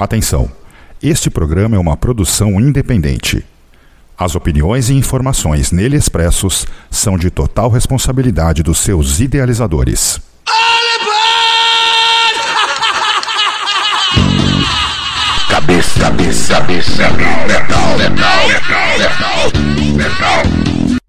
Atenção! 0.00 0.50
Este 1.02 1.28
programa 1.28 1.76
é 1.76 1.78
uma 1.78 1.94
produção 1.94 2.58
independente. 2.58 3.44
As 4.16 4.34
opiniões 4.34 4.88
e 4.88 4.94
informações 4.94 5.72
nele 5.72 5.94
expressos 5.94 6.66
são 6.90 7.18
de 7.18 7.28
total 7.30 7.68
responsabilidade 7.68 8.62
dos 8.62 8.78
seus 8.78 9.20
idealizadores. 9.20 10.18
Cabeça, 15.50 16.00
cabeça, 16.00 16.54
cabeça, 16.54 17.10
metal, 17.10 17.98
metal, 17.98 17.98
metal, 17.98 18.98
metal, 18.98 19.52
metal, 19.96 21.00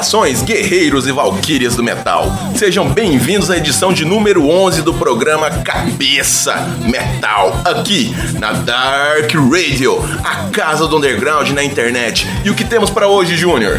Saudações, 0.00 0.42
guerreiros 0.42 1.06
e 1.06 1.12
valquírias 1.12 1.76
do 1.76 1.82
metal. 1.82 2.32
Sejam 2.54 2.88
bem-vindos 2.88 3.50
à 3.50 3.58
edição 3.58 3.92
de 3.92 4.04
número 4.04 4.48
11 4.48 4.80
do 4.80 4.94
programa 4.94 5.50
Cabeça 5.50 6.54
Metal, 6.86 7.60
aqui 7.66 8.14
na 8.38 8.52
Dark 8.52 9.30
Radio, 9.34 9.98
a 10.24 10.48
casa 10.50 10.86
do 10.86 10.96
underground 10.96 11.50
na 11.50 11.62
internet. 11.62 12.26
E 12.44 12.50
o 12.50 12.54
que 12.54 12.64
temos 12.64 12.88
para 12.88 13.08
hoje, 13.08 13.36
Júnior? 13.36 13.78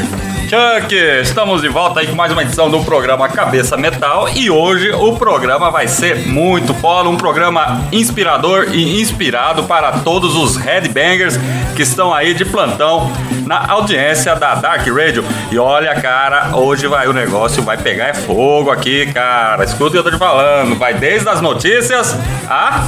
Chuck, 0.52 0.94
estamos 1.22 1.62
de 1.62 1.70
volta 1.70 2.02
aí 2.02 2.08
com 2.08 2.14
mais 2.14 2.30
uma 2.30 2.42
edição 2.42 2.70
do 2.70 2.84
programa 2.84 3.30
Cabeça 3.30 3.78
Metal 3.78 4.28
e 4.36 4.50
hoje 4.50 4.92
o 4.92 5.16
programa 5.16 5.72
vai 5.72 5.88
ser 5.88 6.28
muito 6.28 6.74
polo, 6.74 7.10
um 7.10 7.16
programa 7.16 7.88
inspirador 7.90 8.68
e 8.74 9.00
inspirado 9.00 9.64
para 9.64 10.00
todos 10.00 10.36
os 10.36 10.58
headbangers 10.58 11.40
que 11.74 11.84
estão 11.84 12.14
aí 12.14 12.34
de 12.34 12.44
plantão 12.44 13.10
na 13.48 13.66
audiência 13.66 14.36
da 14.36 14.56
Dark 14.56 14.86
Radio. 14.88 15.24
E 15.50 15.58
olha, 15.58 15.96
cara, 15.96 16.54
hoje 16.54 16.86
vai 16.86 17.08
o 17.08 17.14
negócio 17.14 17.64
vai 17.64 17.78
pegar 17.78 18.08
é 18.08 18.14
fogo 18.14 18.72
aqui, 18.72 19.06
cara. 19.14 19.64
Escuta 19.64 19.88
o 19.88 19.92
que 19.92 19.98
eu 20.00 20.04
tô 20.04 20.12
te 20.12 20.18
falando. 20.18 20.78
Vai 20.78 20.94
desde 20.94 21.30
as 21.30 21.40
notícias 21.40 22.14
a 22.50 22.84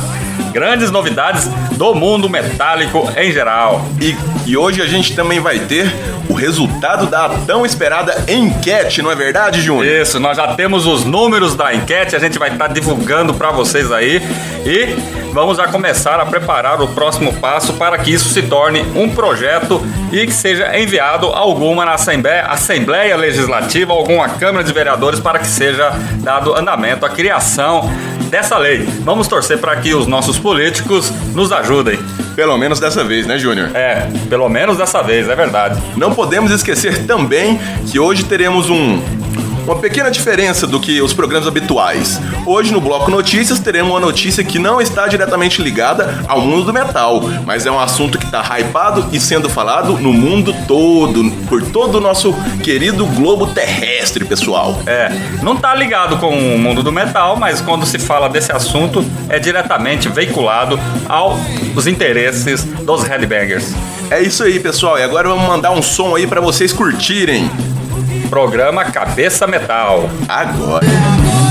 grandes 0.52 0.92
novidades 0.92 1.50
do 1.78 1.94
mundo 1.96 2.30
metálico 2.30 3.10
em 3.18 3.32
geral. 3.32 3.86
E, 4.00 4.16
e 4.46 4.56
hoje 4.56 4.82
a 4.82 4.88
gente 4.88 5.16
também 5.16 5.40
vai 5.40 5.60
ter 5.60 5.92
o 6.30 6.34
resultado 6.34 7.08
da 7.08 7.30
tão 7.46 7.66
esperada 7.66 8.24
enquete, 8.28 9.02
não 9.02 9.12
é 9.12 9.16
verdade, 9.16 9.62
Júnior? 9.62 10.02
Isso, 10.02 10.20
nós 10.20 10.38
já 10.38 10.56
temos 10.56 10.86
os 10.86 11.04
números 11.04 11.56
da 11.56 11.74
enquete, 11.74 12.16
a 12.16 12.20
gente 12.20 12.40
vai 12.40 12.52
estar 12.52 12.68
divulgando 12.68 13.34
para 13.34 13.52
vocês 13.52 13.92
aí 13.92 14.22
e 14.66 14.96
vamos 15.34 15.60
a 15.60 15.68
começar 15.68 16.20
a 16.20 16.26
preparar 16.26 16.82
o 16.82 16.88
próximo 16.90 17.34
passo 17.34 17.74
para 17.74 17.98
que 17.98 18.12
isso 18.14 18.30
se 18.30 18.44
torne 18.44 18.82
um 18.96 19.10
projeto 19.10 19.86
e 20.12 20.26
que 20.26 20.34
seja 20.34 20.78
enviado 20.80 21.28
a 21.28 21.40
alguma 21.40 21.84
na 21.84 21.94
Assembleia, 21.94 22.46
Assembleia 22.46 23.18
Legislativa, 23.18 23.92
alguma 23.92 24.30
Câmara 24.30 24.64
de 24.64 24.72
Vereadores 24.72 25.20
para 25.20 25.40
que 25.40 25.48
seja 25.48 25.92
dado 26.20 26.56
andamento 26.56 27.06
à 27.06 27.10
criação 27.10 27.90
dessa 28.30 28.58
lei. 28.58 28.84
Vamos 29.02 29.28
torcer 29.28 29.60
para 29.60 29.76
que 29.76 29.94
os 29.94 30.08
nossos 30.08 30.23
políticos 30.40 31.12
nos 31.34 31.52
ajudem. 31.52 32.00
Pelo 32.36 32.58
menos 32.58 32.80
dessa 32.80 33.04
vez, 33.04 33.28
né, 33.28 33.38
Júnior? 33.38 33.70
É, 33.76 34.08
pelo 34.30 34.50
menos 34.50 34.78
dessa 34.78 35.02
vez, 35.02 35.30
é 35.30 35.36
verdade. 35.36 35.82
Não 35.96 36.14
podemos 36.14 36.52
esquecer 36.52 37.06
também 37.06 37.60
que 37.92 38.00
hoje 38.00 38.24
teremos 38.24 38.70
um 38.70 39.23
uma 39.66 39.76
pequena 39.78 40.12
diferença 40.12 40.68
do 40.68 40.80
que 40.80 41.02
os 41.02 41.14
programas 41.14 41.48
habituais. 41.48 42.20
Hoje 42.46 42.72
no 42.72 42.82
Bloco 42.82 43.10
Notícias 43.10 43.60
teremos 43.60 43.92
uma 43.92 44.00
notícia 44.00 44.44
que 44.44 44.60
não 44.60 44.82
está 44.82 45.08
diretamente 45.08 45.62
ligada 45.62 46.24
ao 46.28 46.42
mundo 46.42 46.66
do 46.66 46.74
metal, 46.74 47.22
mas 47.46 47.66
é 47.66 47.72
um 47.72 47.80
assunto 47.80 48.18
que 48.18 48.26
está 48.26 48.44
hypado 48.60 49.08
e 49.12 49.20
sendo 49.20 49.50
falado 49.50 49.98
no 49.98 50.12
mundo 50.12 50.54
todo, 50.68 51.32
por 51.48 51.62
todo 51.64 51.96
o 51.96 52.02
nosso 52.02 52.34
querido 52.62 53.06
globo 53.06 53.48
terrestre, 53.48 54.26
pessoal. 54.26 54.78
É, 54.86 55.12
não 55.42 55.54
está 55.54 55.74
ligado 55.74 56.18
com 56.18 56.30
o 56.30 56.60
mundo 56.60 56.84
do 56.84 56.92
metal, 56.92 57.36
mas 57.38 57.62
quando 57.62 57.86
se 57.86 57.98
fala 57.98 58.28
desse 58.28 58.52
assunto 58.52 59.06
é 59.30 59.40
diretamente 59.40 60.10
veiculado 60.10 60.80
aos 61.08 61.88
interesses 61.88 62.64
dos 62.64 63.04
headbangers. 63.04 63.74
É 64.10 64.22
isso 64.22 64.44
aí, 64.44 64.60
pessoal. 64.60 65.00
E 65.00 65.04
agora 65.04 65.30
vamos 65.30 65.48
mandar 65.48 65.72
um 65.72 65.82
som 65.82 66.16
aí 66.16 66.28
para 66.28 66.42
vocês 66.42 66.74
curtirem 66.74 67.50
programa 68.30 68.86
Cabeça 68.86 69.46
Metal. 69.48 70.10
Agora. 70.28 71.43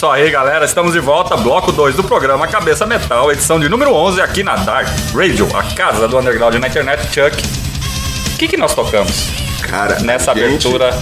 Isso 0.00 0.08
aí, 0.08 0.30
galera. 0.30 0.64
Estamos 0.64 0.94
de 0.94 0.98
volta, 0.98 1.36
bloco 1.36 1.70
2 1.70 1.94
do 1.94 2.02
programa 2.02 2.48
Cabeça 2.48 2.86
Metal, 2.86 3.30
edição 3.30 3.60
de 3.60 3.68
número 3.68 3.92
11 3.92 4.22
aqui 4.22 4.42
na 4.42 4.56
Dark 4.56 4.88
Radio, 5.14 5.46
a 5.54 5.62
casa 5.62 6.08
do 6.08 6.18
underground 6.18 6.54
na 6.54 6.68
internet, 6.68 7.02
Chuck. 7.12 7.36
O 8.32 8.38
que, 8.38 8.48
que 8.48 8.56
nós 8.56 8.74
tocamos 8.74 9.28
Cara, 9.60 10.00
nessa 10.00 10.32
gente, 10.34 10.66
abertura? 10.66 10.98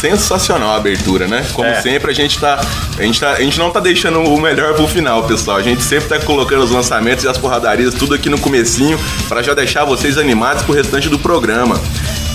Sensacional 0.00 0.70
a 0.72 0.76
abertura, 0.76 1.28
né? 1.28 1.46
Como 1.52 1.68
É. 1.68 1.80
sempre, 1.80 2.10
a 2.10 2.14
gente 2.14 2.40
tá. 2.40 2.60
A 2.98 3.02
gente, 3.02 3.20
tá, 3.20 3.30
a 3.34 3.40
gente 3.40 3.56
não 3.60 3.70
tá 3.70 3.78
deixando 3.78 4.24
o 4.24 4.40
melhor 4.40 4.74
pro 4.74 4.88
final, 4.88 5.22
pessoal. 5.22 5.56
A 5.56 5.62
gente 5.62 5.84
sempre 5.84 6.08
tá 6.08 6.18
colocando 6.18 6.64
os 6.64 6.72
lançamentos 6.72 7.22
e 7.22 7.28
as 7.28 7.38
porradarias 7.38 7.94
tudo 7.94 8.12
aqui 8.12 8.28
no 8.28 8.40
comecinho 8.40 8.98
para 9.28 9.40
já 9.40 9.54
deixar 9.54 9.84
vocês 9.84 10.18
animados 10.18 10.64
pro 10.64 10.74
restante 10.74 11.08
do 11.08 11.16
programa. 11.20 11.80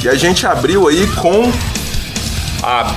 E 0.02 0.08
a 0.08 0.16
gente 0.16 0.48
abriu 0.48 0.88
aí 0.88 1.06
com 1.18 1.52
A 2.64 2.96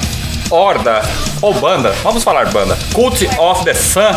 horda, 0.48 1.02
ou 1.42 1.54
banda, 1.54 1.92
vamos 2.02 2.24
falar 2.24 2.50
banda, 2.50 2.78
Cult 2.92 3.28
of 3.38 3.64
the 3.64 3.74
Sun, 3.74 4.12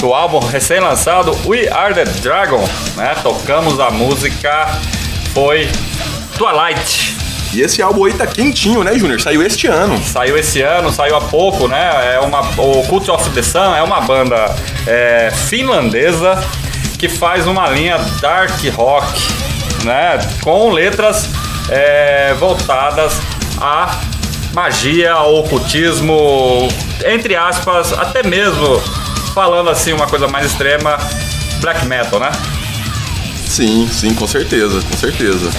do 0.00 0.14
álbum 0.14 0.38
recém-lançado 0.38 1.36
We 1.46 1.68
Are 1.68 1.94
the 1.94 2.04
Dragon, 2.04 2.66
né? 2.96 3.14
Tocamos 3.22 3.78
a 3.78 3.90
música, 3.90 4.68
foi 5.34 5.68
Twilight. 6.36 7.16
E 7.52 7.60
esse 7.60 7.82
álbum 7.82 8.04
aí 8.04 8.14
tá 8.14 8.26
quentinho, 8.26 8.82
né, 8.82 8.96
Júnior? 8.96 9.20
Saiu 9.20 9.42
este 9.42 9.66
ano. 9.66 10.00
Saiu 10.02 10.38
esse 10.38 10.62
ano, 10.62 10.90
saiu 10.92 11.16
há 11.16 11.20
pouco, 11.20 11.68
né? 11.68 12.14
É 12.14 12.20
uma, 12.20 12.40
o 12.58 12.86
Cult 12.86 13.10
of 13.10 13.28
the 13.30 13.42
Sun 13.42 13.74
é 13.74 13.82
uma 13.82 14.00
banda 14.00 14.54
é, 14.86 15.30
finlandesa 15.48 16.42
que 16.98 17.08
faz 17.08 17.46
uma 17.46 17.68
linha 17.68 17.98
dark 18.20 18.52
rock, 18.74 19.20
né? 19.84 20.18
Com 20.42 20.70
letras 20.70 21.28
é, 21.68 22.34
voltadas 22.38 23.20
a 23.60 24.00
magia, 24.52 25.16
ocultismo, 25.18 26.68
entre 27.04 27.36
aspas, 27.36 27.92
até 27.92 28.22
mesmo 28.22 28.80
falando 29.34 29.70
assim 29.70 29.92
uma 29.92 30.06
coisa 30.06 30.26
mais 30.26 30.46
extrema, 30.46 30.98
black 31.60 31.86
metal, 31.86 32.18
né? 32.18 32.30
Sim, 33.46 33.88
sim, 33.90 34.14
com 34.14 34.26
certeza, 34.26 34.80
com 34.80 34.96
certeza. 34.96 35.50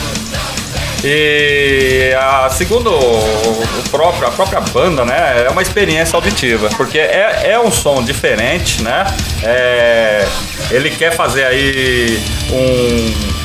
E 1.04 2.14
a, 2.16 2.48
segundo 2.50 2.92
o 2.92 3.90
próprio, 3.90 4.28
a 4.28 4.32
própria 4.32 4.62
banda, 4.62 5.04
né, 5.04 5.46
é 5.48 5.50
uma 5.50 5.62
experiência 5.62 6.16
auditiva, 6.16 6.70
porque 6.78 7.00
é, 7.00 7.52
é 7.52 7.60
um 7.60 7.72
som 7.72 8.04
diferente, 8.04 8.84
né? 8.84 9.06
É, 9.44 10.28
ele 10.70 10.92
quer 10.92 11.16
fazer 11.16 11.46
aí 11.46 12.22
um 12.52 13.42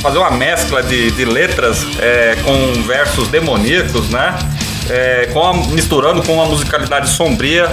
fazer 0.00 0.18
uma 0.18 0.30
mescla 0.30 0.82
de, 0.82 1.10
de 1.10 1.24
letras 1.24 1.84
é, 1.98 2.36
com 2.44 2.82
versos 2.82 3.26
demoníacos, 3.28 4.08
né? 4.08 4.38
É, 4.88 5.28
com 5.32 5.44
a- 5.44 5.54
misturando 5.68 6.22
com 6.22 6.34
uma 6.34 6.46
musicalidade 6.46 7.10
sombria 7.10 7.68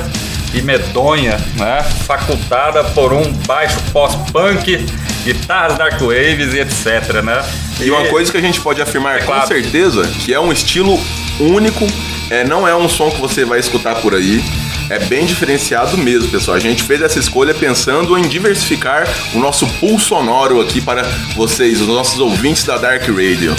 e 0.54 0.62
medonha, 0.62 1.38
né? 1.58 1.84
Facultada 2.06 2.84
por 2.84 3.13
um 3.13 3.32
baixo 3.45 3.78
pós-punk, 3.91 4.86
guitarras 5.23 5.78
dark 5.78 5.99
waves 5.99 6.54
e 6.54 6.60
etc, 6.60 7.21
né? 7.23 7.43
E 7.80 7.89
uma 7.91 8.06
coisa 8.08 8.32
que 8.32 8.38
a 8.38 8.41
gente 8.41 8.62
pode 8.62 8.82
afirmar 8.82 9.19
com 9.19 9.25
claro. 9.25 9.47
certeza 9.47 10.08
que 10.23 10.34
é 10.34 10.39
um 10.39 10.51
estilo 10.51 10.99
único, 11.39 11.86
é, 12.30 12.43
não 12.43 12.67
é 12.67 12.75
um 12.75 12.88
som 12.88 13.10
que 13.12 13.19
você 13.19 13.43
vai 13.43 13.60
escutar 13.60 13.95
por 13.95 14.13
aí. 14.15 14.43
É 14.89 14.99
bem 14.99 15.25
diferenciado 15.25 15.97
mesmo, 15.97 16.30
pessoal. 16.30 16.56
A 16.56 16.60
gente 16.60 16.84
fez 16.84 17.01
essa 17.01 17.17
escolha 17.17 17.54
pensando 17.56 18.17
em 18.17 18.21
diversificar 18.21 19.08
o 19.34 19.39
nosso 19.39 19.65
pool 19.80 19.99
sonoro 19.99 20.62
aqui 20.62 20.80
para 20.80 21.01
vocês, 21.36 21.82
os 21.82 21.88
nossos 21.88 22.19
ouvintes 22.19 22.63
da 22.63 22.78
Dark 22.78 23.01
Radio. 23.08 23.56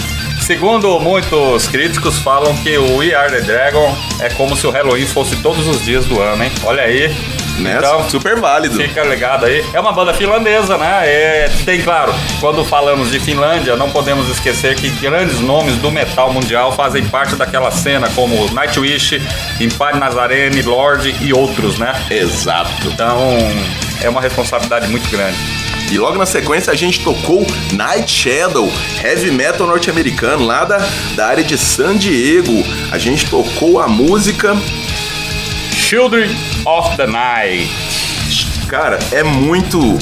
Segundo 0.47 1.01
muitos 1.01 1.67
críticos, 1.67 2.21
falam 2.21 2.57
que 2.59 2.79
o 2.79 2.99
We 2.99 3.13
Are 3.13 3.29
the 3.29 3.41
Dragon 3.41 3.93
é 4.21 4.29
como 4.31 4.57
se 4.57 4.65
o 4.65 4.71
Halloween 4.71 5.05
fosse 5.05 5.35
todos 5.43 5.67
os 5.67 5.85
dias 5.85 6.07
do 6.07 6.21
ano, 6.21 6.45
hein? 6.45 6.53
Olha 6.63 6.85
aí. 6.85 7.09
Né? 7.59 7.75
Então, 7.77 8.09
Super 8.09 8.37
válido. 8.37 8.77
Fica 8.77 9.03
ligado 9.03 9.47
aí. 9.47 9.65
É 9.73 9.81
uma 9.81 9.91
banda 9.91 10.15
finlandesa, 10.15 10.79
né? 10.79 11.01
É, 11.05 11.51
tem, 11.65 11.83
claro, 11.83 12.15
quando 12.39 12.65
falamos 12.65 13.11
de 13.11 13.19
Finlândia, 13.19 13.75
não 13.75 13.91
podemos 13.91 14.29
esquecer 14.29 14.77
que 14.77 14.89
grandes 15.01 15.41
nomes 15.41 15.75
do 15.79 15.91
metal 15.91 16.33
mundial 16.33 16.71
fazem 16.71 17.05
parte 17.09 17.35
daquela 17.35 17.73
cena, 17.73 18.09
como 18.15 18.49
Nightwish, 18.53 19.21
Empire 19.61 19.99
Nazarene, 19.99 20.63
Lorde 20.63 21.13
e 21.23 21.33
outros, 21.33 21.77
né? 21.77 21.93
Exato. 22.09 22.71
Então, 22.85 23.37
é 24.01 24.09
uma 24.09 24.21
responsabilidade 24.21 24.87
muito 24.87 25.11
grande. 25.11 25.66
E 25.91 25.99
logo 25.99 26.19
na 26.19 26.27
sequência 26.27 26.73
a 26.73 26.77
gente 26.77 27.01
tocou 27.01 27.47
Night 27.73 28.11
Shadow, 28.11 28.71
heavy 29.03 29.31
metal 29.31 29.67
norte-americano, 29.67 30.45
lá 30.45 30.65
da, 30.65 30.79
da 31.15 31.27
área 31.27 31.45
de 31.45 31.57
San 31.57 31.97
Diego. 31.97 32.65
A 32.91 32.99
gente 32.99 33.27
tocou 33.31 33.81
a 33.81 33.87
música 33.87 34.55
Children 35.73 36.31
of 36.65 36.97
the 36.97 37.07
Night. 37.07 37.71
Cara, 38.69 38.99
é 39.13 39.23
muito. 39.23 39.97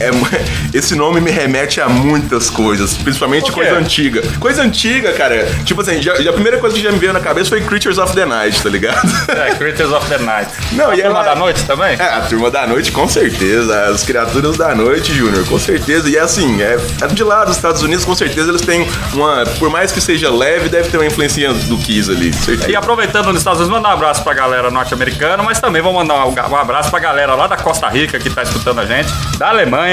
É, 0.00 0.10
esse 0.76 0.94
nome 0.94 1.20
me 1.20 1.30
remete 1.30 1.80
a 1.80 1.88
muitas 1.88 2.50
coisas, 2.50 2.94
principalmente 2.94 3.50
coisa 3.52 3.76
antiga. 3.76 4.22
Coisa 4.38 4.62
antiga, 4.62 5.12
cara. 5.12 5.46
Tipo 5.64 5.80
assim, 5.80 6.00
já- 6.02 6.14
a 6.14 6.32
primeira 6.32 6.58
coisa 6.58 6.74
que 6.76 6.82
já 6.82 6.92
me 6.92 6.98
veio 6.98 7.12
na 7.12 7.20
cabeça 7.20 7.50
foi 7.50 7.60
Creatures 7.62 7.98
of 7.98 8.14
the 8.14 8.24
Night, 8.26 8.62
tá 8.62 8.68
ligado? 8.68 9.06
É, 9.28 9.54
Creatures 9.56 9.90
of 9.92 10.06
the 10.08 10.18
Night. 10.18 10.50
Não, 10.72 10.90
a 10.90 10.96
e 10.96 11.00
turma 11.02 11.20
ela- 11.20 11.28
da 11.28 11.34
noite 11.36 11.62
também? 11.64 11.96
É, 11.98 12.02
a 12.02 12.20
turma 12.22 12.50
da 12.50 12.66
noite, 12.66 12.92
com 12.92 13.08
certeza. 13.08 13.86
As 13.86 14.02
criaturas 14.02 14.56
da 14.56 14.74
noite, 14.74 15.14
Júnior, 15.14 15.44
com 15.46 15.58
certeza. 15.58 16.08
E 16.08 16.16
é 16.16 16.20
assim, 16.20 16.60
é, 16.62 16.76
é 17.02 17.06
de 17.08 17.22
lá 17.24 17.44
dos 17.44 17.56
Estados 17.56 17.82
Unidos, 17.82 18.04
com 18.04 18.14
certeza 18.14 18.50
eles 18.50 18.62
têm 18.62 18.86
uma. 19.14 19.44
Por 19.58 19.70
mais 19.70 19.92
que 19.92 20.00
seja 20.00 20.30
leve, 20.30 20.68
deve 20.68 20.88
ter 20.90 20.96
uma 20.98 21.06
influência 21.06 21.52
do 21.52 21.78
Kiss 21.78 22.10
ali, 22.10 22.32
certeza. 22.32 22.70
E 22.70 22.76
aproveitando 22.76 23.26
nos 23.26 23.38
Estados 23.38 23.60
Unidos, 23.60 23.76
mandar 23.76 23.90
um 23.90 23.92
abraço 23.92 24.22
pra 24.22 24.34
galera 24.34 24.70
norte-americana, 24.70 25.42
mas 25.42 25.60
também 25.60 25.80
vou 25.82 25.92
mandar 25.92 26.26
um, 26.26 26.34
um 26.34 26.56
abraço 26.56 26.90
pra 26.90 26.98
galera 26.98 27.34
lá 27.34 27.46
da 27.46 27.56
Costa 27.56 27.88
Rica 27.88 28.18
que 28.18 28.28
tá 28.30 28.42
escutando 28.42 28.80
a 28.80 28.86
gente, 28.86 29.08
da 29.38 29.48
Alemanha, 29.50 29.85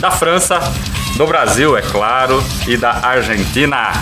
da 0.00 0.10
França, 0.10 0.58
do 1.16 1.26
Brasil, 1.26 1.76
é 1.76 1.82
claro, 1.82 2.42
e 2.66 2.76
da 2.76 2.92
Argentina. 3.02 3.92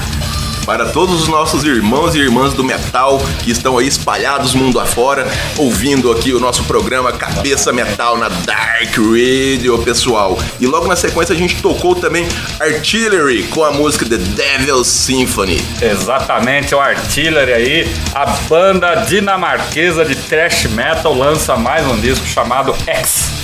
Para 0.64 0.86
todos 0.86 1.22
os 1.22 1.28
nossos 1.28 1.64
irmãos 1.64 2.14
e 2.14 2.20
irmãs 2.20 2.54
do 2.54 2.62
metal 2.62 3.18
que 3.42 3.50
estão 3.50 3.78
aí 3.78 3.88
espalhados 3.88 4.54
mundo 4.54 4.78
afora, 4.78 5.26
ouvindo 5.58 6.12
aqui 6.12 6.32
o 6.32 6.38
nosso 6.38 6.62
programa 6.64 7.12
Cabeça 7.12 7.72
Metal 7.72 8.16
na 8.16 8.28
Dark 8.28 8.96
Radio, 8.96 9.76
pessoal. 9.78 10.38
E 10.60 10.66
logo 10.66 10.86
na 10.86 10.94
sequência 10.94 11.34
a 11.34 11.38
gente 11.38 11.60
tocou 11.60 11.96
também 11.96 12.28
Artillery 12.60 13.42
com 13.44 13.64
a 13.64 13.72
música 13.72 14.06
The 14.08 14.18
Devil's 14.18 14.86
Symphony. 14.86 15.60
Exatamente, 15.80 16.74
o 16.74 16.80
Artillery 16.80 17.52
aí, 17.52 17.94
a 18.14 18.26
banda 18.48 18.94
dinamarquesa 18.94 20.04
de 20.04 20.14
thrash 20.14 20.66
metal 20.66 21.12
lança 21.12 21.56
mais 21.56 21.84
um 21.88 21.98
disco 21.98 22.24
chamado 22.24 22.72
X. 22.86 23.41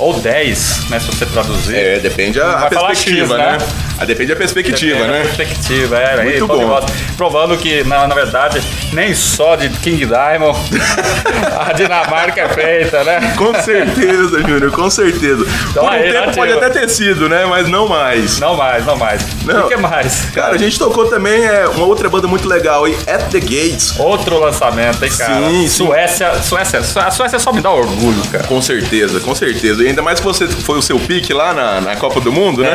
Ou 0.00 0.18
10, 0.18 0.88
né? 0.88 0.98
Se 0.98 1.06
você 1.06 1.26
traduzir. 1.26 1.76
É, 1.76 1.98
depende 1.98 2.40
a, 2.40 2.52
a 2.52 2.66
perspectiva, 2.68 3.36
X, 3.36 3.38
né? 3.38 3.58
né? 3.58 3.58
Ah, 4.00 4.06
depende 4.06 4.30
da 4.30 4.36
perspectiva, 4.36 4.94
Depende 4.94 5.12
da 5.12 5.18
né? 5.18 5.22
Perspectiva, 5.24 5.98
é, 5.98 6.20
aí, 6.20 6.24
Muito 6.24 6.46
pô, 6.46 6.54
bom. 6.54 6.58
negócio. 6.60 6.88
Provando 7.18 7.56
que, 7.58 7.84
na, 7.84 8.08
na 8.08 8.14
verdade, 8.14 8.62
nem 8.94 9.14
só 9.14 9.56
de 9.56 9.68
King 9.68 10.06
Diamond 10.06 10.58
a 11.58 11.72
Dinamarca 11.74 12.40
é 12.40 12.48
feita, 12.48 13.04
né? 13.04 13.34
Com 13.36 13.54
certeza, 13.60 14.40
Júnior, 14.40 14.70
com 14.70 14.88
certeza. 14.88 15.44
Então 15.70 15.84
Por 15.84 15.92
um 15.92 15.94
aí, 15.94 16.12
tempo 16.12 16.26
né, 16.26 16.32
pode 16.34 16.52
até 16.52 16.70
ter 16.70 16.88
sido, 16.88 17.28
né? 17.28 17.44
Mas 17.44 17.68
não 17.68 17.86
mais. 17.86 18.40
Não 18.40 18.56
mais, 18.56 18.86
não 18.86 18.96
mais. 18.96 19.22
Não. 19.44 19.66
O 19.66 19.68
que 19.68 19.76
mais? 19.76 20.30
Cara, 20.32 20.54
a 20.54 20.58
gente 20.58 20.78
tocou 20.78 21.06
também 21.10 21.44
é, 21.44 21.68
uma 21.68 21.84
outra 21.84 22.08
banda 22.08 22.26
muito 22.26 22.48
legal 22.48 22.86
aí, 22.86 22.96
At 23.06 23.30
The 23.30 23.40
Gates. 23.40 23.98
Outro 23.98 24.38
lançamento, 24.38 25.04
hein, 25.04 25.10
cara? 25.16 25.34
Sim, 25.34 25.68
sim. 25.68 25.86
Suécia, 25.86 26.42
Suécia, 26.42 26.78
a 26.78 27.10
Suécia 27.10 27.38
só 27.38 27.52
me 27.52 27.60
dá 27.60 27.70
orgulho, 27.70 28.22
cara. 28.32 28.44
Com 28.44 28.62
certeza, 28.62 29.20
com 29.20 29.34
certeza. 29.34 29.84
E 29.84 29.89
ainda 29.90 30.02
mais 30.02 30.18
que 30.20 30.26
você 30.26 30.46
foi 30.48 30.78
o 30.78 30.82
seu 30.82 30.98
pique 30.98 31.32
lá 31.32 31.52
na, 31.52 31.80
na 31.80 31.96
Copa 31.96 32.20
do 32.20 32.32
Mundo, 32.32 32.62
né? 32.62 32.70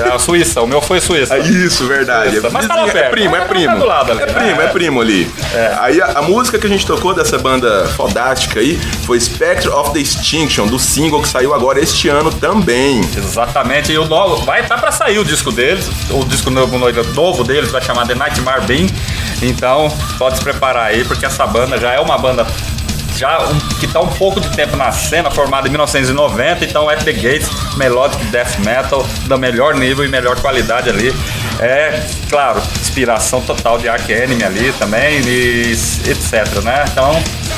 É, 0.00 0.08
a 0.14 0.18
Suíça, 0.18 0.60
o 0.62 0.66
meu 0.66 0.80
foi 0.80 1.00
Suíça. 1.00 1.36
É 1.36 1.40
Isso, 1.40 1.86
verdade. 1.86 2.30
Suíça. 2.32 2.50
Mas 2.50 2.66
tá 2.66 2.74
lá 2.74 2.82
Vizinho, 2.84 2.98
é 2.98 3.02
perto. 3.02 3.12
primo, 3.12 3.36
é 3.36 3.40
Tá 3.40 3.46
primo. 3.46 3.78
do 3.78 3.84
lado 3.86 4.12
ali. 4.12 4.22
É 4.22 4.26
primo, 4.26 4.60
é 4.60 4.64
É. 4.64 4.68
primo 4.68 5.00
ali. 5.00 5.30
Aí 5.80 6.00
a, 6.00 6.18
a 6.18 6.22
música 6.22 6.58
que 6.58 6.66
a 6.66 6.70
gente 6.70 6.86
tocou 6.86 7.14
dessa 7.14 7.38
banda 7.38 7.86
fodástica 7.96 8.60
aí 8.60 8.76
foi 9.04 9.20
Spectre 9.20 9.68
of 9.70 9.92
the 9.92 9.98
Extinction, 10.00 10.66
do 10.66 10.78
single 10.78 11.20
que 11.22 11.28
saiu 11.28 11.54
agora 11.54 11.80
este 11.80 12.08
ano 12.08 12.30
também. 12.32 13.00
Exatamente, 13.16 13.92
e 13.92 13.98
o 13.98 14.06
novo, 14.06 14.44
vai 14.44 14.60
estar 14.60 14.78
pra 14.78 14.90
sair 14.92 15.18
o 15.18 15.24
disco 15.24 15.50
deles, 15.52 15.88
o 16.10 16.24
disco 16.24 16.50
novo, 16.50 16.78
novo 17.14 17.44
deles 17.44 17.70
vai 17.70 17.82
chamar 17.82 18.06
The 18.06 18.14
Nightmare 18.14 18.62
Bean, 18.62 18.86
então 19.42 19.88
pode 20.18 20.36
se 20.38 20.42
preparar 20.44 20.86
aí, 20.86 21.04
porque 21.04 21.26
essa 21.26 21.46
banda 21.46 21.78
já 21.78 21.92
é 21.92 22.00
uma 22.00 22.16
banda 22.18 22.46
já 23.16 23.38
um- 23.42 23.58
que 23.80 23.86
tá 23.86 24.00
um 24.00 24.08
pouco 24.08 24.40
de 24.40 24.48
tempo 24.50 24.76
na 24.76 24.90
cena, 24.92 25.30
formada 25.30 25.66
em 25.68 25.70
1990, 25.70 26.64
então 26.64 26.88
At 26.88 27.02
The 27.04 27.12
Gates, 27.12 27.48
Melodic 27.76 28.24
Death 28.26 28.58
Metal, 28.58 29.06
da 29.26 29.36
melhor 29.36 29.74
nível 29.74 30.04
e 30.04 30.08
melhor 30.08 30.38
qualidade 30.40 30.88
ali, 30.88 31.14
é, 31.60 32.04
claro, 32.28 32.60
inspiração 32.80 33.40
total 33.40 33.78
de 33.78 33.88
Ark 33.88 34.10
Enemy 34.10 34.42
ali 34.44 34.72
também, 34.78 35.20
e 35.26 35.72
etc, 36.06 36.62
né, 36.62 36.84
então 36.90 37.12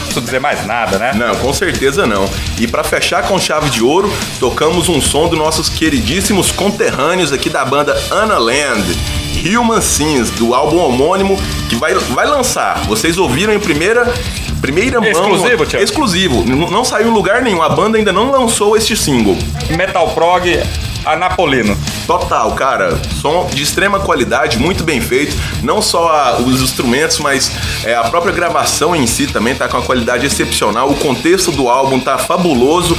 preciso 0.05 0.21
dizer 0.21 0.41
mais 0.41 0.65
nada, 0.67 0.99
né? 0.99 1.13
Não, 1.15 1.35
com 1.37 1.53
certeza 1.53 2.07
não. 2.07 2.25
E 2.59 2.67
pra 2.69 2.85
fechar 2.85 3.25
com 3.25 3.39
chave 3.39 3.69
de 3.71 3.83
ouro, 3.83 4.13
tocamos 4.39 4.89
um 4.89 5.01
som 5.01 5.29
dos 5.29 5.39
nossos 5.39 5.69
queridíssimos 5.69 6.53
conterrâneos 6.53 7.33
aqui 7.33 7.51
da 7.51 7.65
banda 7.65 8.01
Anna 8.13 8.39
Land. 8.39 8.85
Human 9.57 9.81
Sins, 9.81 10.31
do 10.31 10.55
álbum 10.55 10.79
homônimo, 10.79 11.37
que 11.69 11.77
vai, 11.77 11.95
vai 11.95 12.27
lançar. 12.27 12.81
Vocês 12.87 13.19
ouviram 13.19 13.53
em 13.53 13.61
primeira, 13.61 14.13
primeira 14.61 15.01
mão. 15.01 15.09
Exclusivo, 15.11 15.67
Thiago? 15.67 15.85
Exclusivo. 15.85 16.43
N- 16.45 16.71
Não 16.71 16.85
saiu 16.85 17.09
em 17.09 17.13
lugar 17.13 17.43
nenhum. 17.43 17.63
A 17.63 17.69
banda 17.69 17.99
ainda 17.99 18.13
não 18.13 18.31
lançou 18.31 18.77
este 18.77 18.97
single. 18.97 19.37
Metal 19.71 20.09
Prog 20.11 20.45
Anapolino. 21.05 21.77
Total, 22.07 22.53
cara. 22.53 22.99
Som 23.21 23.47
de 23.53 23.63
extrema 23.63 24.01
qualidade, 24.01 24.59
muito 24.59 24.83
bem 24.85 25.01
feito. 25.01 25.37
Não 25.63 25.83
só 25.83 26.09
a- 26.09 26.37
os 26.39 26.61
instrumentos, 26.63 27.19
mas 27.19 27.51
é, 27.85 27.95
a 27.95 28.05
própria 28.05 28.33
gravação 28.33 28.95
em 28.97 29.07
si 29.07 29.27
também 29.27 29.55
tá 29.55 29.69
com 29.69 29.77
uma 29.77 29.83
qualidade 29.85 30.25
excepcional. 30.27 30.89
O 30.91 30.97
contexto 30.97 31.51
do 31.53 31.69
álbum 31.69 31.99
tá 32.01 32.17
fabuloso. 32.19 32.97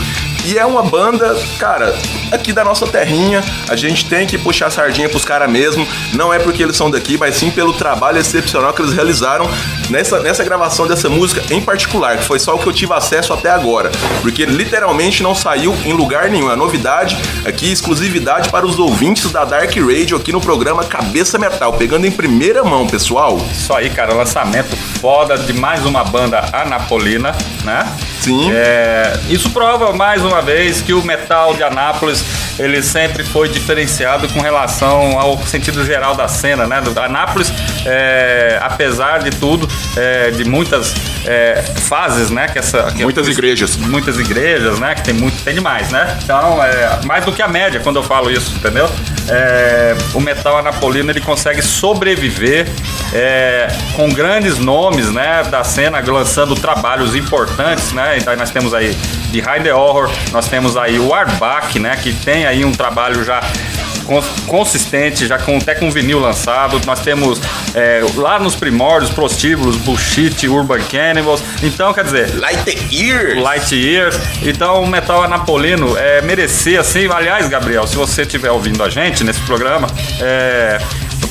E 0.48 0.60
é 0.60 0.66
uma 0.66 0.84
banda, 0.84 1.36
cara, 1.58 1.98
aqui 2.32 2.54
da 2.54 2.64
nossa 2.64 2.88
terrinha. 2.88 3.44
A 3.70 3.76
gente 3.76 4.06
tem 4.06 4.26
que 4.28 4.38
puxar 4.38 4.68
a 4.68 4.72
sardinha 4.72 5.10
pros 5.10 5.26
caras 5.26 5.50
mesmo. 5.50 5.88
Não 6.14 6.34
é 6.34 6.40
porque 6.40 6.64
eles 6.64 6.76
são 6.76 6.90
daqui, 6.90 7.18
mas 7.18 7.36
sim 7.36 7.50
pelo 7.52 7.74
trabalho 7.74 8.20
excepcional 8.20 8.74
que 8.74 8.82
eles 8.82 8.94
realizaram 8.94 9.50
nessa, 9.90 10.20
nessa 10.20 10.44
gravação 10.44 10.88
dessa 10.88 11.10
música 11.10 11.44
em 11.50 11.62
particular, 11.62 12.18
que 12.18 12.26
foi 12.26 12.40
só 12.40 12.56
o 12.56 12.60
que 12.60 12.68
eu 12.68 12.74
tive 12.74 12.94
acesso 12.94 13.34
até 13.34 13.50
agora. 13.50 13.92
Porque 14.22 14.46
literalmente 14.46 15.24
não 15.24 15.36
saiu 15.36 15.76
em 15.86 15.94
lugar 15.94 16.30
nenhum. 16.30 16.52
É 16.52 16.56
novidade 16.56 17.18
aqui, 17.46 17.72
exclusividade 17.72 18.50
para 18.50 18.66
os 18.66 18.80
ouvintes 18.80 19.32
da 19.32 19.46
Dark 19.46 19.76
Radio 19.76 20.18
aqui 20.18 20.32
no 20.32 20.42
programa 20.42 20.84
Cabeça 20.84 21.38
Metal, 21.38 21.74
pegando 21.74 22.06
em 22.06 22.12
primeira 22.12 22.64
mão, 22.64 22.88
pessoal. 22.88 23.38
Isso 23.52 23.74
aí, 23.74 23.90
cara, 23.90 24.14
lançamento 24.14 24.76
foda 25.00 25.38
de 25.38 25.54
mais 25.54 25.86
uma 25.86 26.04
banda 26.04 26.46
anapolina, 26.54 27.36
né? 27.64 27.96
Sim. 28.22 28.50
É, 28.52 29.20
isso 29.30 29.50
prova 29.50 29.94
mais 29.94 30.24
uma 30.24 30.42
vez 30.42 30.82
que 30.82 30.94
o 30.94 31.04
metal 31.04 31.54
de 31.54 31.64
Anápolis 31.64 32.15
ele 32.60 32.82
sempre 32.82 33.24
foi 33.24 33.50
diferenciado 33.50 34.28
com 34.30 34.40
relação 34.42 35.20
ao 35.20 35.38
sentido 35.46 35.84
geral 35.86 36.16
da 36.16 36.28
cena, 36.28 36.66
né? 36.68 36.82
Do- 36.82 36.96
Anápolis, 37.00 37.52
é, 37.86 38.58
apesar 38.62 39.20
de 39.20 39.30
tudo, 39.32 39.68
é, 39.96 40.32
de 40.32 40.44
muitas 40.44 40.94
é, 41.26 41.62
fases, 41.82 42.30
né? 42.30 42.48
Que 42.48 42.60
essa, 42.60 42.84
que 42.92 43.04
Muitas 43.04 43.28
igrejas. 43.28 43.76
muitas 43.78 44.18
igrejas, 44.20 44.80
né? 44.80 44.96
Que 44.96 45.04
tem 45.04 45.14
muito, 45.14 45.44
tem 45.44 45.54
demais, 45.54 45.90
né? 45.92 46.18
Então, 46.24 46.64
é 46.64 47.00
mais 47.06 47.24
do 47.26 47.32
que 47.32 47.42
a 47.42 47.48
média 47.48 47.80
quando 47.80 47.98
eu 47.98 48.04
falo 48.04 48.32
isso, 48.32 48.54
entendeu? 48.56 48.90
É, 49.30 49.96
o 50.14 50.20
metal 50.20 50.58
anapolino 50.58 51.12
ele 51.12 51.22
consegue 51.22 51.62
sobreviver 51.62 52.68
é, 53.14 53.68
com 53.94 54.10
grandes 54.10 54.58
nomes, 54.58 55.12
né? 55.12 55.44
Da 55.50 55.64
cena 55.64 56.00
lançando 56.06 56.56
trabalhos 56.56 57.16
importantes, 57.16 57.92
né? 57.92 58.18
Então 58.18 58.36
nós 58.36 58.50
temos 58.52 58.74
aí 58.74 58.96
The 59.42 59.74
Horror, 59.74 60.10
nós 60.32 60.48
temos 60.48 60.78
aí 60.78 61.00
o 61.00 61.14
Arbach, 61.14 61.78
né? 61.80 61.96
Que 62.02 62.14
tem 62.14 62.46
aí 62.46 62.64
um 62.66 62.72
trabalho 62.72 63.24
já 63.24 63.42
cons- 64.06 64.26
consistente, 64.48 65.28
já 65.28 65.38
com, 65.38 65.58
até 65.58 65.76
com 65.76 65.90
vinil 65.92 66.20
lançado. 66.20 66.80
Nós 66.86 67.00
temos 67.00 67.42
é, 67.74 68.02
lá 68.16 68.40
nos 68.40 68.56
primórdios, 68.56 69.12
Prostíbulos, 69.12 69.76
Bullshit, 69.78 70.48
Urban 70.48 70.80
Cannibals. 70.92 71.42
Então, 71.64 71.94
quer 71.94 72.04
dizer, 72.04 72.36
Light 72.40 72.94
Years. 72.94 73.42
Light 73.42 73.76
Years. 73.76 74.20
Então, 74.44 74.82
o 74.84 74.88
metal 74.88 75.24
anapolino 75.24 75.98
é, 75.98 76.22
merecia, 76.22 76.82
assim. 76.82 77.08
Aliás, 77.12 77.48
Gabriel, 77.48 77.86
se 77.88 77.96
você 77.96 78.22
estiver 78.24 78.52
ouvindo 78.52 78.84
a 78.84 78.90
gente 78.90 79.24
nesse 79.24 79.42
programa, 79.42 79.88
é, 80.22 80.80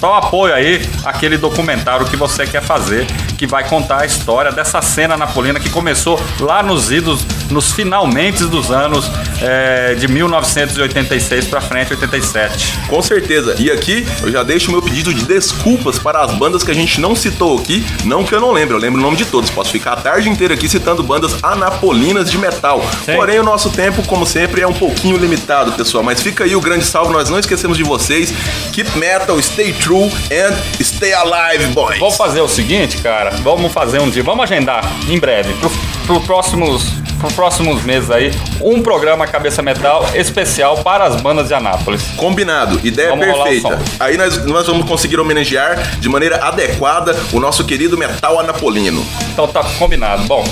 total 0.05 0.15
apoio 0.17 0.55
aí 0.55 0.83
àquele 1.05 1.39
documentário 1.39 2.05
que 2.07 2.17
você 2.17 2.47
quer 2.47 2.63
fazer, 2.63 3.07
que 3.39 3.47
vai 3.47 3.67
contar 3.67 4.03
a 4.03 4.07
história 4.07 4.53
dessa 4.53 4.83
cena 4.83 5.17
napolina 5.17 5.59
que 5.59 5.71
começou 5.71 6.21
lá 6.39 6.63
nos 6.63 6.91
idos, 6.91 7.25
nos 7.51 7.73
finalmente 7.73 8.45
dos 8.45 8.71
anos 8.71 9.11
é, 9.41 9.95
de 9.95 10.07
1986 10.07 11.47
pra 11.47 11.61
frente, 11.61 11.93
87. 11.93 12.81
Com 12.87 13.01
certeza. 13.01 13.57
E 13.59 13.71
aqui 13.71 14.07
eu 14.23 14.31
já 14.31 14.43
deixo 14.43 14.69
o 14.69 14.73
meu 14.73 14.83
pedido 14.83 15.13
de 15.15 15.25
desculpas 15.25 15.99
para 15.99 16.21
as 16.21 16.35
bandas 16.35 16.63
que 16.63 16.71
a 16.71 16.75
gente 16.75 17.01
não 17.01 17.15
citou 17.15 17.59
aqui. 17.59 17.85
Não 18.05 18.25
que 18.25 18.35
eu 18.35 18.41
não 18.41 18.53
lembre, 18.53 18.75
eu 18.75 18.79
lembro 18.79 19.01
o 19.01 19.03
nome 19.03 19.17
de 19.17 19.25
todos. 19.25 19.51
Posso 19.51 19.71
ficar 19.71 19.93
a 19.93 19.97
tarde 19.97 20.29
inteira 20.29 20.55
aqui 20.55 20.69
citando 20.69 21.03
bandas 21.03 21.43
anapolinas 21.43 22.31
de 22.31 22.37
metal. 22.37 22.83
Sim. 23.05 23.15
Porém, 23.15 23.39
o 23.39 23.43
nosso 23.43 23.71
tempo, 23.71 24.07
como 24.07 24.27
sempre, 24.27 24.61
é 24.61 24.67
um 24.67 24.73
pouquinho 24.73 25.17
limitado, 25.17 25.73
pessoal. 25.73 26.05
Mas 26.05 26.23
fica 26.23 26.45
aí 26.45 26.55
o 26.55 26.61
grande 26.61 26.85
salve, 26.85 27.13
nós 27.13 27.31
não 27.31 27.39
esquecemos 27.39 27.77
de 27.77 27.85
vocês. 27.85 28.33
Keep 28.73 28.99
metal, 28.99 29.41
stay 29.43 29.73
true 29.73 29.94
and 30.03 30.83
stay 30.83 31.13
alive, 31.13 31.67
boys. 31.73 31.99
Vamos 31.99 32.17
fazer 32.17 32.41
o 32.41 32.49
seguinte, 32.49 32.99
cara. 32.99 33.31
Vamos 33.43 33.73
fazer 33.73 34.01
um 34.01 34.11
dia. 34.11 34.23
Vamos 34.23 34.45
agendar 34.45 34.85
em 35.09 35.19
breve, 35.19 35.55
pro, 35.55 35.71
pro 36.07 36.21
próximos, 36.21 36.85
pro 37.19 37.31
próximos 37.33 37.83
meses 37.83 38.11
aí, 38.11 38.31
um 38.61 38.83
programa 38.83 39.27
Cabeça 39.27 39.63
Metal 39.63 40.05
especial 40.15 40.79
para 40.79 41.05
as 41.05 41.21
bandas 41.21 41.49
de 41.49 41.55
Anápolis. 41.55 42.03
Combinado, 42.17 42.81
ideia 42.87 43.11
Vamos 43.11 43.27
perfeita. 43.27 43.79
Aí 44.01 44.17
nós, 44.17 44.45
nós 44.47 44.67
vamos 44.67 44.87
conseguir 44.87 45.19
homenagear 45.19 45.99
de 45.99 46.09
maneira 46.09 46.45
adequada 46.45 47.15
o 47.33 47.41
nosso 47.41 47.65
querido 47.65 47.97
metal 47.97 48.41
anapolino. 48.41 49.05
Então 49.33 49.47
tá 49.47 49.63
combinado. 49.79 50.25
Bom, 50.25 50.45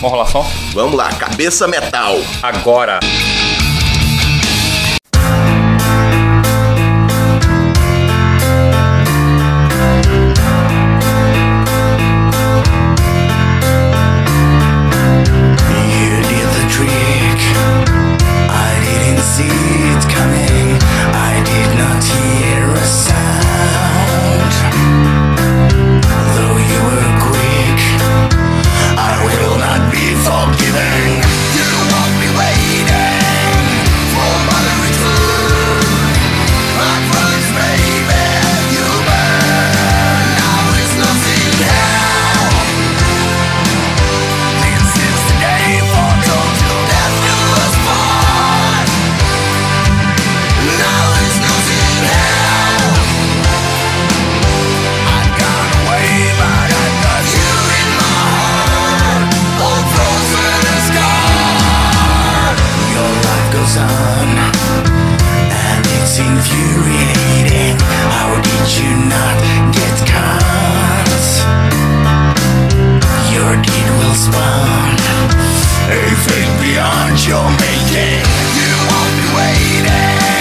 vamos 0.00 0.10
rolar 0.10 0.26
som? 0.26 0.46
Vamos 0.72 0.96
lá, 0.96 1.08
cabeça 1.10 1.66
metal. 1.68 2.16
Agora. 2.42 3.00
You 77.46 78.70
won't 78.90 79.14
be 79.16 79.26
waiting 79.36 80.35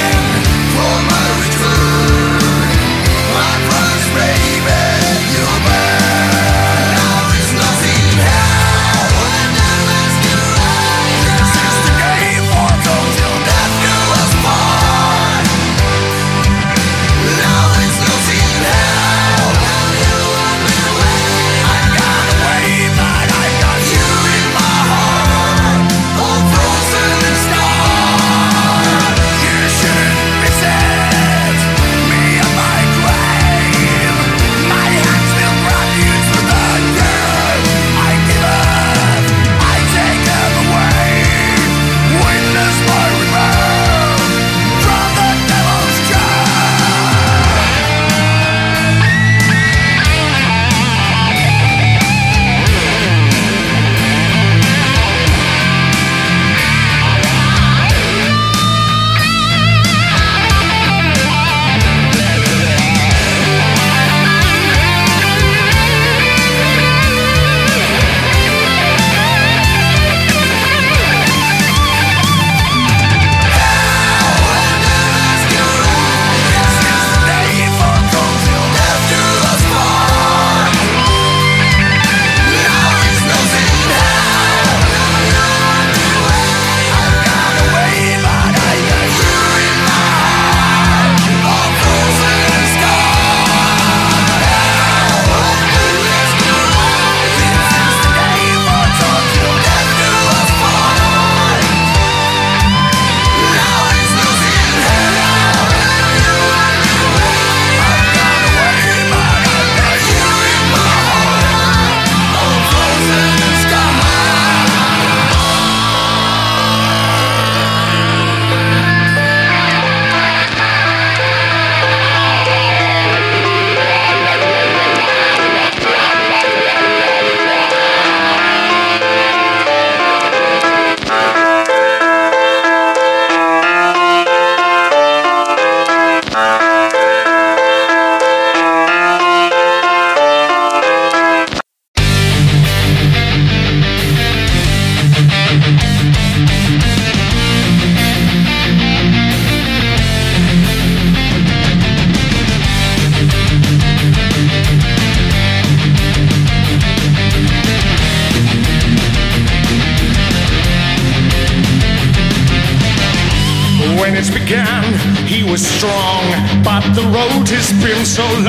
so 168.16 168.45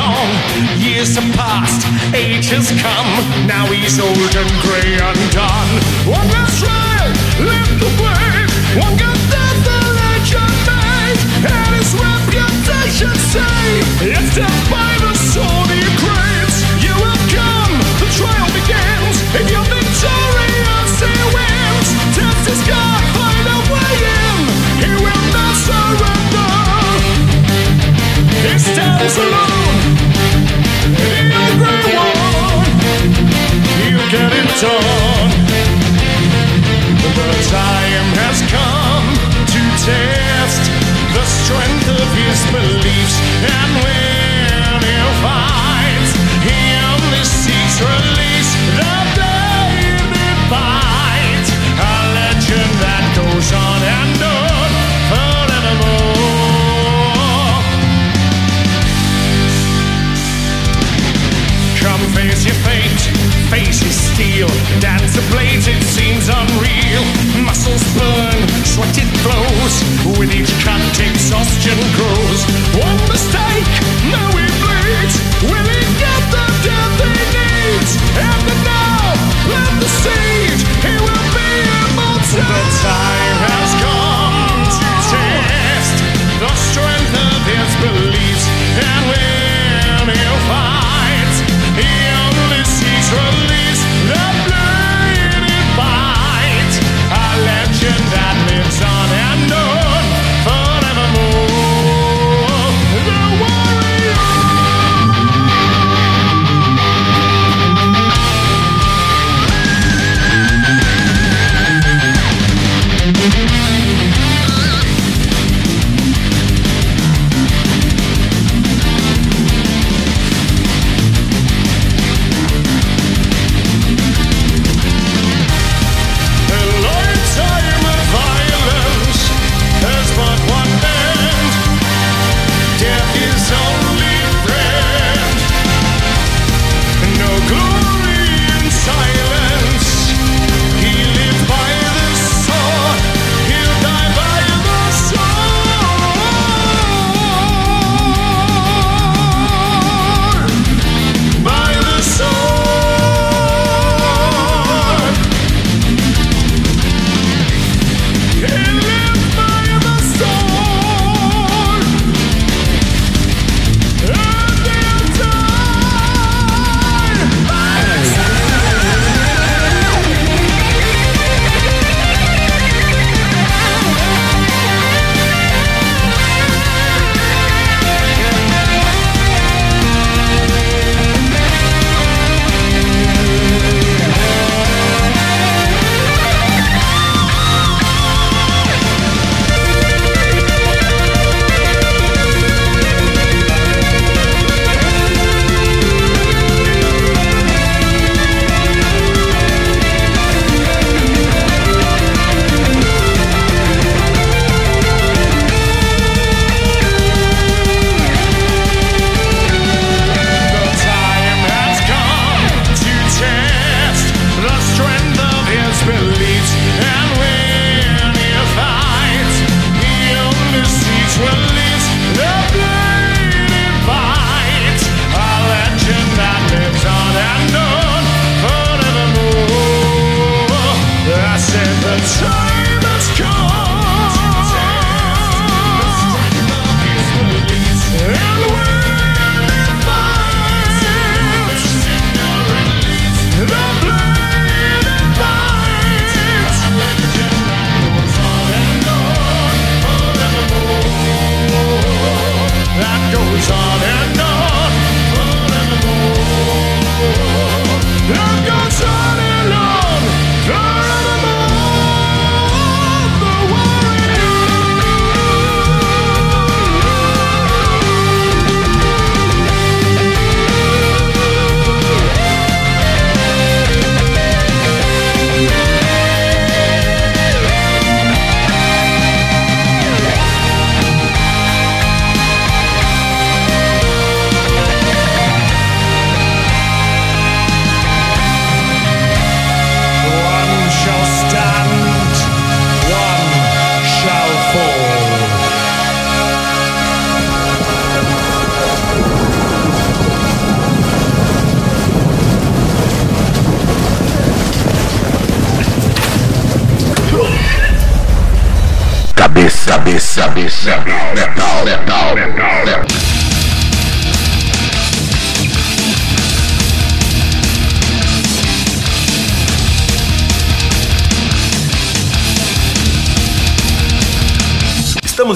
Cabeça, 310.37 310.71
cabeça, 310.71 311.15
metal, 311.15 311.65
metal, 311.65 311.65
metal, 311.65 311.96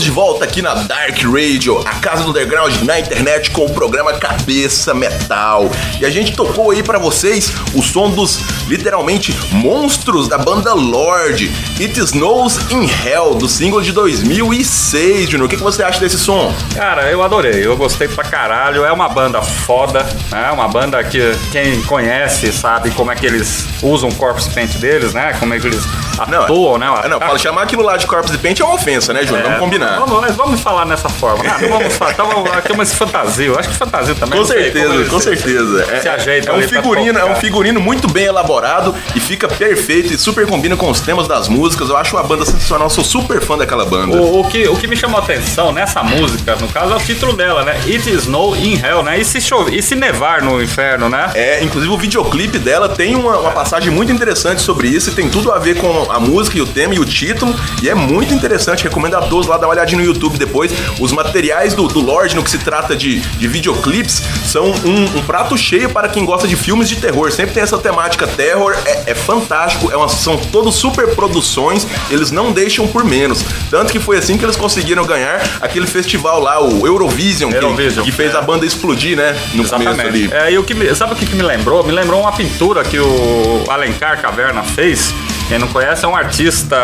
Estamos 0.00 0.04
de 0.04 0.10
volta 0.10 0.44
aqui 0.44 0.62
na 0.62 0.72
Dark 0.74 1.18
Radio, 1.24 1.78
a 1.86 1.94
casa 1.96 2.22
do 2.24 2.30
underground 2.30 2.74
na 2.84 2.98
internet 2.98 3.50
com 3.50 3.66
o 3.66 3.70
programa 3.70 4.14
Cabeça 4.14 4.94
Metal. 4.94 5.70
E 6.00 6.06
a 6.06 6.10
gente 6.10 6.32
tocou 6.32 6.70
aí 6.70 6.82
pra 6.82 6.98
vocês 6.98 7.52
o 7.74 7.82
som 7.82 8.08
dos 8.10 8.40
literalmente 8.66 9.36
monstros 9.52 10.26
da 10.26 10.38
banda 10.38 10.72
Lorde, 10.72 11.50
It 11.78 11.98
Snows 12.00 12.70
in 12.70 12.88
Hell, 13.04 13.34
do 13.34 13.46
single 13.48 13.82
de 13.82 13.92
2006. 13.92 15.28
Junior, 15.28 15.46
o 15.46 15.48
que, 15.50 15.56
que 15.56 15.62
você 15.62 15.82
acha 15.82 16.00
desse 16.00 16.18
som? 16.18 16.54
Cara, 16.74 17.10
eu 17.10 17.22
adorei, 17.22 17.66
eu 17.66 17.76
gostei 17.76 18.08
pra 18.08 18.24
caralho. 18.24 18.84
É 18.84 18.92
uma 18.92 19.08
banda 19.08 19.42
foda, 19.42 20.06
né? 20.30 20.50
Uma 20.50 20.68
banda 20.68 21.02
que 21.04 21.34
quem 21.52 21.82
conhece 21.82 22.50
sabe 22.52 22.90
como 22.92 23.10
é 23.10 23.16
que 23.16 23.26
eles 23.26 23.66
usam 23.82 24.08
o 24.08 24.14
corpse 24.14 24.48
paint 24.50 24.76
deles, 24.76 25.12
né? 25.12 25.36
Como 25.38 25.52
é 25.52 25.60
que 25.60 25.66
eles 25.66 25.84
Não, 26.28 26.44
atuam, 26.44 26.78
né? 26.78 26.86
Ah, 26.86 27.08
não, 27.08 27.18
fala, 27.18 27.38
chamar 27.38 27.62
aquilo 27.62 27.82
lá 27.82 27.96
de 27.96 28.06
Corpse 28.06 28.32
de 28.32 28.38
Paint 28.38 28.60
é 28.60 28.64
uma 28.64 28.74
ofensa, 28.74 29.12
né, 29.12 29.24
Júnior? 29.24 29.40
É, 29.40 29.42
Vamos 29.44 29.60
combinar. 29.60 29.89
Vamos, 29.98 30.20
nós 30.22 30.36
vamos 30.36 30.60
falar 30.60 30.84
nessa 30.84 31.08
forma. 31.08 31.44
Ah, 31.50 31.58
não 31.60 31.68
vamos 31.68 31.94
falar. 31.94 32.12
Então, 32.12 32.44
aqui 32.52 32.72
é 32.72 32.74
uma 32.74 32.86
fantasia. 32.86 33.46
Eu 33.46 33.58
acho 33.58 33.68
que 33.68 33.74
fantasia 33.74 34.14
também. 34.14 34.38
Com 34.38 34.44
sei 34.44 34.64
certeza, 34.64 34.88
como 34.88 35.08
com 35.08 35.20
certeza. 35.20 35.86
É, 35.90 36.00
se 36.00 36.08
ajeita 36.08 36.50
é 36.50 36.54
um 36.54 36.62
figurino, 36.62 37.18
é 37.18 37.24
um 37.24 37.36
figurino 37.36 37.80
muito 37.80 38.08
bem 38.08 38.24
elaborado 38.24 38.94
e 39.14 39.20
fica 39.20 39.48
perfeito 39.48 40.12
e 40.12 40.18
super 40.18 40.46
combina 40.46 40.76
com 40.76 40.90
os 40.90 41.00
temas 41.00 41.26
das 41.26 41.48
músicas. 41.48 41.88
Eu 41.88 41.96
acho 41.96 42.16
uma 42.16 42.22
banda 42.22 42.44
sensacional, 42.44 42.88
sou 42.90 43.04
super 43.04 43.40
fã 43.40 43.56
daquela 43.56 43.84
banda. 43.84 44.16
O, 44.16 44.40
o 44.40 44.44
que, 44.48 44.68
o 44.68 44.76
que 44.76 44.86
me 44.86 44.96
chamou 44.96 45.20
a 45.20 45.22
atenção 45.22 45.72
nessa 45.72 46.02
música, 46.02 46.56
no 46.56 46.68
caso, 46.68 46.92
é 46.92 46.96
o 46.96 47.00
título 47.00 47.32
dela, 47.32 47.64
né? 47.64 47.76
It 47.86 48.08
is 48.08 48.20
Snow 48.24 48.56
in 48.56 48.80
Hell, 48.80 49.02
né? 49.02 49.18
E 49.18 49.24
se, 49.24 49.40
chover, 49.40 49.74
e 49.74 49.82
se 49.82 49.94
nevar 49.94 50.42
no 50.42 50.62
inferno, 50.62 51.08
né? 51.08 51.30
É, 51.34 51.62
inclusive 51.62 51.92
o 51.92 51.98
videoclipe 51.98 52.58
dela 52.58 52.88
tem 52.88 53.16
uma, 53.16 53.38
uma 53.38 53.50
passagem 53.50 53.90
muito 53.90 54.12
interessante 54.12 54.62
sobre 54.62 54.88
isso 54.88 55.10
e 55.10 55.14
tem 55.14 55.28
tudo 55.28 55.52
a 55.52 55.58
ver 55.58 55.76
com 55.76 56.10
a 56.10 56.20
música 56.20 56.58
e 56.58 56.60
o 56.60 56.66
tema 56.66 56.94
e 56.94 56.98
o 56.98 57.04
título. 57.04 57.54
E 57.82 57.88
é 57.88 57.94
muito 57.94 58.32
interessante, 58.32 58.84
recomendo 58.84 59.16
a 59.16 59.22
todos 59.22 59.46
lá 59.46 59.56
dar 59.56 59.66
uma 59.66 59.74
olhadinha 59.80 60.00
no 60.00 60.06
YouTube 60.06 60.38
depois. 60.38 60.72
Os 60.98 61.12
materiais 61.12 61.74
do, 61.74 61.88
do 61.88 62.00
Lorde 62.00 62.36
no 62.36 62.42
que 62.42 62.50
se 62.50 62.58
trata 62.58 62.94
de, 62.94 63.20
de 63.20 63.48
videoclipes 63.48 64.22
são 64.44 64.66
um, 64.66 65.18
um 65.18 65.22
prato 65.22 65.56
cheio 65.56 65.90
para 65.90 66.08
quem 66.08 66.24
gosta 66.24 66.46
de 66.46 66.56
filmes 66.56 66.88
de 66.88 66.96
terror. 66.96 67.30
Sempre 67.32 67.54
tem 67.54 67.62
essa 67.62 67.78
temática 67.78 68.26
terror, 68.26 68.76
é, 68.84 69.10
é 69.10 69.14
fantástico, 69.14 69.90
é 69.90 69.96
uma, 69.96 70.08
são 70.08 70.36
todos 70.36 70.74
super 70.74 71.14
produções, 71.14 71.86
eles 72.10 72.30
não 72.30 72.52
deixam 72.52 72.86
por 72.86 73.04
menos. 73.04 73.44
Tanto 73.70 73.92
que 73.92 73.98
foi 73.98 74.18
assim 74.18 74.36
que 74.36 74.44
eles 74.44 74.56
conseguiram 74.56 75.04
ganhar 75.04 75.40
aquele 75.60 75.86
festival 75.86 76.40
lá, 76.40 76.60
o 76.62 76.86
Eurovision, 76.86 77.50
que- 77.50 77.56
Eurovision, 77.56 78.04
que, 78.04 78.12
fez 78.12 78.34
é. 78.34 78.38
a 78.38 78.42
banda 78.42 78.66
explodir, 78.66 79.16
né? 79.16 79.36
No 79.54 79.66
começo 79.68 79.74
ali. 80.00 80.24
Exatamente. 80.24 80.34
É, 80.34 80.52
e 80.52 80.58
o 80.58 80.62
que 80.64 80.74
me- 80.74 80.94
sabe 80.94 81.12
o 81.14 81.16
que, 81.16 81.26
que 81.26 81.34
me 81.34 81.42
lembrou? 81.42 81.82
Me 81.84 81.92
lembrou 81.92 82.20
uma 82.20 82.32
pintura 82.32 82.84
que 82.84 82.98
o 82.98 83.64
Alencar 83.68 84.20
Caverna 84.20 84.62
fez. 84.62 85.12
Quem 85.48 85.58
não 85.58 85.68
conhece 85.68 86.04
é 86.04 86.08
um 86.08 86.14
artista 86.14 86.76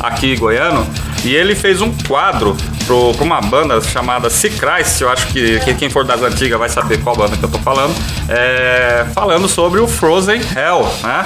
aqui 0.00 0.34
goiano. 0.36 0.86
E 1.24 1.34
ele 1.34 1.54
fez 1.54 1.80
um 1.80 1.92
quadro 2.06 2.56
para 2.86 3.24
uma 3.24 3.40
banda 3.40 3.80
chamada 3.82 4.28
Christ. 4.30 5.00
Eu 5.00 5.10
acho 5.10 5.26
que, 5.28 5.60
que 5.60 5.74
quem 5.74 5.90
for 5.90 6.04
das 6.04 6.22
antigas 6.22 6.58
vai 6.58 6.68
saber 6.68 7.02
qual 7.02 7.14
banda 7.16 7.36
que 7.36 7.44
eu 7.44 7.50
tô 7.50 7.58
falando. 7.58 7.94
É, 8.28 9.06
falando 9.12 9.48
sobre 9.48 9.80
o 9.80 9.86
Frozen 9.86 10.40
Hell, 10.40 10.88
né? 11.02 11.24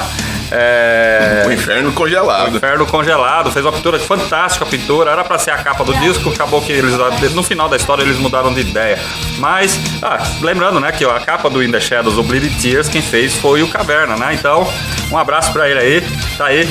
É, 0.51 1.45
O 1.49 1.53
inferno 1.53 1.91
o 1.91 1.93
congelado. 1.93 2.57
Inferno 2.57 2.87
Congelado, 2.87 3.51
fez 3.51 3.65
uma 3.65 3.73
pintura 3.73 3.99
fantástica, 3.99 4.65
a 4.65 4.69
pintura, 4.69 5.11
era 5.11 5.25
pra 5.25 5.39
ser 5.39 5.51
a 5.51 5.59
capa 5.59 5.85
do 5.85 5.95
disco, 5.95 6.31
acabou 6.31 6.61
que 6.61 6.73
eles, 6.73 6.95
no 7.33 7.43
final 7.43 7.69
da 7.69 7.77
história, 7.77 8.03
eles 8.03 8.19
mudaram 8.19 8.53
de 8.53 8.61
ideia. 8.61 8.99
Mas, 9.39 9.79
ah, 10.03 10.19
lembrando, 10.41 10.79
né, 10.79 10.93
que 10.93 11.05
a 11.05 11.21
capa 11.21 11.49
do 11.49 11.63
In 11.63 11.71
The 11.71 11.81
Shadows, 11.81 12.19
o 12.19 12.23
Bleeding 12.23 12.55
Tears, 12.61 12.89
quem 12.89 13.03
fez 13.03 13.35
foi 13.35 13.63
o 13.63 13.69
Caverna, 13.69 14.17
né? 14.17 14.35
Então, 14.35 14.71
um 15.11 15.17
abraço 15.17 15.53
pra 15.53 15.69
ele 15.69 15.81
aí, 15.81 16.05
tá 16.37 16.47
aí. 16.47 16.69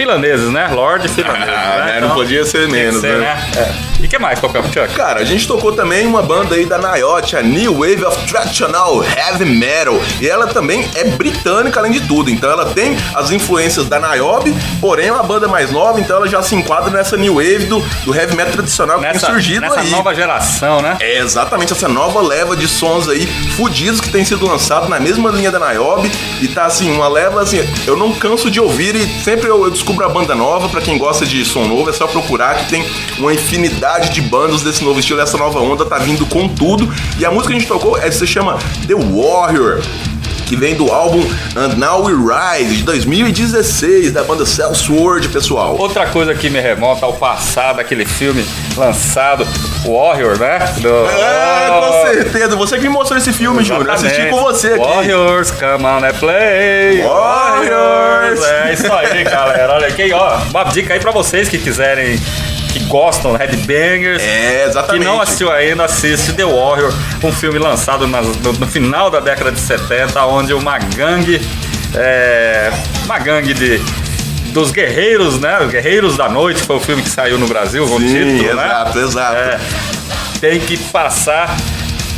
Finlandeses, 0.00 0.48
né? 0.48 0.66
Lorde 0.72 1.08
finlandês. 1.08 1.50
Ah, 1.50 1.84
né? 1.84 1.92
né, 1.92 2.00
não 2.00 2.14
podia 2.14 2.42
ser 2.46 2.66
menos, 2.68 3.02
ser, 3.02 3.18
né? 3.18 3.38
É. 3.54 3.90
E 4.02 4.08
que 4.08 4.18
mais, 4.18 4.40
Copel 4.40 4.62
Chuck? 4.62 4.94
Cara, 4.94 5.20
a 5.20 5.24
gente 5.24 5.46
tocou 5.46 5.72
também 5.72 6.06
uma 6.06 6.22
banda 6.22 6.54
aí 6.54 6.64
da 6.64 6.78
Niote, 6.78 7.36
a 7.36 7.42
New 7.42 7.74
Wave 7.74 8.02
of 8.06 8.26
Traditional 8.26 9.04
Heavy 9.04 9.44
Metal. 9.44 10.00
E 10.18 10.26
ela 10.26 10.46
também 10.46 10.88
é 10.94 11.04
britânica, 11.04 11.80
além 11.80 11.92
de 11.92 12.00
tudo. 12.00 12.30
Então 12.30 12.50
ela 12.50 12.72
tem 12.72 12.96
as 13.14 13.30
influências 13.30 13.90
da 13.90 14.00
Niobe, 14.00 14.56
porém 14.80 15.08
é 15.08 15.12
uma 15.12 15.22
banda 15.22 15.46
mais 15.46 15.70
nova, 15.70 16.00
então 16.00 16.16
ela 16.16 16.28
já 16.28 16.42
se 16.42 16.54
enquadra 16.54 16.90
nessa 16.90 17.18
New 17.18 17.34
Wave 17.34 17.66
do, 17.66 17.80
do 18.06 18.14
heavy 18.14 18.34
metal 18.34 18.52
tradicional 18.54 18.96
que 18.96 19.04
Nessa, 19.04 19.26
tem 19.26 19.34
surgido 19.34 19.60
nessa 19.60 19.80
aí. 19.80 19.90
nova 19.90 20.14
geração, 20.14 20.80
né? 20.80 20.96
É 20.98 21.18
exatamente 21.18 21.74
essa 21.74 21.88
nova 21.88 22.22
leva 22.22 22.56
de 22.56 22.66
sons 22.66 23.06
aí 23.06 23.26
fudidos 23.54 24.00
que 24.00 24.08
tem 24.08 24.24
sido 24.24 24.46
lançado 24.46 24.88
na 24.88 24.98
mesma 24.98 25.30
linha 25.30 25.50
da 25.50 25.58
Niobe 25.58 26.10
e 26.40 26.48
tá 26.48 26.64
assim, 26.64 26.90
uma 26.90 27.06
leva 27.06 27.42
assim, 27.42 27.58
eu 27.86 27.98
não 27.98 28.14
canso 28.14 28.50
de 28.50 28.58
ouvir 28.58 28.94
e 28.94 29.06
sempre 29.22 29.46
eu, 29.46 29.62
eu 29.62 29.70
descubro 29.70 29.89
a 29.98 30.08
banda 30.08 30.34
nova, 30.34 30.68
pra 30.68 30.80
quem 30.80 30.96
gosta 30.96 31.26
de 31.26 31.44
som 31.44 31.66
novo, 31.66 31.90
é 31.90 31.92
só 31.92 32.06
procurar 32.06 32.56
que 32.58 32.70
tem 32.70 32.84
uma 33.18 33.32
infinidade 33.32 34.10
de 34.10 34.20
bandas 34.22 34.62
desse 34.62 34.84
novo 34.84 35.00
estilo, 35.00 35.20
essa 35.20 35.36
nova 35.36 35.58
onda 35.60 35.84
tá 35.84 35.98
vindo 35.98 36.24
com 36.26 36.48
tudo. 36.48 36.88
E 37.18 37.24
a 37.24 37.30
música 37.30 37.48
que 37.48 37.56
a 37.56 37.58
gente 37.60 37.68
tocou 37.68 37.96
é, 37.96 38.10
se 38.10 38.26
chama 38.26 38.58
The 38.86 38.94
Warrior. 38.94 39.82
Que 40.50 40.56
vem 40.56 40.74
do 40.74 40.90
álbum 40.90 41.24
And 41.54 41.76
Now 41.76 42.02
We 42.04 42.12
Rise, 42.12 42.78
de 42.78 42.82
2016, 42.82 44.10
da 44.10 44.24
banda 44.24 44.44
Sword, 44.44 45.28
pessoal. 45.28 45.76
Outra 45.78 46.08
coisa 46.08 46.34
que 46.34 46.50
me 46.50 46.58
remonta 46.58 47.06
ao 47.06 47.12
passado, 47.12 47.78
aquele 47.78 48.04
filme 48.04 48.44
lançado, 48.76 49.46
Warrior, 49.86 50.36
né? 50.40 50.58
Do... 50.80 50.88
É, 50.88 51.80
com 51.80 52.06
certeza. 52.08 52.56
Você 52.56 52.78
que 52.78 52.82
me 52.82 52.88
mostrou 52.88 53.16
esse 53.16 53.32
filme, 53.32 53.62
Júnior. 53.62 53.86
Eu 53.86 53.92
Assisti 53.92 54.26
com 54.28 54.42
você 54.42 54.72
aqui. 54.72 54.78
Warriors, 54.78 55.52
come 55.52 55.84
on 55.84 56.04
and 56.04 56.14
play. 56.18 57.02
Warriors. 57.02 58.42
É 58.42 58.72
isso 58.72 58.92
aí, 58.92 59.22
galera. 59.22 59.74
Olha 59.74 59.86
aqui, 59.86 60.12
ó. 60.12 60.40
Uma 60.50 60.64
dica 60.64 60.94
aí 60.94 60.98
pra 60.98 61.12
vocês 61.12 61.48
que 61.48 61.58
quiserem, 61.58 62.18
que 62.72 62.80
gostam, 62.84 63.34
Headbangers. 63.34 64.22
É, 64.22 64.64
exatamente. 64.66 65.02
Que 65.02 65.04
não 65.04 65.20
assistiu 65.20 65.50
ainda, 65.50 65.84
assiste 65.84 66.32
The 66.32 66.44
Warrior, 66.44 66.92
um 67.22 67.32
filme 67.32 67.58
lançado 67.58 68.06
no, 68.06 68.20
no 68.20 68.66
final 68.66 69.10
da 69.10 69.20
década 69.20 69.52
de 69.52 69.60
70, 69.60 70.24
onde 70.26 70.39
uma 70.52 70.78
gangue, 70.78 71.40
é, 71.94 72.70
uma 73.04 73.18
gangue 73.18 73.54
de 73.54 73.80
dos 74.50 74.70
guerreiros, 74.72 75.38
né? 75.38 75.60
Os 75.60 75.70
Guerreiros 75.70 76.16
da 76.16 76.28
Noite 76.28 76.62
foi 76.62 76.76
o 76.76 76.80
filme 76.80 77.02
que 77.02 77.08
saiu 77.08 77.38
no 77.38 77.46
Brasil, 77.46 77.86
com 77.86 77.98
Sim, 77.98 78.06
título, 78.06 78.54
né? 78.56 78.66
exato, 78.66 78.98
exato. 78.98 79.36
É, 79.36 79.60
tem 80.40 80.60
que 80.60 80.76
passar, 80.76 81.56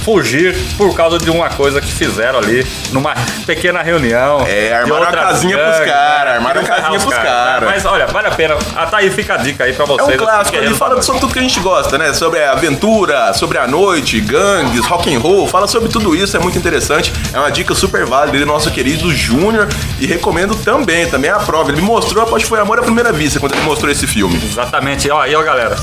fugir 0.03 0.57
por 0.76 0.94
causa 0.94 1.18
de 1.18 1.30
uma 1.30 1.48
coisa 1.48 1.80
que 1.80 1.92
fizeram 1.92 2.38
ali 2.38 2.66
numa 2.92 3.14
pequena 3.46 3.82
reunião. 3.82 4.44
É, 4.46 4.72
armaram 4.72 5.05
a 5.05 5.12
casinha 5.12 5.57
pros 5.57 5.70
gangues, 5.78 5.92
cara, 5.92 6.30
né? 6.30 6.36
armaram 6.36 6.61
a 6.61 6.64
casinha 6.64 6.96
os 6.98 7.05
pros 7.05 7.14
caras, 7.16 7.32
cara. 7.32 7.66
Mas 7.66 7.84
olha, 7.84 8.07
vale 8.07 8.28
a 8.28 8.30
pena. 8.30 8.57
Ah, 8.74 8.86
tá 8.86 8.98
aí, 8.98 9.11
fica 9.11 9.34
a 9.34 9.36
dica 9.36 9.64
aí 9.64 9.72
pra 9.72 9.84
É 9.84 9.88
vocês. 9.88 10.20
um 10.20 10.24
clássico, 10.24 10.57
ele 10.57 10.74
fala 10.74 11.00
sobre 11.03 11.20
tudo 11.20 11.32
que 11.32 11.38
a 11.38 11.42
gente 11.42 11.61
gosta, 11.61 11.96
né? 11.98 12.12
Sobre 12.12 12.42
a 12.42 12.53
aventura, 12.53 13.32
sobre 13.34 13.59
a 13.59 13.66
noite, 13.66 14.20
gangues, 14.20 14.84
rock 14.86 15.14
and 15.14 15.18
roll, 15.18 15.46
fala 15.48 15.66
sobre 15.66 15.88
tudo 15.88 16.14
isso, 16.14 16.36
é 16.36 16.40
muito 16.40 16.59
interessante. 16.59 17.12
É 17.32 17.38
uma 17.38 17.50
dica 17.50 17.74
super 17.74 18.05
válida 18.05 18.38
do 18.38 18.46
nosso 18.46 18.70
querido 18.70 19.12
Júnior 19.14 19.68
e 20.00 20.07
recomendo 20.07 20.55
também, 20.55 21.07
também 21.09 21.30
a 21.30 21.38
prova. 21.38 21.70
Ele 21.70 21.80
me 21.80 21.86
mostrou, 21.86 22.24
acho 22.24 22.44
que 22.44 22.48
foi 22.48 22.61
amor 22.61 22.78
à 22.78 22.82
primeira 22.82 23.12
vista 23.12 23.38
quando 23.38 23.53
ele 23.55 23.62
mostrou 23.62 23.90
esse 23.90 24.07
filme. 24.07 24.36
Exatamente. 24.42 25.11
Ó, 25.11 25.20
aí, 25.20 25.34
ó, 25.34 25.42
galera. 25.42 25.76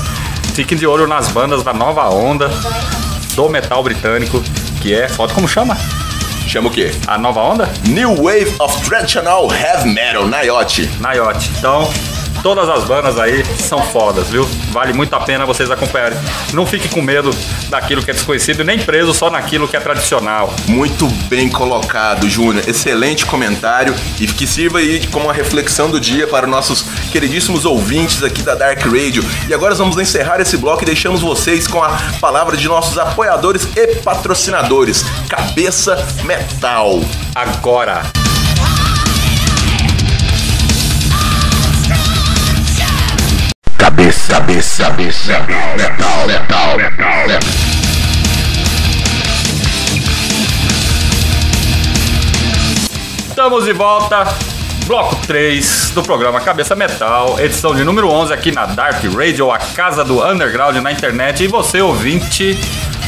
Fiquem 0.54 0.76
de 0.76 0.86
olho 0.86 1.06
nas 1.06 1.28
bandas 1.28 1.62
da 1.62 1.72
nova 1.72 2.08
onda 2.10 2.50
do 3.34 3.48
metal 3.48 3.82
britânico, 3.82 4.42
que 4.80 4.94
é 4.94 5.08
foda. 5.08 5.32
Como 5.34 5.48
chama? 5.48 5.76
Chama 6.46 6.68
o 6.68 6.70
quê? 6.70 6.90
A 7.06 7.16
nova 7.16 7.40
onda? 7.40 7.68
New 7.86 8.22
Wave 8.22 8.54
of 8.58 8.82
Traditional 8.88 9.48
Heavy 9.52 9.90
Metal, 9.90 10.26
Nayote. 10.26 10.90
Nayote. 11.00 11.50
Então, 11.58 11.88
todas 12.42 12.68
as 12.68 12.84
bandas 12.84 13.18
aí 13.18 13.44
são 13.58 13.82
fodas, 13.82 14.28
viu? 14.28 14.48
Vale 14.70 14.92
muito 14.92 15.14
a 15.14 15.20
pena 15.20 15.44
vocês 15.44 15.70
acompanharem. 15.70 16.18
Não 16.52 16.66
fique 16.66 16.88
com 16.88 17.02
medo 17.02 17.30
daquilo 17.68 18.02
que 18.02 18.10
é 18.10 18.14
desconhecido, 18.14 18.64
nem 18.64 18.78
preso 18.78 19.12
só 19.12 19.30
naquilo 19.30 19.68
que 19.68 19.76
é 19.76 19.80
tradicional. 19.80 20.54
Muito 20.66 21.06
bem 21.28 21.48
colocado, 21.48 22.28
Júnior. 22.28 22.68
Excelente 22.68 23.26
comentário 23.26 23.94
e 24.18 24.26
que 24.26 24.46
sirva 24.46 24.78
aí 24.78 25.06
como 25.08 25.26
uma 25.26 25.32
reflexão 25.32 25.90
do 25.90 26.00
dia 26.00 26.26
para 26.26 26.46
os 26.46 26.50
nossos 26.50 26.82
queridíssimos 27.10 27.64
ouvintes 27.64 28.22
aqui 28.22 28.42
da 28.42 28.54
Dark 28.54 28.80
Radio. 28.84 29.24
E 29.48 29.54
agora 29.54 29.74
vamos 29.74 29.96
encerrar 29.98 30.40
esse 30.40 30.56
bloco 30.56 30.82
e 30.82 30.86
deixamos 30.86 31.20
vocês 31.20 31.66
com 31.66 31.82
a 31.82 31.96
palavra 32.20 32.56
de 32.56 32.68
nossos 32.68 32.98
apoiadores 32.98 33.68
e 33.76 33.96
patrocinadores. 33.96 35.04
Cabeça 35.28 35.96
Metal. 36.24 37.00
Agora. 37.34 38.02
Cabeça, 44.10 44.32
cabeça, 44.32 44.82
cabeça, 44.82 45.32
metal, 45.76 46.26
metal, 46.26 46.76
metal, 46.76 47.28
metal. 47.28 47.50
Estamos 53.28 53.64
de 53.66 53.72
volta 53.72 54.24
Bloco 54.88 55.14
3 55.28 55.92
do 55.94 56.02
programa 56.02 56.40
Cabeça 56.40 56.74
Metal, 56.74 57.38
edição 57.38 57.72
de 57.72 57.84
número 57.84 58.08
11 58.08 58.32
aqui 58.32 58.50
na 58.50 58.66
Dark 58.66 59.00
Radio, 59.14 59.52
a 59.52 59.58
casa 59.58 60.04
do 60.04 60.26
underground 60.26 60.76
na 60.78 60.90
internet. 60.90 61.44
E 61.44 61.46
você, 61.46 61.80
ouvinte, 61.80 62.58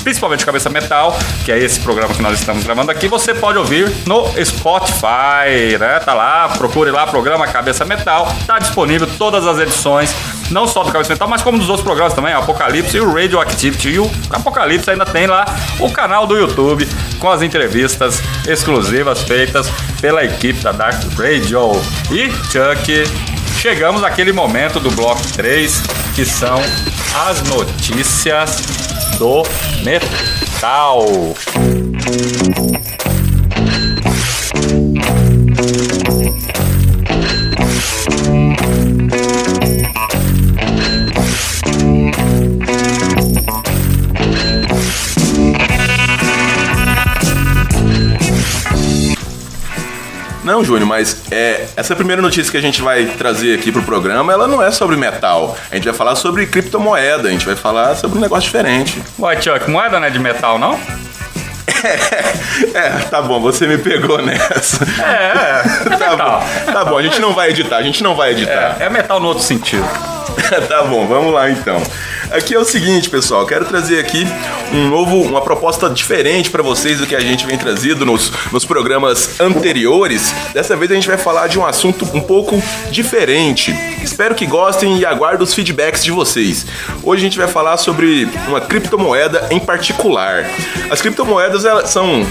principalmente 0.02 0.44
Cabeça 0.44 0.68
Metal, 0.68 1.16
que 1.44 1.52
é 1.52 1.58
esse 1.58 1.80
programa 1.80 2.12
que 2.12 2.20
nós 2.20 2.38
estamos 2.38 2.64
gravando 2.64 2.90
aqui, 2.90 3.08
você 3.08 3.32
pode 3.32 3.58
ouvir 3.58 3.90
no 4.06 4.26
Spotify, 4.44 5.78
né? 5.78 6.00
Tá 6.00 6.12
lá, 6.12 6.48
procure 6.50 6.90
lá, 6.90 7.06
programa 7.06 7.46
Cabeça 7.46 7.84
Metal, 7.84 8.03
tá 8.04 8.58
disponível 8.58 9.08
todas 9.18 9.46
as 9.46 9.58
edições, 9.58 10.14
não 10.50 10.66
só 10.66 10.82
do 10.82 10.92
Cabeça 10.92 11.12
Metal, 11.12 11.28
mas 11.28 11.42
como 11.42 11.58
dos 11.58 11.68
outros 11.68 11.84
programas 11.84 12.14
também, 12.14 12.32
Apocalipse 12.32 12.96
e 12.96 13.00
o 13.00 13.12
Radioactivity. 13.12 13.88
E 13.90 13.98
o 13.98 14.10
Apocalipse 14.30 14.90
ainda 14.90 15.04
tem 15.04 15.26
lá 15.26 15.44
o 15.78 15.90
canal 15.90 16.26
do 16.26 16.36
YouTube 16.36 16.86
com 17.18 17.30
as 17.30 17.42
entrevistas 17.42 18.20
exclusivas 18.46 19.22
feitas 19.22 19.70
pela 20.00 20.24
equipe 20.24 20.60
da 20.60 20.72
Dark 20.72 21.02
Radio. 21.16 21.72
E 22.10 22.30
Chuck, 22.50 23.04
chegamos 23.58 24.04
àquele 24.04 24.32
momento 24.32 24.78
do 24.78 24.90
bloco 24.90 25.22
3, 25.32 25.82
que 26.14 26.24
são 26.24 26.60
as 27.26 27.42
notícias 27.42 28.60
do 29.18 29.42
metal. 29.82 31.06
Não, 50.44 50.62
Júnior, 50.62 50.86
mas 50.86 51.22
é, 51.30 51.66
essa 51.76 51.96
primeira 51.96 52.20
notícia 52.20 52.50
que 52.50 52.56
a 52.56 52.60
gente 52.60 52.82
vai 52.82 53.06
trazer 53.06 53.58
aqui 53.58 53.72
pro 53.72 53.82
programa, 53.82 54.32
ela 54.32 54.46
não 54.46 54.62
é 54.62 54.70
sobre 54.70 54.94
metal. 54.96 55.56
A 55.70 55.74
gente 55.74 55.84
vai 55.84 55.94
falar 55.94 56.14
sobre 56.16 56.46
criptomoeda, 56.46 57.28
a 57.28 57.30
gente 57.30 57.46
vai 57.46 57.56
falar 57.56 57.94
sobre 57.96 58.18
um 58.18 58.20
negócio 58.20 58.44
diferente. 58.44 59.02
Uai, 59.18 59.40
Chuck, 59.40 59.70
moeda 59.70 59.98
não 59.98 60.06
é 60.06 60.10
de 60.10 60.18
metal, 60.18 60.58
não? 60.58 60.78
É, 62.72 62.88
tá 63.10 63.20
bom, 63.20 63.40
você 63.40 63.66
me 63.66 63.76
pegou 63.78 64.22
nessa. 64.22 64.84
É, 65.02 65.60
é 65.60 65.88
Tá 65.98 66.10
metal. 66.10 66.40
bom, 66.40 66.72
tá 66.72 66.84
bom, 66.84 66.98
a 66.98 67.02
gente 67.02 67.20
não 67.20 67.34
vai 67.34 67.50
editar, 67.50 67.76
a 67.76 67.82
gente 67.82 68.02
não 68.02 68.14
vai 68.14 68.30
editar. 68.30 68.76
É, 68.80 68.84
é 68.84 68.90
metal 68.90 69.20
no 69.20 69.28
outro 69.28 69.42
sentido. 69.42 69.84
tá 70.68 70.82
bom, 70.84 71.06
vamos 71.06 71.32
lá 71.32 71.50
então. 71.50 71.82
Aqui 72.30 72.54
é 72.54 72.58
o 72.58 72.64
seguinte, 72.64 73.08
pessoal, 73.08 73.46
quero 73.46 73.64
trazer 73.64 73.98
aqui 73.98 74.26
um 74.72 74.88
novo, 74.88 75.20
uma 75.22 75.40
proposta 75.40 75.88
diferente 75.88 76.50
para 76.50 76.62
vocês 76.62 76.98
do 76.98 77.06
que 77.06 77.14
a 77.14 77.20
gente 77.20 77.46
vem 77.46 77.56
trazido 77.56 78.04
nos, 78.04 78.32
nos 78.52 78.64
programas 78.64 79.40
anteriores. 79.40 80.34
Dessa 80.52 80.76
vez 80.76 80.90
a 80.90 80.94
gente 80.94 81.08
vai 81.08 81.18
falar 81.18 81.46
de 81.46 81.58
um 81.58 81.64
assunto 81.64 82.04
um 82.14 82.20
pouco 82.20 82.62
diferente. 82.90 83.74
Espero 84.02 84.34
que 84.34 84.46
gostem 84.46 84.98
e 84.98 85.06
aguardo 85.06 85.44
os 85.44 85.54
feedbacks 85.54 86.04
de 86.04 86.10
vocês. 86.10 86.66
Hoje 87.02 87.22
a 87.22 87.24
gente 87.24 87.38
vai 87.38 87.48
falar 87.48 87.76
sobre 87.76 88.28
uma 88.48 88.60
criptomoeda 88.60 89.48
em 89.50 89.60
particular. 89.60 90.44
As 90.90 91.00
criptomoedas 91.00 91.64
elas 91.64 91.90
são 91.90 92.26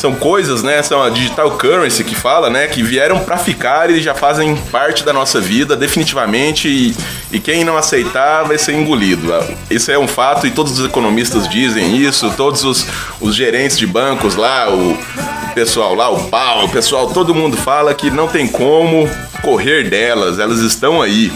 são 0.00 0.14
coisas, 0.14 0.62
né? 0.62 0.82
São 0.82 1.02
a 1.02 1.10
digital 1.10 1.50
currency 1.52 2.02
que 2.02 2.14
fala, 2.14 2.48
né? 2.48 2.66
Que 2.66 2.82
vieram 2.82 3.20
para 3.20 3.36
ficar 3.36 3.90
e 3.90 4.00
já 4.00 4.14
fazem 4.14 4.56
parte 4.56 5.04
da 5.04 5.12
nossa 5.12 5.40
vida 5.40 5.76
definitivamente 5.76 6.68
e, 6.68 6.96
e 7.30 7.38
quem 7.38 7.64
não 7.64 7.76
aceitar 7.76 8.44
vai 8.44 8.56
ser 8.56 8.72
engolido. 8.72 9.32
Isso 9.70 9.90
é 9.90 9.98
um 9.98 10.08
fato 10.08 10.46
e 10.46 10.50
todos 10.50 10.78
os 10.78 10.86
economistas 10.86 11.46
dizem 11.48 11.96
isso, 11.96 12.32
todos 12.36 12.64
os, 12.64 12.86
os 13.20 13.34
gerentes 13.34 13.78
de 13.78 13.86
bancos 13.86 14.36
lá, 14.36 14.70
o, 14.70 14.92
o 14.92 15.54
pessoal 15.54 15.94
lá, 15.94 16.08
o 16.08 16.28
Paulo, 16.28 16.64
o 16.64 16.70
pessoal, 16.70 17.08
todo 17.10 17.34
mundo 17.34 17.56
fala 17.56 17.92
que 17.92 18.10
não 18.10 18.26
tem 18.26 18.48
como 18.48 19.08
correr 19.42 19.88
delas, 19.88 20.38
elas 20.38 20.60
estão 20.60 21.02
aí. 21.02 21.30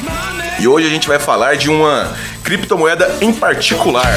E 0.59 0.67
hoje 0.67 0.87
a 0.87 0.91
gente 0.91 1.07
vai 1.07 1.19
falar 1.19 1.57
de 1.57 1.69
uma 1.69 2.13
criptomoeda 2.43 3.15
em 3.21 3.33
particular. 3.33 4.15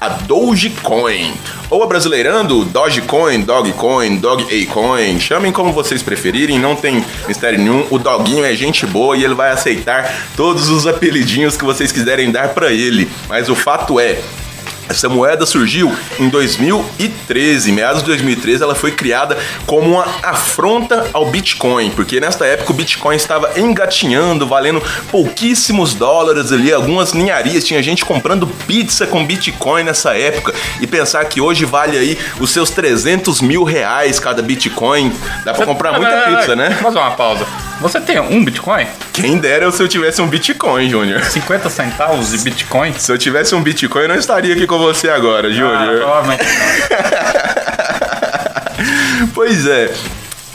A 0.00 0.08
Dogecoin. 0.08 1.34
Ou 1.68 1.82
abrasileirando, 1.82 2.64
Dogecoin, 2.64 3.42
Dogcoin, 3.42 4.16
Dog-A-Coin, 4.16 5.20
chamem 5.20 5.52
como 5.52 5.72
vocês 5.72 6.02
preferirem, 6.02 6.58
não 6.58 6.74
tem 6.74 7.04
mistério 7.28 7.58
nenhum. 7.58 7.86
O 7.90 7.98
Doguinho 7.98 8.44
é 8.44 8.54
gente 8.54 8.86
boa 8.86 9.16
e 9.16 9.24
ele 9.24 9.34
vai 9.34 9.50
aceitar 9.50 10.10
todos 10.36 10.68
os 10.68 10.86
apelidinhos 10.86 11.56
que 11.56 11.64
vocês 11.64 11.92
quiserem 11.92 12.30
dar 12.30 12.48
para 12.48 12.72
ele. 12.72 13.10
Mas 13.28 13.48
o 13.48 13.54
fato 13.54 14.00
é, 14.00 14.20
essa 14.90 15.08
moeda 15.08 15.46
surgiu 15.46 15.94
em 16.18 16.28
2013, 16.28 17.70
meados 17.70 18.02
de 18.02 18.08
2013, 18.08 18.62
ela 18.62 18.74
foi 18.74 18.90
criada 18.90 19.38
como 19.64 19.92
uma 19.92 20.06
afronta 20.22 21.06
ao 21.12 21.30
Bitcoin, 21.30 21.90
porque 21.90 22.20
nesta 22.20 22.44
época 22.44 22.72
o 22.72 22.74
Bitcoin 22.74 23.14
estava 23.14 23.58
engatinhando, 23.58 24.46
valendo 24.46 24.82
pouquíssimos 25.10 25.94
dólares 25.94 26.50
ali, 26.50 26.72
algumas 26.72 27.12
ninharias, 27.12 27.64
tinha 27.64 27.80
gente 27.82 28.04
comprando 28.04 28.46
pizza 28.66 29.06
com 29.06 29.24
Bitcoin 29.24 29.84
nessa 29.84 30.16
época, 30.16 30.52
e 30.80 30.86
pensar 30.86 31.24
que 31.26 31.40
hoje 31.40 31.64
vale 31.64 31.96
aí 31.96 32.18
os 32.40 32.50
seus 32.50 32.70
300 32.70 33.40
mil 33.40 33.62
reais 33.62 34.18
cada 34.18 34.42
Bitcoin, 34.42 35.12
dá 35.44 35.54
pra 35.54 35.64
comprar 35.64 35.92
muita 35.92 36.22
pizza, 36.22 36.56
né? 36.56 36.68
Vamos 36.68 36.82
fazer 36.82 36.98
uma 36.98 37.12
pausa. 37.12 37.46
Você 37.80 37.98
tem 37.98 38.20
um 38.20 38.44
Bitcoin? 38.44 38.86
Quem 39.10 39.38
dera 39.38 39.70
se 39.70 39.82
eu 39.82 39.88
tivesse 39.88 40.20
um 40.20 40.26
Bitcoin, 40.26 40.90
Júnior. 40.90 41.24
50 41.24 41.70
centavos 41.70 42.30
de 42.30 42.38
Bitcoin? 42.38 42.92
Se 42.98 43.10
eu 43.10 43.16
tivesse 43.16 43.54
um 43.54 43.62
Bitcoin, 43.62 44.02
eu 44.02 44.08
não 44.08 44.16
estaria 44.16 44.52
aqui 44.52 44.66
com 44.66 44.79
você 44.80 45.08
agora, 45.08 45.48
Ah, 45.48 45.52
Júnior. 45.52 46.00
não. 46.00 46.10
Pois 49.34 49.66
é. 49.66 49.92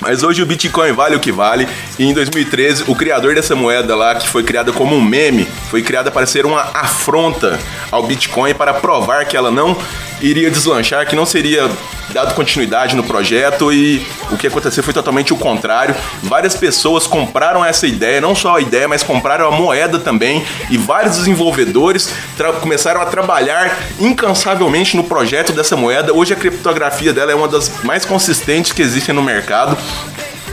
Mas 0.02 0.24
hoje 0.24 0.42
o 0.42 0.46
Bitcoin 0.46 0.92
vale 0.92 1.16
o 1.16 1.20
que 1.20 1.32
vale. 1.32 1.68
E 1.98 2.06
em 2.06 2.14
2013, 2.14 2.84
o 2.88 2.96
criador 2.96 3.34
dessa 3.34 3.56
moeda 3.56 3.96
lá, 3.96 4.14
que 4.16 4.28
foi 4.28 4.44
criada 4.44 4.72
como 4.72 4.96
um 4.96 5.02
meme, 5.02 5.48
foi 5.70 5.82
criada 5.82 6.12
para 6.12 6.26
ser 6.26 6.46
uma 6.46 6.62
afronta 6.74 7.60
ao 7.92 8.04
Bitcoin 8.04 8.54
para 8.54 8.74
provar 8.74 9.26
que 9.26 9.36
ela 9.38 9.50
não 9.50 9.76
iria 10.22 10.50
deslanchar, 10.50 11.06
que 11.08 11.16
não 11.16 11.26
seria 11.26 11.70
dado 12.10 12.34
continuidade 12.36 12.96
no 12.96 13.04
projeto 13.04 13.74
e 13.74 14.06
o 14.32 14.38
que 14.38 14.48
aconteceu 14.48 14.84
foi 14.84 14.94
totalmente 14.94 15.34
o 15.34 15.38
contrário. 15.38 15.96
Várias 16.24 16.56
pessoas 16.56 17.06
compraram 17.08 17.64
essa 17.66 17.86
ideia, 17.88 18.22
não 18.22 18.34
só 18.36 18.58
a 18.58 18.62
ideia, 18.62 18.88
mas 18.88 19.04
compraram 19.04 19.48
a 19.48 19.52
moeda 19.52 20.00
também 20.00 20.46
e 20.70 20.78
vários 20.78 21.18
desenvolvedores 21.18 22.14
começaram 22.62 23.02
a 23.02 23.06
trabalhar 23.06 23.78
incansavelmente 24.00 24.96
no 24.96 25.04
projeto 25.04 25.52
dessa 25.52 25.76
moeda. 25.76 26.14
Hoje 26.14 26.34
a 26.34 26.36
criptografia 26.36 27.12
dela 27.12 27.32
é 27.32 27.36
uma 27.36 27.48
das 27.48 27.84
mais 27.84 28.06
consistentes 28.06 28.72
que 28.72 28.82
existem 28.82 29.14
no 29.14 29.22
mercado. 29.24 29.78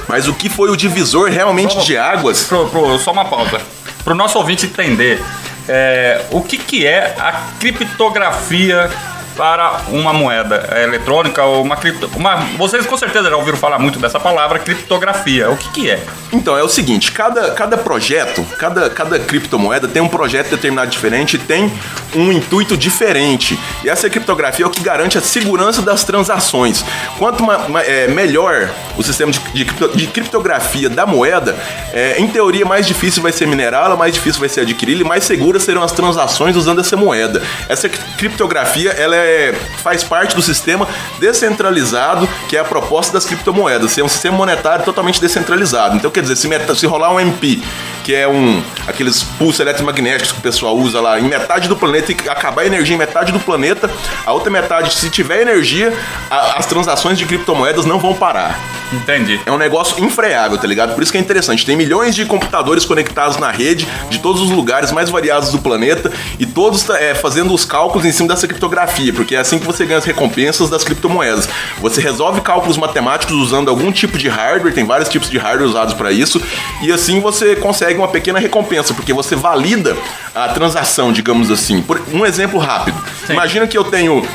Mas 0.08 0.26
o 0.26 0.34
que 0.34 0.48
foi 0.48 0.68
o 0.68 0.76
divisor 0.76 1.30
realmente 1.30 1.78
de 1.84 1.96
águas? 1.96 2.44
Pro- 2.44 2.68
pro- 2.68 2.98
só 2.98 3.12
uma 3.12 3.24
pausa. 3.24 3.60
Para 4.02 4.12
o 4.12 4.16
nosso 4.16 4.36
ouvinte 4.36 4.66
entender 4.66 5.22
é, 5.68 6.20
o 6.32 6.40
que, 6.42 6.58
que 6.58 6.84
é 6.86 7.14
a 7.18 7.32
criptografia 7.60 8.90
para 9.36 9.80
uma 9.88 10.12
moeda 10.12 10.68
é 10.72 10.84
eletrônica 10.84 11.42
ou 11.42 11.62
uma 11.62 11.76
cripto. 11.76 12.10
Uma, 12.16 12.36
vocês 12.56 12.86
com 12.86 12.96
certeza 12.96 13.30
já 13.30 13.36
ouviram 13.36 13.56
falar 13.58 13.78
muito 13.78 13.98
dessa 13.98 14.20
palavra, 14.20 14.58
criptografia. 14.58 15.50
O 15.50 15.56
que, 15.56 15.68
que 15.70 15.90
é? 15.90 16.02
Então, 16.32 16.56
é 16.56 16.62
o 16.62 16.68
seguinte, 16.68 17.12
cada, 17.12 17.50
cada 17.52 17.76
projeto, 17.76 18.44
cada, 18.58 18.88
cada 18.90 19.18
criptomoeda 19.18 19.86
tem 19.88 20.00
um 20.02 20.08
projeto 20.08 20.50
determinado 20.50 20.90
diferente, 20.90 21.38
tem 21.38 21.72
um 22.14 22.32
intuito 22.32 22.76
diferente. 22.76 23.58
E 23.84 23.88
essa 23.88 24.08
criptografia 24.08 24.64
é 24.64 24.68
o 24.68 24.70
que 24.70 24.80
garante 24.82 25.16
a 25.18 25.20
segurança 25.20 25.82
das 25.82 26.04
transações. 26.04 26.84
Quanto 27.18 27.42
ma- 27.42 27.68
ma- 27.68 27.82
é, 27.82 28.08
melhor 28.08 28.70
o 28.96 29.02
sistema 29.02 29.30
de, 29.32 29.40
de 29.52 29.72
de 29.94 30.06
criptografia 30.06 30.88
da 30.88 31.06
moeda, 31.06 31.56
é, 31.92 32.16
em 32.18 32.26
teoria 32.26 32.64
mais 32.64 32.86
difícil 32.86 33.22
vai 33.22 33.32
ser 33.32 33.46
minerá-la, 33.46 33.96
mais 33.96 34.14
difícil 34.14 34.40
vai 34.40 34.48
ser 34.48 34.60
adquiri-la 34.62 35.00
e 35.00 35.04
mais 35.04 35.24
seguras 35.24 35.62
serão 35.62 35.82
as 35.82 35.92
transações 35.92 36.56
usando 36.56 36.80
essa 36.80 36.96
moeda. 36.96 37.42
Essa 37.68 37.88
cri- 37.88 38.00
criptografia, 38.18 38.90
ela 38.90 39.14
é 39.16 39.21
é, 39.22 39.54
faz 39.82 40.02
parte 40.04 40.34
do 40.34 40.42
sistema 40.42 40.86
descentralizado, 41.18 42.28
que 42.48 42.56
é 42.56 42.60
a 42.60 42.64
proposta 42.64 43.12
das 43.12 43.24
criptomoedas, 43.24 43.90
ser 43.92 44.02
um 44.02 44.08
sistema 44.08 44.36
monetário 44.36 44.84
totalmente 44.84 45.20
descentralizado. 45.20 45.96
Então, 45.96 46.10
quer 46.10 46.22
dizer, 46.22 46.36
se, 46.36 46.46
meta- 46.48 46.74
se 46.74 46.86
rolar 46.86 47.12
um 47.12 47.20
MP, 47.20 47.60
que 48.04 48.14
é 48.14 48.26
um 48.28 48.62
aqueles 48.86 49.22
pulsos 49.22 49.60
eletromagnéticos 49.60 50.32
que 50.32 50.38
o 50.38 50.42
pessoal 50.42 50.76
usa 50.76 51.00
lá 51.00 51.18
em 51.20 51.24
metade 51.24 51.68
do 51.68 51.76
planeta 51.76 52.12
e 52.12 52.28
acabar 52.28 52.62
a 52.62 52.66
energia 52.66 52.94
em 52.94 52.98
metade 52.98 53.32
do 53.32 53.40
planeta, 53.40 53.90
a 54.26 54.32
outra 54.32 54.50
metade, 54.50 54.92
se 54.92 55.08
tiver 55.10 55.40
energia, 55.42 55.92
a- 56.30 56.58
as 56.58 56.66
transações 56.66 57.18
de 57.18 57.24
criptomoedas 57.24 57.84
não 57.84 57.98
vão 57.98 58.14
parar. 58.14 58.58
Entendi. 58.92 59.40
É 59.46 59.50
um 59.50 59.56
negócio 59.56 60.02
infreável, 60.04 60.58
tá 60.58 60.66
ligado? 60.66 60.94
Por 60.94 61.02
isso 61.02 61.10
que 61.10 61.16
é 61.16 61.20
interessante. 61.20 61.64
Tem 61.64 61.76
milhões 61.76 62.14
de 62.14 62.26
computadores 62.26 62.84
conectados 62.84 63.38
na 63.38 63.50
rede, 63.50 63.86
de 64.10 64.18
todos 64.18 64.42
os 64.42 64.50
lugares 64.50 64.92
mais 64.92 65.08
variados 65.08 65.50
do 65.50 65.58
planeta, 65.58 66.12
e 66.38 66.44
todos 66.44 66.88
é, 66.90 67.14
fazendo 67.14 67.54
os 67.54 67.64
cálculos 67.64 68.04
em 68.04 68.12
cima 68.12 68.28
dessa 68.28 68.46
criptografia, 68.46 69.11
porque 69.12 69.34
é 69.34 69.38
assim 69.38 69.58
que 69.58 69.66
você 69.66 69.84
ganha 69.84 69.98
as 69.98 70.04
recompensas 70.04 70.68
das 70.68 70.84
criptomoedas. 70.84 71.48
Você 71.80 72.00
resolve 72.00 72.40
cálculos 72.40 72.76
matemáticos 72.76 73.34
usando 73.34 73.68
algum 73.68 73.92
tipo 73.92 74.18
de 74.18 74.28
hardware, 74.28 74.74
tem 74.74 74.84
vários 74.84 75.08
tipos 75.08 75.30
de 75.30 75.38
hardware 75.38 75.68
usados 75.68 75.94
para 75.94 76.10
isso, 76.10 76.42
e 76.82 76.92
assim 76.92 77.20
você 77.20 77.56
consegue 77.56 77.98
uma 77.98 78.08
pequena 78.08 78.38
recompensa, 78.38 78.94
porque 78.94 79.12
você 79.12 79.36
valida 79.36 79.96
a 80.34 80.48
transação, 80.48 81.12
digamos 81.12 81.50
assim. 81.50 81.82
Por 81.82 82.00
um 82.12 82.24
exemplo 82.24 82.58
rápido. 82.58 82.98
Imagina 83.28 83.66
que 83.66 83.76
eu 83.76 83.84
tenho 83.84 84.26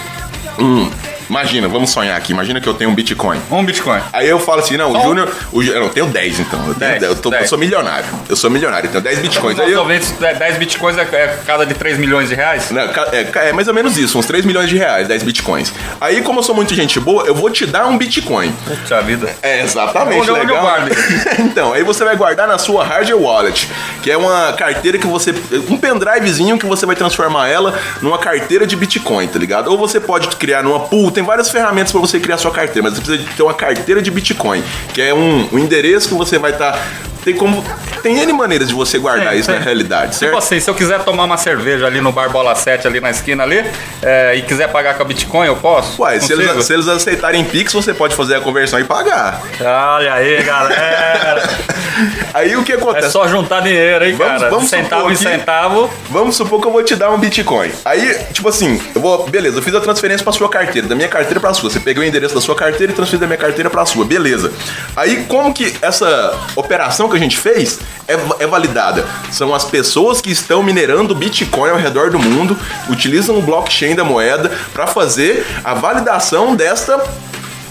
um. 0.59 0.89
Imagina, 1.30 1.67
vamos 1.67 1.89
sonhar 1.89 2.17
aqui. 2.17 2.32
Imagina 2.32 2.59
que 2.61 2.67
eu 2.67 2.73
tenho 2.73 2.89
um 2.89 2.95
Bitcoin. 2.95 3.39
Um 3.51 3.63
Bitcoin. 3.65 4.01
Aí 4.13 4.28
eu 4.28 4.39
falo 4.39 4.59
assim, 4.59 4.78
não, 4.78 4.91
Só? 4.91 5.01
Júnior. 5.01 5.30
o 5.51 5.61
Jú- 5.61 5.73
Eu 5.73 5.82
não 5.82 5.89
tenho 5.89 6.05
10, 6.07 6.39
então. 6.39 6.59
Eu, 6.67 6.73
tenho 6.75 6.91
10, 6.91 7.01
10, 7.01 7.03
eu, 7.03 7.15
tô- 7.21 7.30
eu 7.30 7.32
10. 7.39 7.49
sou 7.49 7.57
milionário. 7.57 8.05
Eu 8.30 8.36
sou 8.36 8.49
milionário, 8.49 8.88
eu 8.88 8.91
tenho 8.91 9.03
10 9.03 9.19
bitcoins. 9.19 9.59
Aí 9.59 9.71
eu, 9.71 9.80
ouvintes, 9.82 10.11
10 10.19 10.57
Bitcoins 10.57 10.97
é, 10.97 11.01
é 11.01 11.39
cada 11.45 11.65
de 11.65 11.73
3 11.73 11.97
milhões 11.97 12.30
de 12.30 12.36
reais? 12.36 12.71
Não, 12.71 12.82
é, 12.82 13.49
é 13.49 13.53
mais 13.53 13.67
ou 13.67 13.73
menos 13.73 13.97
isso, 13.97 14.17
uns 14.17 14.25
3 14.25 14.45
milhões 14.45 14.69
de 14.69 14.78
reais, 14.78 15.07
10 15.07 15.23
bitcoins. 15.23 15.71
Aí, 15.99 16.21
como 16.21 16.39
eu 16.39 16.43
sou 16.43 16.55
muito 16.55 16.73
gente 16.73 16.99
boa, 16.99 17.23
eu 17.25 17.36
vou 17.36 17.49
te 17.49 17.65
dar 17.65 17.88
um 17.88 17.97
bitcoin. 17.97 18.53
Puxa 18.65 19.01
vida. 19.01 19.30
É, 19.41 19.61
exatamente, 19.61 20.21
Onde- 20.21 20.32
onde 20.32 20.39
eu 20.41 20.47
legal. 20.47 20.61
guardo? 20.61 20.91
então, 21.39 21.73
aí 21.73 21.84
você 21.84 22.03
vai 22.03 22.15
guardar 22.15 22.47
na 22.47 22.57
sua 22.57 22.84
hardware 22.84 23.19
wallet, 23.21 23.69
que 24.01 24.09
é 24.11 24.17
uma 24.17 24.53
carteira 24.53 24.97
que 24.97 25.07
você... 25.07 25.34
Um 25.69 25.78
pendrivezinho 25.78 26.57
que 26.57 26.65
você 26.65 26.86
vai 26.86 26.95
transformar 26.95 27.47
ela 27.47 27.78
numa 28.01 28.17
carteira 28.17 28.65
de 28.65 28.75
bitcoin, 28.75 29.28
tá 29.28 29.38
ligado? 29.39 29.67
Ou 29.69 29.78
você 29.78 29.99
pode 29.99 30.28
criar 30.38 30.63
numa 30.63 30.80
pool, 30.82 31.11
tem 31.18 31.24
várias 31.24 31.49
ferramentas 31.49 31.91
pra 31.91 31.99
você 31.99 32.20
criar 32.20 32.38
sua 32.38 32.51
carteira, 32.51 32.84
mas 32.84 32.93
você 32.93 33.01
precisa 33.01 33.30
ter 33.36 33.41
uma 33.41 33.55
carteira 33.55 34.03
de 34.03 34.11
bitcoin, 34.11 34.63
que 34.93 35.01
é 35.01 35.11
um, 35.11 35.49
um 35.51 35.57
endereço 35.57 36.09
que 36.09 36.13
você 36.13 36.38
vai 36.38 36.51
estar... 36.51 36.80
tem 37.26 37.36
como... 37.36 37.65
Tem 38.03 38.20
N 38.20 38.32
maneiras 38.34 38.68
de 38.68 38.76
você 38.76 38.99
guardar 38.99 39.30
Tem, 39.30 39.39
isso 39.39 39.49
tem. 39.49 39.57
na 39.57 39.65
realidade, 39.65 40.15
certo? 40.15 40.30
Tipo 40.32 40.38
assim, 40.38 40.59
se 40.59 40.70
eu 40.70 40.76
quiser 40.76 40.99
tomar 41.03 41.24
uma 41.24 41.36
cerveja 41.36 41.88
ali 41.88 41.99
no 41.99 42.11
Bar 42.11 42.30
Bola 42.30 42.53
7, 42.53 42.86
ali 42.86 42.99
na 43.01 43.09
esquina 43.09 43.41
ali, 43.41 43.65
é, 44.03 44.36
e 44.36 44.43
quiser 44.43 44.68
pagar 44.72 44.93
com 44.93 45.01
a 45.01 45.05
Bitcoin, 45.05 45.47
eu 45.47 45.55
posso? 45.55 45.99
Uai, 46.03 46.22
se 46.22 46.32
eles, 46.32 46.63
se 46.63 46.74
eles 46.74 46.88
aceitarem 46.88 47.43
Pix, 47.43 47.74
você 47.74 47.95
pode 47.95 48.15
fazer 48.15 48.36
a 48.36 48.39
conversão 48.39 48.80
e 48.80 48.84
pagar. 48.84 49.41
Olha 49.59 50.13
aí, 50.13 50.43
galera. 50.43 51.41
Aí 52.34 52.56
o 52.56 52.64
que 52.64 52.74
É 52.74 52.76
acontece? 52.76 53.12
só 53.12 53.28
juntar 53.28 53.62
dinheiro, 53.62 54.06
hein, 54.06 54.16
Vamos- 54.16 54.34
cara? 54.39 54.50
vamos 54.50 54.70
centavo 54.70 55.12
em 55.12 55.16
centavo. 55.16 55.89
Vamos 56.10 56.36
supor 56.36 56.62
que 56.62 56.68
eu 56.68 56.72
vou 56.72 56.84
te 56.84 56.95
dar 56.95 57.12
um 57.12 57.18
Bitcoin. 57.18 57.72
Aí, 57.86 58.14
tipo 58.34 58.48
assim, 58.50 58.82
eu 58.93 59.02
vou. 59.02 59.28
Beleza, 59.28 59.58
eu 59.58 59.62
fiz 59.62 59.74
a 59.76 59.82
transferência 59.82 60.24
pra 60.24 60.34
sua 60.34 60.50
carteira, 60.50 60.88
da 60.88 60.95
minha 60.95 61.08
carteira 61.08 61.39
pra 61.39 61.54
sua. 61.54 61.70
Você 61.70 61.80
pegou 61.80 62.04
o 62.04 62.06
endereço 62.08 62.36
da 62.36 62.41
sua 62.41 62.56
carteira 62.56 62.91
e 62.91 62.95
transferiu 62.95 63.20
da 63.22 63.28
minha 63.28 63.38
carteira 63.38 63.70
pra 63.70 63.86
sua. 63.86 64.06
Beleza. 64.06 64.52
Aí, 64.95 65.26
como 65.28 65.54
que 65.54 65.74
essa 65.82 66.34
operação 66.56 67.10
que 67.10 67.16
a 67.16 67.20
gente 67.20 67.38
fez 67.38 67.80
é, 68.08 68.18
é 68.43 68.48
validada? 68.48 69.06
São 69.32 69.54
as 69.54 69.64
pessoas 69.66 70.22
que 70.22 70.32
estão 70.32 70.62
minerando 70.64 71.14
Bitcoin 71.16 71.70
ao 71.72 71.78
redor 71.78 72.10
do 72.10 72.20
mundo, 72.20 72.58
utilizam 72.89 73.38
o 73.38 73.41
blockchain 73.41 73.95
da 73.95 74.04
moeda 74.04 74.52
pra 74.74 74.88
fazer 74.88 75.45
a 75.64 75.74
validação 75.74 76.56
desta 76.56 77.02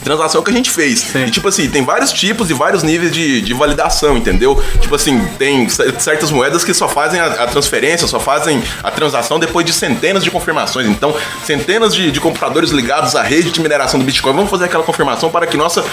transação 0.06 0.40
que 0.42 0.50
a 0.50 0.54
gente 0.54 0.70
fez. 0.70 1.00
Sim. 1.00 1.24
E, 1.26 1.30
tipo 1.32 1.48
assim, 1.48 1.68
tem 1.68 1.84
vários 1.84 2.12
tipos 2.12 2.48
e 2.48 2.54
vários 2.54 2.82
níveis 2.84 3.10
de, 3.12 3.40
de 3.40 3.52
validação, 3.52 4.16
entendeu? 4.16 4.62
Tipo 4.80 4.94
assim, 4.94 5.18
tem 5.36 5.68
cer- 5.68 5.94
certas 6.00 6.30
moedas 6.30 6.62
que 6.64 6.72
só 6.72 6.86
fazem 6.88 7.18
a, 7.20 7.26
a 7.26 7.46
transferência, 7.48 8.06
só 8.06 8.20
fazem 8.20 8.62
a 8.84 8.90
transação 8.90 9.38
depois 9.40 9.66
de 9.66 9.72
centenas 9.72 10.22
de 10.22 10.30
confirmações. 10.30 10.86
Então, 10.86 11.12
centenas 11.44 11.92
de, 11.94 12.10
de 12.12 12.20
computadores 12.20 12.70
ligados 12.70 13.16
à 13.16 13.22
rede 13.22 13.50
de 13.50 13.60
mineração 13.60 13.98
do 13.98 14.06
Bitcoin 14.06 14.32
vão 14.34 14.46
fazer 14.46 14.66
aquela 14.66 14.84
confirmação 14.84 15.28
para 15.30 15.44
que 15.46 15.56
nossa, 15.56 15.84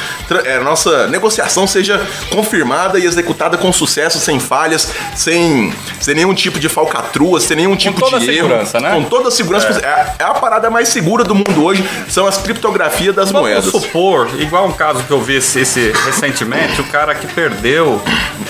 eh, 0.45 0.59
nossa 0.59 1.07
negociação 1.07 1.65
seja 1.65 1.99
confirmada 2.29 2.99
e 2.99 3.05
executada 3.05 3.57
com 3.57 3.73
sucesso, 3.73 4.19
sem 4.19 4.39
falhas, 4.39 4.91
sem, 5.15 5.73
sem 5.99 6.13
nenhum 6.15 6.33
tipo 6.35 6.59
de 6.59 6.69
falcatrua, 6.69 7.39
sem 7.39 7.57
nenhum 7.57 7.75
tipo 7.75 7.99
toda 7.99 8.19
de 8.19 8.29
a 8.29 8.33
erro. 8.33 8.47
segurança, 8.47 8.79
né? 8.79 8.91
Com 8.93 9.03
toda 9.05 9.29
a 9.29 9.31
segurança. 9.31 9.67
É. 9.81 9.85
a- 9.87 10.15
é 10.19 10.23
a 10.23 10.33
parada 10.35 10.69
mais 10.69 10.89
segura 10.89 11.23
do 11.23 11.33
mundo 11.33 11.63
hoje, 11.63 11.83
são 12.09 12.27
as 12.27 12.37
criptografias 12.37 13.15
das 13.15 13.31
Vamos 13.31 13.49
moedas. 13.49 13.71
supor, 13.71 14.02
igual 14.39 14.67
um 14.67 14.71
caso 14.73 15.03
que 15.03 15.11
eu 15.11 15.21
vi 15.21 15.35
esse, 15.37 15.59
esse 15.61 15.91
recentemente, 16.05 16.79
o 16.81 16.83
cara 16.85 17.13
que 17.15 17.27
perdeu 17.27 18.01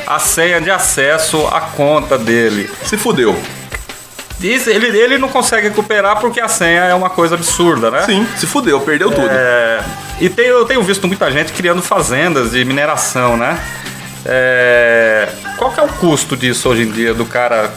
a 0.07 0.19
senha 0.19 0.59
de 0.61 0.69
acesso 0.71 1.45
à 1.47 1.61
conta 1.61 2.17
dele. 2.17 2.69
Se 2.85 2.97
fudeu. 2.97 3.37
Diz, 4.39 4.67
ele, 4.67 4.87
ele 4.97 5.17
não 5.17 5.29
consegue 5.29 5.69
recuperar 5.69 6.19
porque 6.19 6.41
a 6.41 6.47
senha 6.49 6.81
é 6.83 6.93
uma 6.93 7.09
coisa 7.09 7.35
absurda, 7.35 7.89
né? 7.89 8.01
Sim, 8.05 8.27
se 8.35 8.45
fudeu, 8.45 8.79
perdeu 8.81 9.09
tudo. 9.09 9.27
É, 9.29 9.81
e 10.19 10.27
tem- 10.29 10.47
eu 10.47 10.65
tenho 10.65 10.81
visto 10.83 11.07
muita 11.07 11.31
gente 11.31 11.53
criando 11.53 11.81
fazendas 11.81 12.51
de 12.51 12.65
mineração, 12.65 13.37
né? 13.37 13.57
É, 14.25 15.29
qual 15.57 15.71
que 15.71 15.79
é 15.79 15.83
o 15.83 15.87
custo 15.87 16.35
disso 16.35 16.67
hoje 16.69 16.83
em 16.83 16.91
dia 16.91 17.13
do 17.13 17.25
cara? 17.25 17.71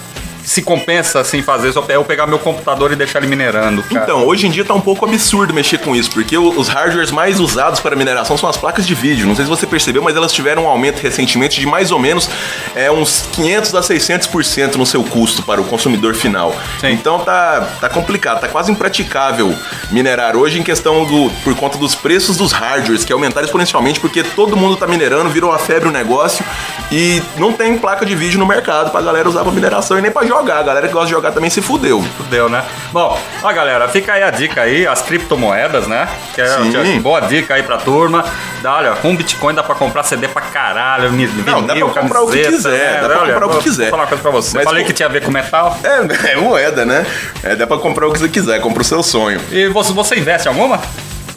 Se 0.47 0.63
compensa 0.63 1.19
assim 1.19 1.43
fazer, 1.43 1.73
só 1.73 1.85
eu 1.89 2.05
pegar 2.05 2.25
meu 2.25 2.39
computador 2.39 2.93
e 2.93 2.97
deixar 2.97 3.19
ele 3.19 3.27
minerando. 3.27 3.83
cara? 3.83 4.05
Então, 4.05 4.25
hoje 4.25 4.47
em 4.47 4.51
dia 4.51 4.65
tá 4.65 4.73
um 4.73 4.81
pouco 4.81 5.05
absurdo 5.05 5.53
mexer 5.53 5.79
com 5.79 5.95
isso, 5.95 6.09
porque 6.13 6.39
os 6.39 6.69
hardwares 6.69 7.11
mais 7.11 7.41
usados 7.41 7.81
para 7.81 7.97
mineração 7.97 8.39
são 8.39 8.49
as 8.49 8.57
placas 8.57 8.87
de 8.87 8.95
vídeo. 8.95 9.27
Não 9.27 9.35
sei 9.35 9.45
se 9.45 9.51
você 9.51 9.67
percebeu, 9.67 10.03
mas 10.03 10.15
elas 10.15 10.33
tiveram 10.33 10.65
um 10.65 10.69
aumento 10.69 11.01
recentemente 11.01 11.59
de 11.59 11.67
mais 11.67 11.91
ou 11.91 11.99
menos 11.99 12.31
é, 12.77 12.89
uns 12.89 13.29
500 13.33 13.75
a 13.75 13.81
600% 13.81 14.77
no 14.77 14.87
seu 14.87 15.03
custo 15.03 15.43
para 15.43 15.61
o 15.61 15.65
consumidor 15.65 16.15
final. 16.15 16.55
Sim. 16.81 16.93
Então 16.93 17.19
tá, 17.19 17.69
tá 17.81 17.89
complicado, 17.89 18.41
tá 18.41 18.47
quase 18.47 18.71
impraticável 18.71 19.53
minerar 19.91 20.37
hoje 20.37 20.61
em 20.61 20.63
questão 20.63 21.05
do 21.05 21.29
por 21.43 21.57
conta 21.57 21.77
dos 21.77 21.97
preços 21.97 22.37
dos 22.37 22.53
hardwares 22.53 23.05
que 23.05 23.13
aumentaram 23.13 23.45
exponencialmente 23.45 23.99
porque 23.99 24.23
todo 24.23 24.57
mundo 24.57 24.77
tá 24.77 24.87
minerando, 24.87 25.29
virou 25.29 25.51
uma 25.51 25.59
febre 25.59 25.89
o 25.89 25.93
negócio 25.93 26.45
e 26.93 27.21
não 27.37 27.53
tem 27.53 27.77
placa 27.77 28.07
de 28.07 28.15
vídeo 28.15 28.39
no 28.39 28.47
mercado 28.47 28.91
pra 28.93 29.01
galera 29.01 29.29
usar 29.29 29.43
pra 29.43 29.51
mineração 29.51 29.99
e 29.99 30.03
nem 30.03 30.11
pra 30.11 30.25
jogar. 30.39 30.59
A 30.59 30.63
galera 30.63 30.87
que 30.87 30.93
gosta 30.93 31.07
de 31.07 31.13
jogar 31.13 31.33
também 31.33 31.51
se 31.51 31.61
fudeu. 31.63 32.03
Fudeu, 32.17 32.49
né? 32.49 32.65
Bom, 32.93 33.19
ó 33.43 33.53
galera, 33.53 33.89
fica 33.89 34.13
aí 34.13 34.23
a 34.23 34.31
dica 34.31 34.63
aí, 34.63 34.87
as 34.87 35.03
criptomoedas, 35.03 35.87
né? 35.87 36.09
Que 36.35 36.41
é 36.41 36.47
Sim. 36.49 37.01
boa 37.01 37.21
dica 37.21 37.55
aí 37.55 37.63
pra 37.63 37.79
turma. 37.79 38.25
Dá, 38.63 38.77
olha, 38.77 38.93
com 38.97 39.15
Bitcoin 39.15 39.55
dá 39.55 39.63
pra 39.63 39.75
comprar 39.75 40.03
CD 40.03 40.29
pra 40.29 40.43
caralho, 40.43 41.11
vinil, 41.11 41.29
Não, 41.47 41.63
dá 41.63 41.75
pra 41.75 41.89
comprar 42.03 42.23
o 42.23 42.31
que 42.31 42.45
quiser, 42.45 42.71
né? 42.71 43.01
dá 43.03 43.09
pra 43.09 43.19
Olha, 43.21 43.33
comprar 43.33 43.47
o 43.47 43.49
que 43.49 43.55
vou 43.55 43.63
quiser. 43.63 43.91
falar 43.91 44.03
uma 44.03 44.09
coisa 44.09 44.23
pra 44.23 44.31
você. 44.31 44.57
Mas, 44.57 44.65
Falei 44.65 44.85
que 44.85 44.93
tinha 44.93 45.09
a 45.09 45.13
ver 45.13 45.23
com 45.23 45.31
metal. 45.31 45.79
É, 45.85 46.33
é 46.33 46.37
moeda, 46.37 46.85
né? 46.85 47.07
É, 47.43 47.55
dá 47.55 47.67
pra 47.67 47.79
comprar 47.79 48.07
o 48.09 48.13
que 48.13 48.19
você 48.19 48.29
quiser, 48.29 48.61
compra 48.61 48.83
o 48.83 48.85
seu 48.85 49.03
sonho. 49.03 49.41
E 49.51 49.69
você, 49.69 49.93
você 49.93 50.17
investe 50.17 50.49
em 50.49 50.51
alguma? 50.51 50.81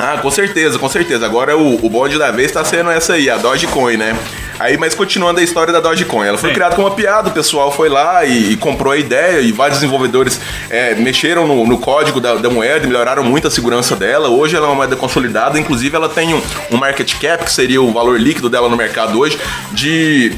Ah, 0.01 0.17
com 0.17 0.31
certeza, 0.31 0.79
com 0.79 0.87
certeza. 0.87 1.25
Agora 1.25 1.57
o, 1.57 1.85
o 1.85 1.89
bonde 1.89 2.17
da 2.17 2.31
vez 2.31 2.49
tá 2.53 2.63
sendo 2.63 2.89
essa 2.89 3.15
aí, 3.15 3.29
a 3.29 3.35
Dogecoin, 3.35 3.97
né? 3.97 4.17
Aí, 4.57 4.77
mas 4.77 4.95
continuando 4.95 5.41
a 5.41 5.43
história 5.43 5.73
da 5.73 5.81
Dogecoin, 5.81 6.25
ela 6.25 6.37
foi 6.37 6.51
Sim. 6.51 6.55
criada 6.55 6.73
como 6.73 6.87
uma 6.87 6.95
piada, 6.95 7.27
o 7.27 7.31
pessoal 7.33 7.69
foi 7.69 7.89
lá 7.89 8.23
e, 8.23 8.53
e 8.53 8.57
comprou 8.57 8.93
a 8.93 8.97
ideia 8.97 9.41
e 9.41 9.51
vários 9.51 9.79
desenvolvedores 9.79 10.39
é, 10.69 10.95
mexeram 10.95 11.45
no, 11.45 11.67
no 11.67 11.77
código 11.77 12.21
da, 12.21 12.35
da 12.35 12.49
moeda 12.49 12.87
melhoraram 12.87 13.23
muito 13.23 13.47
a 13.47 13.51
segurança 13.51 13.93
dela. 13.93 14.29
Hoje 14.29 14.55
ela 14.55 14.67
é 14.67 14.69
uma 14.69 14.75
moeda 14.75 14.95
consolidada, 14.95 15.59
inclusive 15.59 15.93
ela 15.93 16.07
tem 16.07 16.33
um, 16.33 16.41
um 16.71 16.77
market 16.77 17.13
cap, 17.19 17.43
que 17.43 17.51
seria 17.51 17.81
o 17.81 17.91
valor 17.91 18.17
líquido 18.17 18.49
dela 18.49 18.69
no 18.69 18.77
mercado 18.77 19.19
hoje, 19.19 19.37
de 19.73 20.33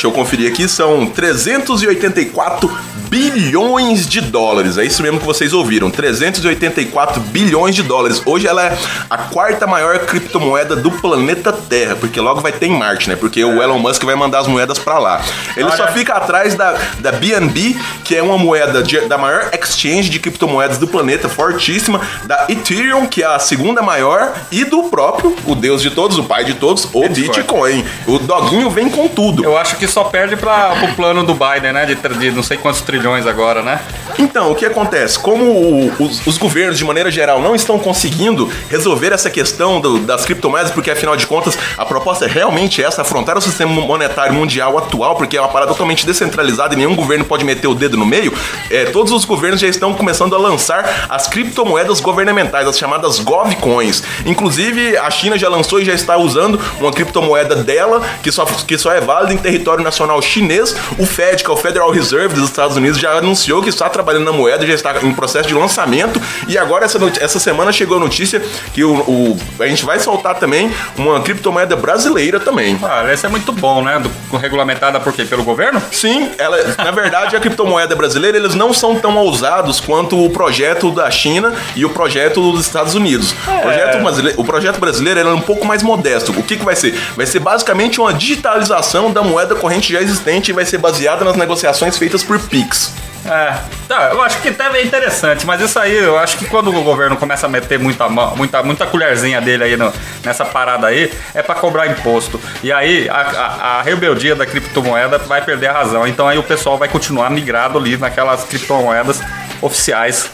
Deixa 0.00 0.06
eu 0.08 0.12
conferir 0.12 0.50
aqui, 0.50 0.66
são 0.66 1.04
384 1.04 2.74
bilhões 3.10 4.06
de 4.08 4.22
dólares. 4.22 4.78
É 4.78 4.84
isso 4.84 5.02
mesmo 5.02 5.20
que 5.20 5.26
vocês 5.26 5.52
ouviram, 5.52 5.90
384 5.90 7.20
bilhões 7.20 7.74
de 7.74 7.82
dólares. 7.82 8.22
Hoje 8.24 8.46
ela 8.46 8.64
é 8.64 8.78
a 9.10 9.18
quarta 9.18 9.66
maior 9.66 9.98
criptomoeda 9.98 10.74
do 10.74 10.90
planeta 10.90 11.52
Terra, 11.52 11.96
porque 11.96 12.18
logo 12.18 12.40
vai 12.40 12.50
ter 12.52 12.64
em 12.66 12.78
Marte, 12.78 13.10
né? 13.10 13.16
Porque 13.16 13.44
o 13.44 13.62
Elon 13.62 13.78
Musk 13.78 14.02
vai 14.04 14.14
mandar 14.14 14.38
as 14.38 14.46
moedas 14.46 14.78
pra 14.78 14.98
lá. 14.98 15.20
Ele 15.54 15.64
Olha. 15.66 15.76
só 15.76 15.88
fica 15.88 16.14
atrás 16.14 16.54
da, 16.54 16.78
da 17.00 17.12
BNB, 17.12 17.76
que 18.02 18.16
é 18.16 18.22
uma 18.22 18.38
moeda 18.38 18.82
de- 18.82 19.02
da 19.02 19.18
maior 19.18 19.50
exchange 19.52 20.08
de 20.08 20.18
criptomoedas 20.18 20.78
do 20.78 20.86
planeta, 20.88 21.28
fortíssima, 21.28 22.00
da 22.24 22.46
Ethereum, 22.48 23.04
que 23.06 23.22
é 23.22 23.26
a 23.26 23.38
segunda 23.38 23.82
maior, 23.82 24.32
e 24.50 24.64
do 24.64 24.84
próprio, 24.84 25.36
o 25.44 25.54
deus 25.54 25.82
de 25.82 25.90
todos, 25.90 26.16
o 26.16 26.24
pai 26.24 26.44
de 26.44 26.54
todos, 26.54 26.88
o 26.94 27.02
Bitcoin. 27.06 27.82
Bitcoin. 27.82 27.84
O 28.06 28.18
doguinho 28.18 28.70
vem 28.70 28.88
com 28.88 29.06
tudo. 29.08 29.44
Eu 29.44 29.58
acho 29.58 29.76
que 29.76 29.89
só 29.90 30.04
perde 30.04 30.36
para 30.36 30.72
o 30.84 30.94
plano 30.94 31.22
do 31.24 31.34
Biden, 31.34 31.72
né? 31.72 31.86
De, 31.86 31.94
de 31.94 32.30
não 32.30 32.42
sei 32.42 32.56
quantos 32.56 32.80
trilhões 32.80 33.26
agora, 33.26 33.62
né? 33.62 33.80
Então, 34.18 34.50
o 34.50 34.54
que 34.54 34.66
acontece? 34.66 35.18
Como 35.18 35.44
o- 35.44 35.92
os, 35.98 36.26
os 36.26 36.38
governos, 36.38 36.76
de 36.78 36.84
maneira 36.84 37.10
geral, 37.10 37.40
não 37.40 37.54
estão 37.54 37.78
conseguindo 37.78 38.50
resolver 38.68 39.12
essa 39.12 39.30
questão 39.30 39.80
do- 39.80 39.98
das 40.00 40.24
criptomoedas, 40.24 40.70
porque 40.70 40.90
afinal 40.90 41.16
de 41.16 41.26
contas 41.26 41.56
a 41.76 41.84
proposta 41.84 42.24
é 42.24 42.28
realmente 42.28 42.82
essa, 42.82 43.02
afrontar 43.02 43.36
o 43.36 43.40
sistema 43.40 43.70
monetário 43.72 44.34
mundial 44.34 44.76
atual, 44.78 45.14
porque 45.16 45.36
é 45.36 45.40
uma 45.40 45.48
parada 45.48 45.72
totalmente 45.72 46.04
descentralizada 46.06 46.74
e 46.74 46.76
nenhum 46.76 46.94
governo 46.94 47.24
pode 47.24 47.44
meter 47.44 47.66
o 47.68 47.74
dedo 47.74 47.96
no 47.96 48.04
meio, 48.06 48.32
é, 48.70 48.84
todos 48.86 49.12
os 49.12 49.24
governos 49.24 49.60
já 49.60 49.66
estão 49.68 49.94
começando 49.94 50.34
a 50.34 50.38
lançar 50.38 51.06
as 51.08 51.26
criptomoedas 51.26 52.00
governamentais, 52.00 52.66
as 52.66 52.78
chamadas 52.78 53.18
GovCoins. 53.20 54.02
Inclusive, 54.26 54.96
a 54.98 55.10
China 55.10 55.38
já 55.38 55.48
lançou 55.48 55.80
e 55.80 55.84
já 55.84 55.94
está 55.94 56.16
usando 56.16 56.60
uma 56.80 56.90
criptomoeda 56.92 57.56
dela, 57.56 58.02
que 58.22 58.30
só, 58.30 58.44
que 58.44 58.76
só 58.76 58.92
é 58.92 59.00
válida 59.00 59.32
em 59.32 59.38
território 59.38 59.69
nacional 59.78 60.20
chinês. 60.22 60.74
O 60.98 61.06
Fed, 61.06 61.42
que 61.44 61.50
é 61.50 61.52
o 61.52 61.56
Federal 61.56 61.90
Reserve 61.90 62.34
dos 62.34 62.44
Estados 62.44 62.76
Unidos, 62.76 62.98
já 62.98 63.12
anunciou 63.12 63.62
que 63.62 63.68
está 63.68 63.88
trabalhando 63.88 64.24
na 64.24 64.32
moeda, 64.32 64.66
já 64.66 64.74
está 64.74 64.94
em 65.02 65.12
processo 65.14 65.48
de 65.48 65.54
lançamento. 65.54 66.20
E 66.48 66.58
agora, 66.58 66.84
essa, 66.84 66.98
essa 67.20 67.38
semana, 67.38 67.72
chegou 67.72 67.96
a 67.96 68.00
notícia 68.00 68.42
que 68.74 68.82
o, 68.84 68.92
o- 68.94 69.38
a 69.60 69.66
gente 69.66 69.84
vai 69.84 69.98
soltar 70.00 70.34
também 70.36 70.70
uma 70.96 71.20
criptomoeda 71.20 71.76
brasileira 71.76 72.40
também. 72.40 72.78
Ah, 72.82 73.04
essa 73.08 73.26
é 73.26 73.30
muito 73.30 73.52
bom, 73.52 73.82
né? 73.82 73.98
Do, 74.00 74.36
regulamentada 74.36 74.98
por 75.00 75.12
quê? 75.12 75.24
Pelo 75.24 75.42
governo? 75.44 75.80
Sim, 75.92 76.30
ela, 76.38 76.56
na 76.78 76.90
verdade, 76.90 77.36
a 77.36 77.40
criptomoeda 77.40 77.94
brasileira, 77.94 78.36
eles 78.36 78.54
não 78.54 78.72
são 78.72 78.96
tão 78.96 79.16
ousados 79.16 79.80
quanto 79.80 80.22
o 80.24 80.30
projeto 80.30 80.90
da 80.90 81.10
China 81.10 81.54
e 81.76 81.84
o 81.84 81.90
projeto 81.90 82.52
dos 82.52 82.66
Estados 82.66 82.94
Unidos. 82.94 83.32
O, 83.46 83.60
projeto 83.62 83.98
brasileiro, 84.02 84.40
o 84.40 84.44
projeto 84.44 84.78
brasileiro 84.80 85.20
é 85.20 85.24
um 85.34 85.40
pouco 85.40 85.66
mais 85.66 85.82
modesto. 85.82 86.32
O 86.32 86.42
que, 86.42 86.56
que 86.56 86.64
vai 86.64 86.74
ser? 86.76 86.92
Vai 87.16 87.26
ser 87.26 87.38
basicamente 87.40 88.00
uma 88.00 88.12
digitalização 88.12 89.12
da 89.12 89.22
moeda 89.22 89.54
corrente 89.60 89.92
já 89.92 90.00
existente 90.00 90.50
e 90.50 90.54
vai 90.54 90.64
ser 90.64 90.78
baseada 90.78 91.24
nas 91.24 91.36
negociações 91.36 91.96
feitas 91.98 92.24
por 92.24 92.38
Pix. 92.40 92.92
É, 93.22 93.54
tá, 93.86 94.08
eu 94.12 94.22
acho 94.22 94.40
que 94.40 94.48
até 94.48 94.64
é 94.78 94.82
interessante, 94.82 95.44
mas 95.46 95.60
isso 95.60 95.78
aí, 95.78 95.94
eu 95.94 96.18
acho 96.18 96.38
que 96.38 96.46
quando 96.46 96.68
o 96.74 96.82
governo 96.82 97.18
começa 97.18 97.44
a 97.44 97.48
meter 97.50 97.78
muita, 97.78 98.08
mão- 98.08 98.34
muita, 98.34 98.62
muita 98.62 98.86
colherzinha 98.86 99.42
dele 99.42 99.62
aí 99.62 99.76
no- 99.76 99.92
nessa 100.24 100.42
parada 100.42 100.86
aí, 100.86 101.12
é 101.34 101.42
pra 101.42 101.54
cobrar 101.54 101.86
imposto. 101.86 102.40
E 102.62 102.72
aí 102.72 103.10
a, 103.10 103.16
a, 103.20 103.78
a 103.78 103.82
rebeldia 103.82 104.34
da 104.34 104.46
criptomoeda 104.46 105.18
vai 105.18 105.42
perder 105.42 105.66
a 105.66 105.72
razão. 105.74 106.06
Então 106.06 106.26
aí 106.26 106.38
o 106.38 106.42
pessoal 106.42 106.78
vai 106.78 106.88
continuar 106.88 107.28
migrado 107.30 107.76
ali 107.76 107.94
naquelas 107.98 108.44
criptomoedas 108.44 109.20
oficiais, 109.60 110.30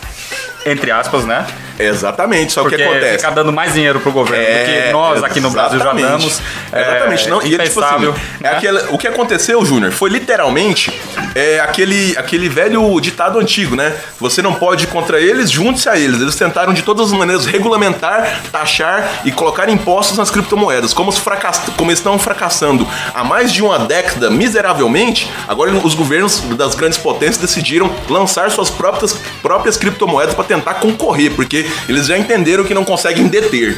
entre 0.64 0.92
aspas, 0.92 1.24
né? 1.24 1.44
Exatamente, 1.78 2.52
só 2.52 2.62
Porque 2.62 2.76
que 2.76 2.82
acontece? 2.82 3.18
fica 3.18 3.30
dando 3.30 3.52
mais 3.52 3.74
dinheiro 3.74 4.00
pro 4.00 4.12
governo 4.12 4.44
do 4.44 4.64
que 4.86 4.92
nós 4.92 5.22
aqui 5.22 5.40
no 5.40 5.50
Brasil 5.50 5.78
já 5.78 5.84
exatamente. 5.92 6.08
damos. 6.08 6.40
É, 6.72 6.80
Exatamente. 6.80 7.28
Não, 7.28 7.42
e 7.42 7.54
é, 7.54 7.58
tipo 7.58 7.80
assim, 7.80 8.06
é 8.40 8.42
né? 8.42 8.50
aquela- 8.50 8.84
o 8.90 8.98
que 8.98 9.06
aconteceu, 9.06 9.64
Júnior, 9.64 9.92
foi 9.92 10.10
literalmente 10.10 10.92
é, 11.34 11.60
aquele, 11.60 12.16
aquele 12.16 12.48
velho 12.48 12.98
ditado 13.00 13.38
antigo, 13.38 13.76
né? 13.76 13.94
Você 14.18 14.40
não 14.40 14.54
pode 14.54 14.84
ir 14.84 14.86
contra 14.88 15.20
eles, 15.20 15.50
junte-se 15.50 15.88
a 15.88 15.98
eles. 15.98 16.20
Eles 16.20 16.34
tentaram 16.34 16.72
de 16.72 16.82
todas 16.82 17.12
as 17.12 17.18
maneiras 17.18 17.44
regulamentar, 17.44 18.40
taxar 18.50 19.20
e 19.24 19.30
colocar 19.32 19.68
impostos 19.68 20.16
nas 20.16 20.30
criptomoedas. 20.30 20.94
Como, 20.94 21.10
os 21.10 21.18
fracass... 21.18 21.62
como 21.76 21.92
estão 21.92 22.18
fracassando 22.18 22.86
há 23.12 23.22
mais 23.22 23.52
de 23.52 23.62
uma 23.62 23.78
década 23.80 24.30
miseravelmente, 24.30 25.30
agora 25.46 25.72
os 25.72 25.94
governos 25.94 26.40
das 26.56 26.74
grandes 26.74 26.98
potências 26.98 27.38
decidiram 27.38 27.90
lançar 28.08 28.50
suas 28.50 28.70
próprias, 28.70 29.12
próprias 29.42 29.76
criptomoedas 29.76 30.34
para 30.34 30.44
tentar 30.44 30.74
concorrer, 30.74 31.32
porque 31.32 31.65
eles 31.88 32.06
já 32.06 32.16
entenderam 32.16 32.64
que 32.64 32.74
não 32.74 32.84
conseguem 32.84 33.26
deter. 33.28 33.76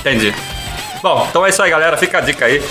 Entendi. 0.00 0.34
Bom, 1.02 1.26
então 1.28 1.44
é 1.44 1.50
isso 1.50 1.62
aí, 1.62 1.70
galera. 1.70 1.96
Fica 1.96 2.18
a 2.18 2.20
dica 2.20 2.44
aí. 2.44 2.62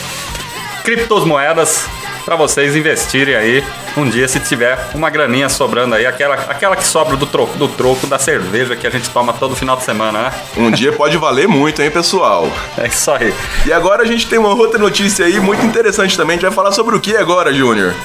Criptomoedas 0.84 1.86
para 2.28 2.36
vocês 2.36 2.76
investirem 2.76 3.36
aí 3.36 3.64
um 3.96 4.08
dia 4.08 4.28
se 4.28 4.38
tiver 4.42 4.78
uma 4.94 5.10
graninha 5.10 5.48
sobrando 5.48 5.96
aí, 5.96 6.06
aquela, 6.06 6.36
aquela 6.36 6.76
que 6.76 6.84
sobra 6.84 7.16
do 7.16 7.26
troco, 7.26 7.58
do 7.58 7.70
troco 7.70 8.06
da 8.06 8.20
cerveja 8.20 8.76
que 8.76 8.86
a 8.86 8.90
gente 8.90 9.10
toma 9.10 9.32
todo 9.34 9.56
final 9.56 9.78
de 9.78 9.84
semana, 9.84 10.24
né? 10.24 10.32
Um 10.58 10.70
dia 10.70 10.92
pode 10.92 11.18
valer 11.18 11.48
muito, 11.48 11.82
hein, 11.82 11.90
pessoal? 11.90 12.52
É 12.78 12.88
isso 12.88 13.10
aí. 13.12 13.34
E 13.66 13.72
agora 13.72 14.04
a 14.04 14.06
gente 14.06 14.28
tem 14.28 14.38
uma 14.38 14.54
outra 14.54 14.78
notícia 14.78 15.26
aí 15.26 15.40
muito 15.40 15.66
interessante 15.66 16.18
também. 16.18 16.36
A 16.36 16.40
gente 16.40 16.48
vai 16.48 16.56
falar 16.56 16.74
sobre 16.74 16.96
o 16.96 17.00
que 17.00 17.16
agora, 17.16 17.54
Júnior? 17.54 17.96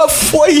Porra 0.00 0.08
foi 0.08 0.58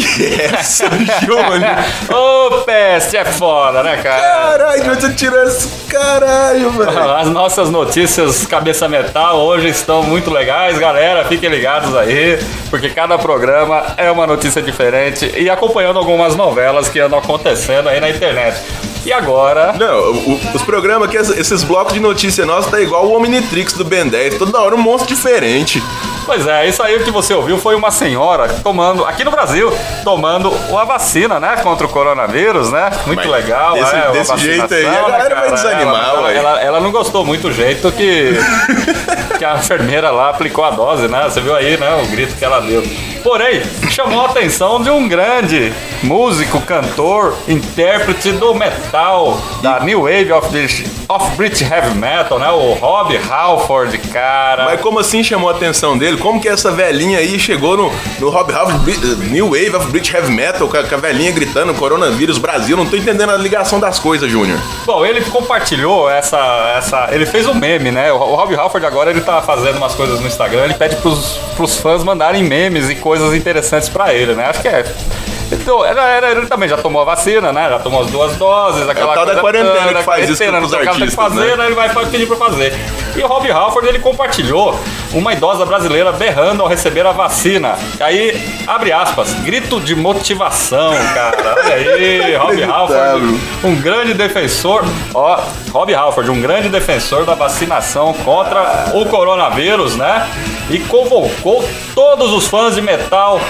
essa, 0.52 0.84
Júnior? 1.24 1.76
Ô, 2.10 2.62
peste, 2.62 3.16
é 3.16 3.24
foda, 3.24 3.82
né, 3.82 3.96
cara? 4.02 4.20
Caralho, 4.20 4.82
de 4.82 4.90
onde 4.90 5.00
você 5.00 5.14
tirou 5.14 5.42
esse 5.44 5.68
caralho, 5.88 6.70
velho? 6.70 7.10
As 7.16 7.28
nossas 7.28 7.70
notícias 7.70 8.46
cabeça 8.46 8.88
metal 8.88 9.38
hoje 9.38 9.68
estão 9.68 10.02
muito 10.02 10.30
legais, 10.30 10.78
galera. 10.78 11.24
Fiquem 11.24 11.48
ligados 11.48 11.96
aí, 11.96 12.38
porque 12.68 12.90
cada 12.90 13.18
programa 13.18 13.94
é 13.96 14.10
uma 14.10 14.26
notícia 14.26 14.60
diferente 14.60 15.32
e 15.36 15.48
acompanhando 15.48 15.98
algumas 15.98 16.36
novelas 16.36 16.88
que 16.88 16.98
andam 16.98 17.18
acontecendo 17.18 17.88
aí 17.88 18.00
na 18.00 18.10
internet. 18.10 18.60
E 19.04 19.12
agora, 19.12 19.72
Não, 19.78 20.12
o- 20.12 20.40
os 20.54 20.62
programas 20.62 21.08
aqui, 21.08 21.16
esses 21.16 21.62
blocos 21.64 21.92
de 21.94 22.00
notícia 22.00 22.44
nossos, 22.44 22.70
tá 22.70 22.80
igual 22.80 23.06
o 23.06 23.16
Omnitrix 23.16 23.72
do 23.74 23.84
Ben 23.84 24.06
10. 24.08 24.36
Toda 24.36 24.60
hora 24.60 24.74
um 24.74 24.78
monstro 24.78 25.08
diferente. 25.08 25.82
Pois 26.26 26.46
é, 26.46 26.68
isso 26.68 26.80
aí 26.82 26.98
que 27.02 27.10
você 27.10 27.34
ouviu 27.34 27.58
foi 27.58 27.74
uma 27.74 27.90
senhora 27.90 28.46
tomando, 28.62 29.04
aqui 29.04 29.24
no 29.24 29.30
Brasil, 29.32 29.72
tomando 30.04 30.50
uma 30.68 30.84
vacina, 30.84 31.40
né, 31.40 31.56
contra 31.62 31.86
o 31.86 31.90
coronavírus, 31.90 32.70
né? 32.70 32.90
Muito 33.06 33.18
Mas 33.18 33.26
legal, 33.30 33.72
desse- 33.74 33.96
é, 33.96 34.10
desse 34.12 34.36
jeito 34.36 34.72
aí, 34.74 34.86
a 34.86 34.90
né, 34.90 35.02
galera 35.08 35.34
vai 35.34 35.50
desanimar, 35.50 36.04
ela, 36.10 36.20
ué. 36.22 36.36
ela, 36.36 36.60
ela 36.62 36.80
não 36.80 36.92
gostou 36.92 37.24
muito 37.24 37.48
do 37.48 37.52
jeito 37.54 37.90
que, 37.90 38.34
que 39.38 39.44
a 39.44 39.54
enfermeira 39.56 40.10
lá 40.10 40.28
aplicou 40.30 40.62
a 40.64 40.70
dose, 40.70 41.08
né? 41.08 41.22
Você 41.24 41.40
viu 41.40 41.56
aí, 41.56 41.76
né, 41.76 42.00
o 42.00 42.06
grito 42.08 42.36
que 42.36 42.44
ela 42.44 42.60
deu. 42.60 42.82
Porém, 43.24 43.60
chamou 43.90 44.22
a 44.22 44.26
atenção 44.26 44.80
de 44.80 44.88
um 44.88 45.08
grande 45.08 45.72
músico, 46.02 46.60
cantor, 46.60 47.36
intérprete 47.48 48.32
do 48.32 48.54
metal, 48.54 48.89
da 49.62 49.80
New 49.80 50.02
Wave 50.02 50.32
of, 50.32 50.48
British, 50.48 50.84
of 51.08 51.36
British 51.36 51.62
Heavy 51.62 51.94
Metal, 51.94 52.38
né? 52.38 52.50
O 52.50 52.72
Rob 52.74 53.18
Halford, 53.28 53.98
cara. 53.98 54.64
Mas 54.64 54.80
como 54.80 54.98
assim 54.98 55.22
chamou 55.22 55.50
a 55.50 55.52
atenção 55.52 55.98
dele? 55.98 56.16
Como 56.16 56.40
que 56.40 56.48
essa 56.48 56.70
velhinha 56.70 57.18
aí 57.18 57.38
chegou 57.38 57.76
no, 57.76 57.92
no 58.18 58.30
Rob 58.30 58.52
Halford 58.52 59.30
New 59.30 59.50
Wave 59.50 59.76
of 59.76 59.90
British 59.90 60.14
Heavy 60.14 60.32
Metal, 60.32 60.66
com 60.66 60.76
a, 60.76 60.84
com 60.84 60.94
a 60.94 60.98
velhinha 60.98 61.30
gritando 61.32 61.74
coronavírus 61.74 62.38
Brasil? 62.38 62.76
Não 62.76 62.86
tô 62.86 62.96
entendendo 62.96 63.30
a 63.30 63.36
ligação 63.36 63.78
das 63.78 63.98
coisas, 63.98 64.30
Júnior. 64.30 64.58
Bom, 64.86 65.04
ele 65.04 65.20
compartilhou 65.22 66.08
essa, 66.08 66.38
essa. 66.76 67.08
Ele 67.12 67.26
fez 67.26 67.46
um 67.46 67.54
meme, 67.54 67.90
né? 67.90 68.10
O 68.12 68.30
o 68.30 68.34
Rob 68.36 68.54
Halford 68.54 68.86
agora 68.86 69.10
ele 69.10 69.20
tá 69.20 69.42
fazendo 69.42 69.76
umas 69.76 69.94
coisas 69.94 70.20
no 70.20 70.26
Instagram, 70.26 70.64
ele 70.64 70.74
pede 70.74 70.96
pros, 70.96 71.38
pros 71.56 71.76
fãs 71.78 72.04
mandarem 72.04 72.44
memes 72.44 72.88
e 72.88 72.94
coisas 72.94 73.34
interessantes 73.34 73.88
pra 73.88 74.14
ele, 74.14 74.34
né? 74.34 74.46
Acho 74.46 74.62
que 74.62 74.68
é. 74.68 74.84
Então, 75.52 75.84
era- 75.84 76.30
ele 76.30 76.46
também 76.46 76.68
já 76.68 76.76
tomou 76.76 77.02
a 77.02 77.04
vacina, 77.04 77.52
né? 77.52 77.68
Já 77.68 77.78
tomou 77.78 78.02
as 78.02 78.10
duas 78.10 78.36
doses, 78.36 78.88
aquela 78.88 79.12
É 79.12 79.14
tal 79.16 79.26
da 79.26 79.32
coisa 79.40 79.58
quarentena 79.58 79.98
que 79.98 80.04
faz 80.04 80.28
isso 80.28 80.38
quarentena, 80.38 80.58
pros 80.58 80.62
não 80.62 80.68
sei 80.68 80.78
o 80.78 80.82
que 80.82 80.88
ela 80.88 80.98
tem 80.98 81.08
que 81.08 81.20
artistas, 81.20 81.34
fazer, 81.34 81.50
né? 81.50 81.56
né? 81.56 81.66
Ele 81.66 81.74
vai 81.74 82.06
pedir 82.06 82.26
pra 82.26 82.36
fazer. 82.36 82.72
E 83.16 83.22
o 83.22 83.26
Rob 83.26 83.50
Halford, 83.50 83.88
ele 83.88 83.98
compartilhou 83.98 84.78
uma 85.12 85.32
idosa 85.32 85.66
brasileira 85.66 86.12
berrando 86.12 86.62
ao 86.62 86.68
receber 86.68 87.04
a 87.04 87.10
vacina. 87.12 87.76
Aí, 87.98 88.40
abre 88.66 88.92
aspas, 88.92 89.32
grito 89.42 89.80
de 89.80 89.94
motivação, 89.96 90.92
cara. 91.14 91.56
Olha 91.64 91.74
aí, 91.74 92.36
Rob 92.36 92.62
Halford, 92.62 93.40
um 93.64 93.74
grande 93.80 94.14
defensor, 94.14 94.84
ó, 95.12 95.40
Rob 95.72 95.92
Halford, 95.92 96.30
um 96.30 96.40
grande 96.40 96.68
defensor 96.68 97.24
da 97.24 97.34
vacinação 97.34 98.12
contra 98.24 98.92
o 98.94 99.04
coronavírus, 99.06 99.96
né? 99.96 100.28
E 100.70 100.78
convocou 100.78 101.68
todos 101.94 102.32
os 102.32 102.46
fãs 102.46 102.76
de 102.76 102.80
metal 102.80 103.40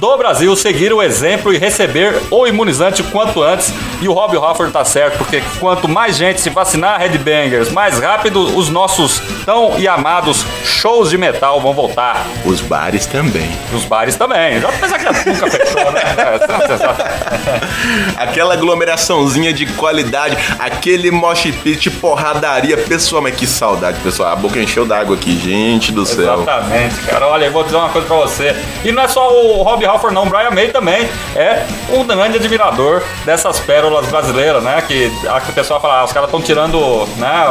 do 0.00 0.16
Brasil 0.16 0.56
seguir 0.56 0.94
o 0.94 1.02
exemplo 1.02 1.52
e 1.52 1.58
receber 1.58 2.22
o 2.30 2.46
imunizante 2.46 3.02
o 3.02 3.04
quanto 3.10 3.42
antes. 3.42 3.70
E 4.00 4.08
o 4.08 4.14
Rob 4.14 4.34
Halford 4.34 4.72
tá 4.72 4.82
certo, 4.82 5.18
porque 5.18 5.42
quanto 5.60 5.86
mais 5.86 6.16
gente 6.16 6.40
se 6.40 6.48
vacinar, 6.48 6.98
Headbangers, 6.98 7.70
mais 7.70 7.98
rápido 7.98 8.56
os 8.56 8.70
nossos 8.70 9.20
tão 9.44 9.78
e 9.78 9.86
amados 9.86 10.42
shows 10.80 11.10
de 11.10 11.18
metal 11.18 11.60
vão 11.60 11.74
voltar. 11.74 12.24
Os 12.42 12.62
bares 12.62 13.04
também. 13.04 13.50
Os 13.70 13.84
bares 13.84 14.16
também. 14.16 14.60
Já 14.60 14.68
pensa 14.68 14.98
que 14.98 15.28
nunca 15.28 15.50
fechou, 15.50 15.92
né? 15.92 16.00
Aquela 18.16 18.54
aglomeraçãozinha 18.54 19.52
de 19.52 19.66
qualidade, 19.66 20.38
aquele 20.58 21.10
mosh 21.10 21.52
pit 21.62 21.90
porradaria. 21.90 22.78
Pessoal, 22.78 23.20
mas 23.20 23.34
que 23.34 23.46
saudade, 23.46 24.00
pessoal. 24.00 24.32
A 24.32 24.36
boca 24.36 24.58
encheu 24.58 24.86
d'água 24.86 25.16
aqui, 25.16 25.38
gente 25.38 25.92
do 25.92 26.06
céu. 26.06 26.42
Exatamente, 26.42 26.94
cara. 27.02 27.28
Olha, 27.28 27.44
eu 27.44 27.52
vou 27.52 27.62
dizer 27.62 27.76
uma 27.76 27.90
coisa 27.90 28.06
pra 28.06 28.16
você. 28.16 28.56
E 28.82 28.90
não 28.90 29.02
é 29.02 29.08
só 29.08 29.30
o 29.30 29.62
Rob 29.62 29.84
Halford, 29.84 30.14
não. 30.14 30.22
O 30.22 30.30
Brian 30.30 30.50
May 30.50 30.68
também 30.68 31.06
é 31.36 31.66
um 31.90 32.04
grande 32.04 32.38
admirador 32.38 33.02
dessas 33.26 33.60
pérolas 33.60 34.06
brasileiras, 34.06 34.62
né? 34.62 34.82
Que 34.86 35.12
a 35.28 35.40
que 35.40 35.50
o 35.50 35.54
pessoal 35.54 35.80
fala, 35.80 36.00
ah, 36.00 36.04
os 36.04 36.12
caras 36.12 36.28
estão 36.28 36.40
tirando 36.40 37.06
né, 37.16 37.46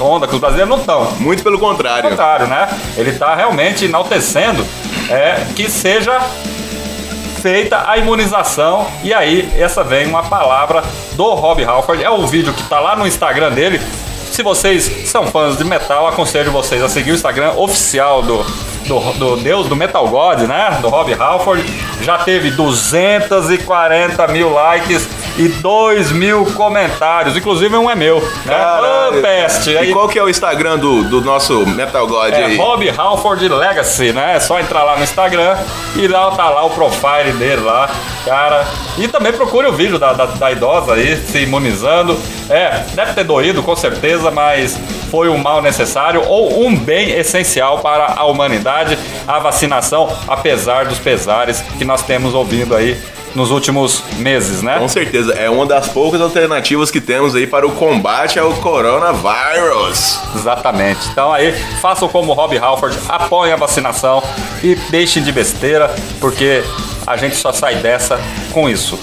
onda 0.00 0.26
que 0.26 0.34
os 0.34 0.40
brasileiros 0.40 0.70
não 0.70 0.78
estão. 0.78 1.04
Muito 1.20 1.42
pelo 1.42 1.58
contrário. 1.58 2.02
Pelo 2.02 2.10
contrário, 2.10 2.46
né? 2.46 2.63
Ele 2.96 3.12
tá 3.12 3.34
realmente 3.34 3.84
enaltecendo 3.84 4.66
é, 5.10 5.44
que 5.54 5.70
seja 5.70 6.20
feita 7.42 7.84
a 7.86 7.98
imunização. 7.98 8.86
E 9.02 9.12
aí, 9.12 9.52
essa 9.58 9.84
vem 9.84 10.06
uma 10.06 10.22
palavra 10.22 10.82
do 11.12 11.34
Rob 11.34 11.62
Halford. 11.62 12.02
É 12.02 12.08
o 12.08 12.26
vídeo 12.26 12.54
que 12.54 12.62
tá 12.64 12.80
lá 12.80 12.96
no 12.96 13.06
Instagram 13.06 13.52
dele. 13.52 13.80
Se 14.30 14.42
vocês 14.42 15.08
são 15.08 15.26
fãs 15.26 15.56
de 15.56 15.62
metal, 15.62 16.08
aconselho 16.08 16.50
vocês 16.50 16.82
a 16.82 16.88
seguir 16.88 17.12
o 17.12 17.14
Instagram 17.14 17.52
oficial 17.52 18.22
do, 18.22 18.42
do, 18.86 19.12
do 19.12 19.36
Deus 19.36 19.68
do 19.68 19.76
Metal 19.76 20.08
God, 20.08 20.40
né? 20.40 20.78
Do 20.80 20.88
Rob 20.88 21.12
Halford. 21.12 21.62
Já 22.04 22.18
teve 22.18 22.50
240 22.50 24.28
mil 24.28 24.52
likes 24.52 25.08
e 25.38 25.48
2 25.48 26.12
mil 26.12 26.44
comentários. 26.52 27.36
Inclusive 27.36 27.74
um 27.76 27.90
é 27.90 27.94
meu, 27.94 28.20
né? 28.44 28.56
Ô, 29.08 29.22
peste! 29.22 29.70
E 29.70 29.78
Aí, 29.78 29.92
qual 29.92 30.06
que 30.06 30.18
é 30.18 30.22
o 30.22 30.28
Instagram 30.28 30.78
do, 30.78 31.02
do 31.04 31.20
nosso 31.22 31.66
Metal 31.66 32.06
God 32.06 32.32
é 32.34 32.44
aí? 32.44 32.56
Rob 32.56 32.88
Halford 32.90 33.48
Legacy, 33.48 34.12
né? 34.12 34.36
É 34.36 34.40
só 34.40 34.60
entrar 34.60 34.84
lá 34.84 34.96
no 34.96 35.02
Instagram 35.02 35.56
e 35.96 36.06
lá 36.06 36.30
tá 36.32 36.50
lá 36.50 36.64
o 36.64 36.70
profile 36.70 37.32
dele 37.38 37.62
lá, 37.62 37.88
cara. 38.24 38.66
E 38.98 39.08
também 39.08 39.32
procure 39.32 39.66
o 39.66 39.72
vídeo 39.72 39.98
da, 39.98 40.12
da, 40.12 40.26
da 40.26 40.52
idosa 40.52 40.94
aí 40.94 41.16
se 41.16 41.38
imunizando. 41.38 42.18
É, 42.50 42.84
deve 42.94 43.14
ter 43.14 43.24
doído 43.24 43.62
com 43.62 43.74
certeza, 43.74 44.30
mas 44.30 44.78
foi 45.10 45.28
um 45.28 45.38
mal 45.38 45.62
necessário 45.62 46.22
ou 46.26 46.64
um 46.64 46.76
bem 46.76 47.10
essencial 47.10 47.78
para 47.78 48.14
a 48.16 48.24
humanidade, 48.24 48.98
a 49.26 49.38
vacinação, 49.38 50.14
apesar 50.28 50.86
dos 50.86 50.98
pesares 50.98 51.62
que 51.78 51.84
nós 51.84 51.93
temos 52.02 52.34
ouvindo 52.34 52.74
aí 52.74 52.96
nos 53.34 53.50
últimos 53.50 54.02
meses, 54.18 54.62
né? 54.62 54.78
Com 54.78 54.88
certeza, 54.88 55.32
é 55.32 55.50
uma 55.50 55.66
das 55.66 55.88
poucas 55.88 56.20
alternativas 56.20 56.90
que 56.90 57.00
temos 57.00 57.34
aí 57.34 57.46
para 57.46 57.66
o 57.66 57.72
combate 57.72 58.38
ao 58.38 58.52
coronavírus. 58.54 60.20
Exatamente. 60.36 61.00
Então 61.10 61.32
aí, 61.32 61.52
façam 61.80 62.08
como 62.08 62.32
o 62.32 62.34
Rob 62.34 62.56
Halford, 62.56 62.96
apoiem 63.08 63.52
a 63.52 63.56
vacinação 63.56 64.22
e 64.62 64.76
deixem 64.90 65.22
de 65.22 65.32
besteira, 65.32 65.92
porque 66.20 66.62
a 67.06 67.16
gente 67.16 67.36
só 67.36 67.52
sai 67.52 67.76
dessa 67.76 68.20
com 68.52 68.68
isso. 68.68 68.98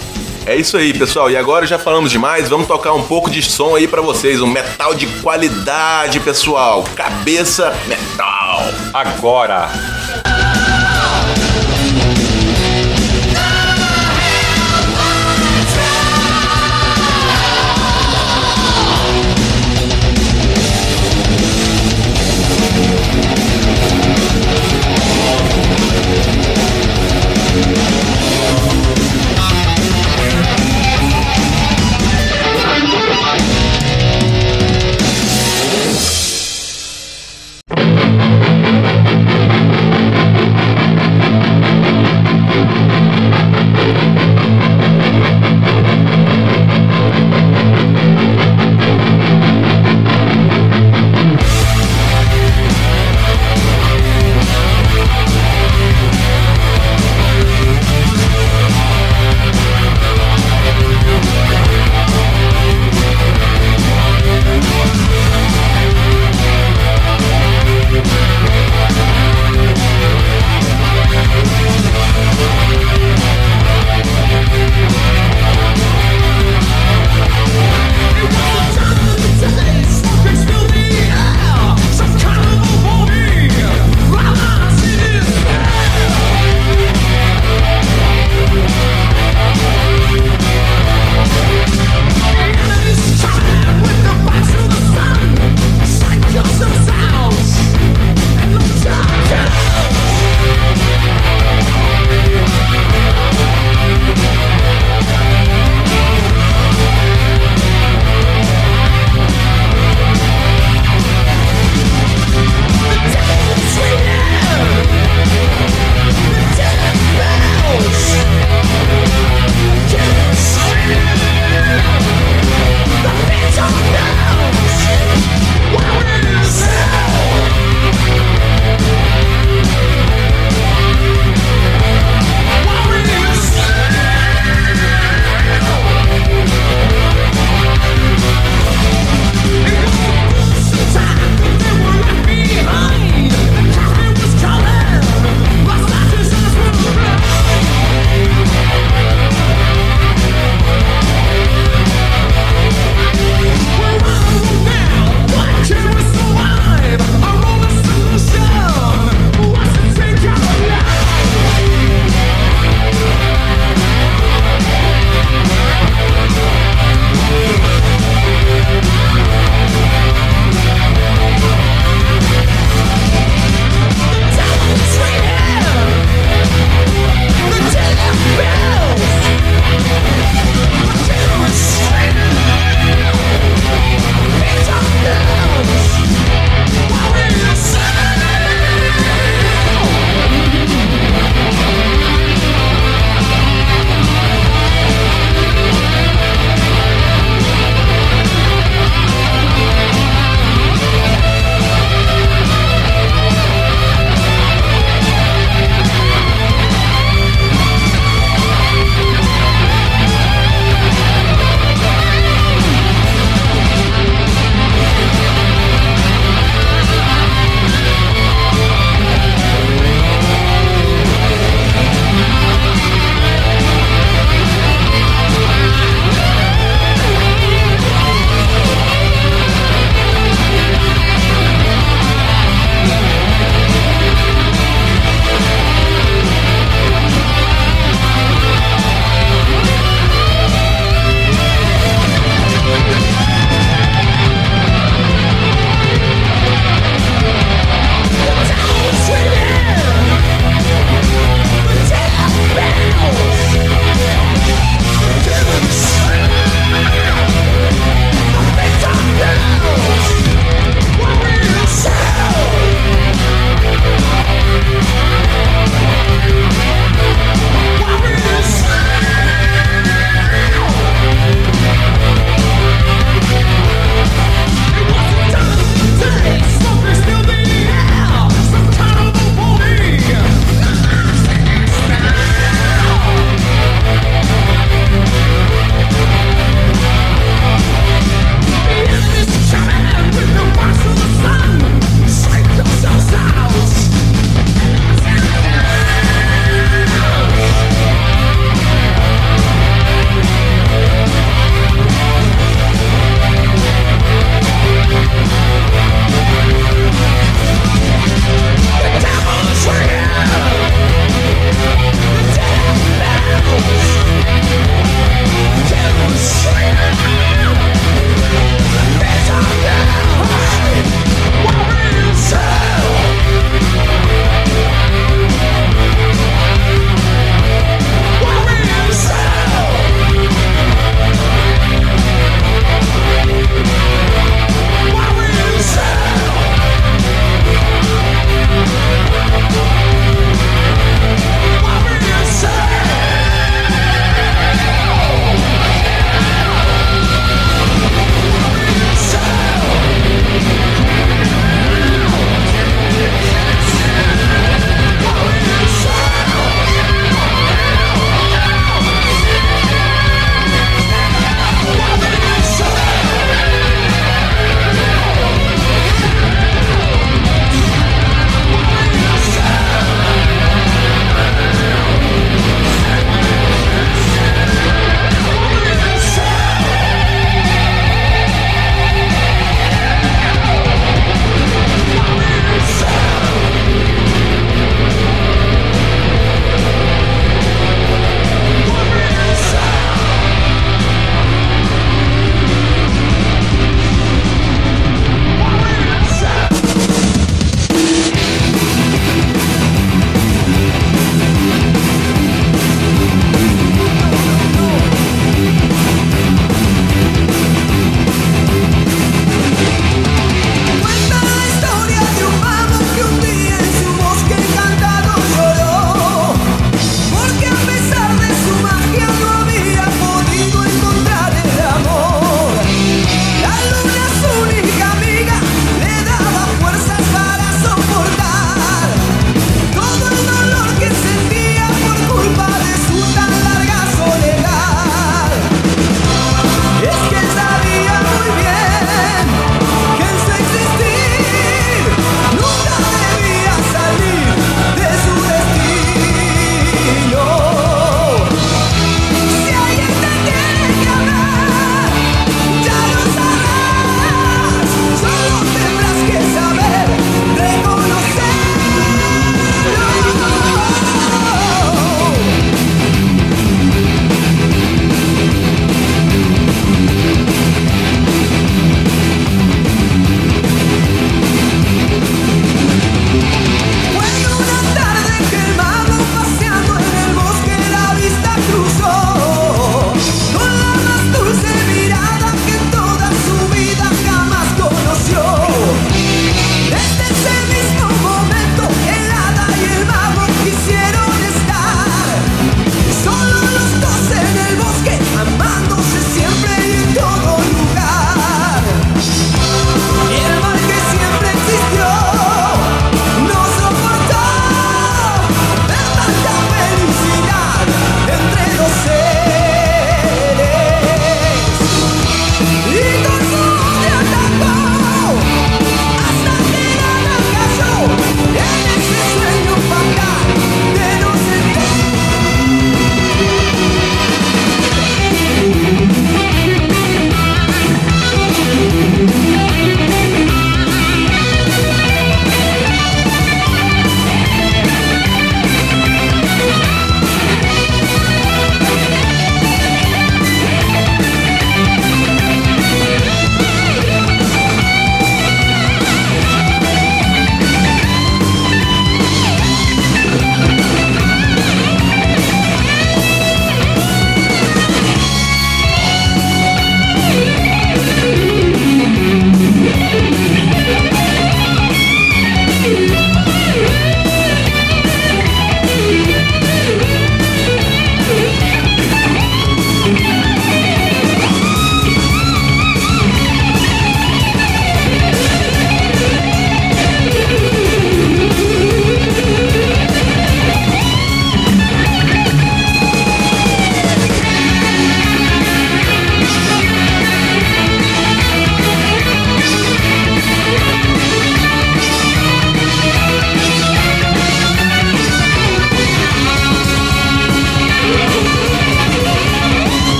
É 0.45 0.55
isso 0.55 0.75
aí, 0.75 0.91
pessoal. 0.93 1.29
E 1.29 1.37
agora 1.37 1.67
já 1.67 1.77
falamos 1.77 2.09
demais, 2.09 2.49
vamos 2.49 2.67
tocar 2.67 2.93
um 2.93 3.03
pouco 3.03 3.29
de 3.29 3.43
som 3.43 3.75
aí 3.75 3.87
pra 3.87 4.01
vocês, 4.01 4.41
um 4.41 4.47
metal 4.47 4.95
de 4.95 5.05
qualidade, 5.21 6.19
pessoal. 6.19 6.83
Cabeça 6.95 7.75
metal. 7.87 8.63
Agora. 8.93 9.69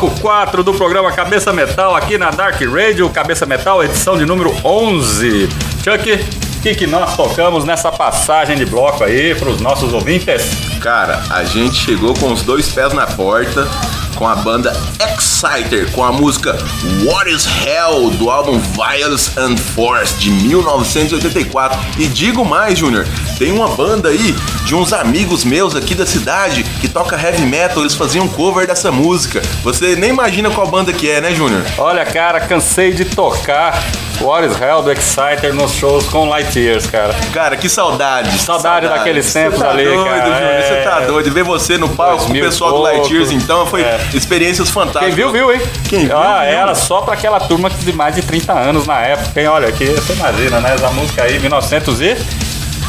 Bloco 0.00 0.20
4 0.20 0.64
do 0.64 0.72
programa 0.72 1.12
Cabeça 1.12 1.52
Metal, 1.52 1.94
aqui 1.94 2.16
na 2.16 2.30
Dark 2.30 2.58
Radio, 2.62 3.10
Cabeça 3.10 3.44
Metal, 3.44 3.84
edição 3.84 4.16
de 4.16 4.24
número 4.24 4.50
11. 4.64 5.46
Chuck, 5.84 6.12
o 6.12 6.62
que, 6.62 6.74
que 6.74 6.86
nós 6.86 7.14
tocamos 7.16 7.64
nessa 7.64 7.92
passagem 7.92 8.56
de 8.56 8.64
bloco 8.64 9.04
aí 9.04 9.34
para 9.34 9.50
os 9.50 9.60
nossos 9.60 9.92
ouvintes? 9.92 10.42
Cara, 10.80 11.22
a 11.28 11.44
gente 11.44 11.76
chegou 11.76 12.14
com 12.14 12.32
os 12.32 12.42
dois 12.42 12.70
pés 12.70 12.94
na 12.94 13.06
porta 13.06 13.68
com 14.16 14.26
a 14.26 14.36
banda 14.36 14.72
Exciter 15.00 15.90
com 15.92 16.04
a 16.04 16.12
música 16.12 16.56
What 17.04 17.30
is 17.30 17.46
Hell 17.46 18.10
do 18.12 18.30
álbum 18.30 18.58
Violence 18.58 19.30
and 19.38 19.56
Force 19.56 20.14
de 20.14 20.30
1984. 20.30 21.78
E 21.98 22.06
digo 22.06 22.44
mais, 22.44 22.78
Júnior, 22.78 23.06
tem 23.38 23.52
uma 23.52 23.68
banda 23.68 24.08
aí 24.08 24.34
de 24.70 24.76
uns 24.76 24.92
amigos 24.92 25.44
meus 25.44 25.74
aqui 25.74 25.96
da 25.96 26.06
cidade 26.06 26.62
que 26.80 26.86
toca 26.88 27.20
heavy 27.20 27.42
metal, 27.42 27.82
eles 27.82 27.96
faziam 27.96 28.28
cover 28.28 28.68
dessa 28.68 28.92
música. 28.92 29.42
Você 29.64 29.96
nem 29.96 30.10
imagina 30.10 30.48
qual 30.48 30.64
banda 30.68 30.92
que 30.92 31.10
é, 31.10 31.20
né, 31.20 31.34
Júnior? 31.34 31.64
Olha, 31.76 32.04
cara, 32.04 32.38
cansei 32.38 32.92
de 32.92 33.04
tocar 33.04 33.82
What 34.20 34.46
is 34.46 34.60
Hell 34.60 34.82
do 34.82 34.92
Exciter 34.92 35.52
nos 35.52 35.72
shows 35.72 36.04
com 36.06 36.28
Light 36.28 36.56
Years, 36.56 36.86
cara. 36.86 37.12
Cara, 37.32 37.56
que 37.56 37.68
saudade. 37.68 38.30
Saudade 38.38 38.86
daqueles 38.88 39.32
tempos 39.32 39.58
tá 39.58 39.70
ali, 39.70 39.82
doido, 39.82 40.04
cara. 40.04 40.22
Júnior, 40.22 40.40
É. 40.40 40.62
Você 40.62 40.88
tá 40.88 41.00
doido. 41.00 41.32
Ver 41.32 41.42
você 41.42 41.76
no 41.76 41.88
palco 41.88 42.18
com 42.26 42.30
o 42.30 42.34
2000 42.34 42.44
e 42.44 42.46
pessoal 42.48 42.70
do 42.70 42.76
pouco. 42.76 42.92
Light 42.96 43.12
Years, 43.12 43.32
então, 43.32 43.66
foi 43.66 43.80
É. 43.82 43.98
experiências 44.14 44.70
fantásticas. 44.70 45.06
Quem 45.06 45.16
viu, 45.16 45.32
viu, 45.32 45.52
hein? 45.52 45.60
Quem 45.88 46.06
viu, 46.06 46.16
Ah, 46.16 46.42
viu. 46.44 46.52
era 46.58 46.76
só 46.76 47.00
pra 47.00 47.14
aquela 47.14 47.40
turma 47.40 47.68
de 47.70 47.92
mais 47.92 48.14
de 48.14 48.22
30 48.22 48.52
anos 48.52 48.86
na 48.86 49.00
época, 49.00 49.40
hein? 49.40 49.48
Olha 49.48 49.66
aqui, 49.68 49.86
você 49.86 50.12
imagina, 50.12 50.60
né? 50.60 50.74
Essa 50.74 50.90
música 50.90 51.24
aí, 51.24 51.40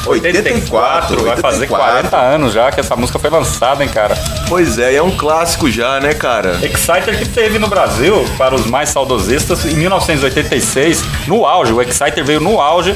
1984, 0.09 1.23
vai 1.23 1.37
fazer 1.37 1.67
40 1.67 2.17
anos 2.17 2.53
já 2.53 2.71
que 2.71 2.79
essa 2.79 2.95
música 2.95 3.19
foi 3.19 3.29
lançada, 3.29 3.83
hein, 3.83 3.89
cara? 3.89 4.15
Pois 4.47 4.77
é, 4.77 4.95
é 4.95 5.03
um 5.03 5.11
clássico 5.11 5.69
já, 5.69 5.99
né, 5.99 6.13
cara? 6.13 6.59
Exciter 6.63 7.17
que 7.17 7.27
teve 7.27 7.59
no 7.59 7.67
Brasil, 7.67 8.25
para 8.37 8.55
os 8.55 8.65
mais 8.65 8.89
saudosistas, 8.89 9.65
em 9.65 9.75
1986, 9.75 11.03
no 11.27 11.45
auge. 11.45 11.73
O 11.73 11.81
Exciter 11.81 12.23
veio 12.23 12.39
no 12.39 12.59
auge, 12.59 12.95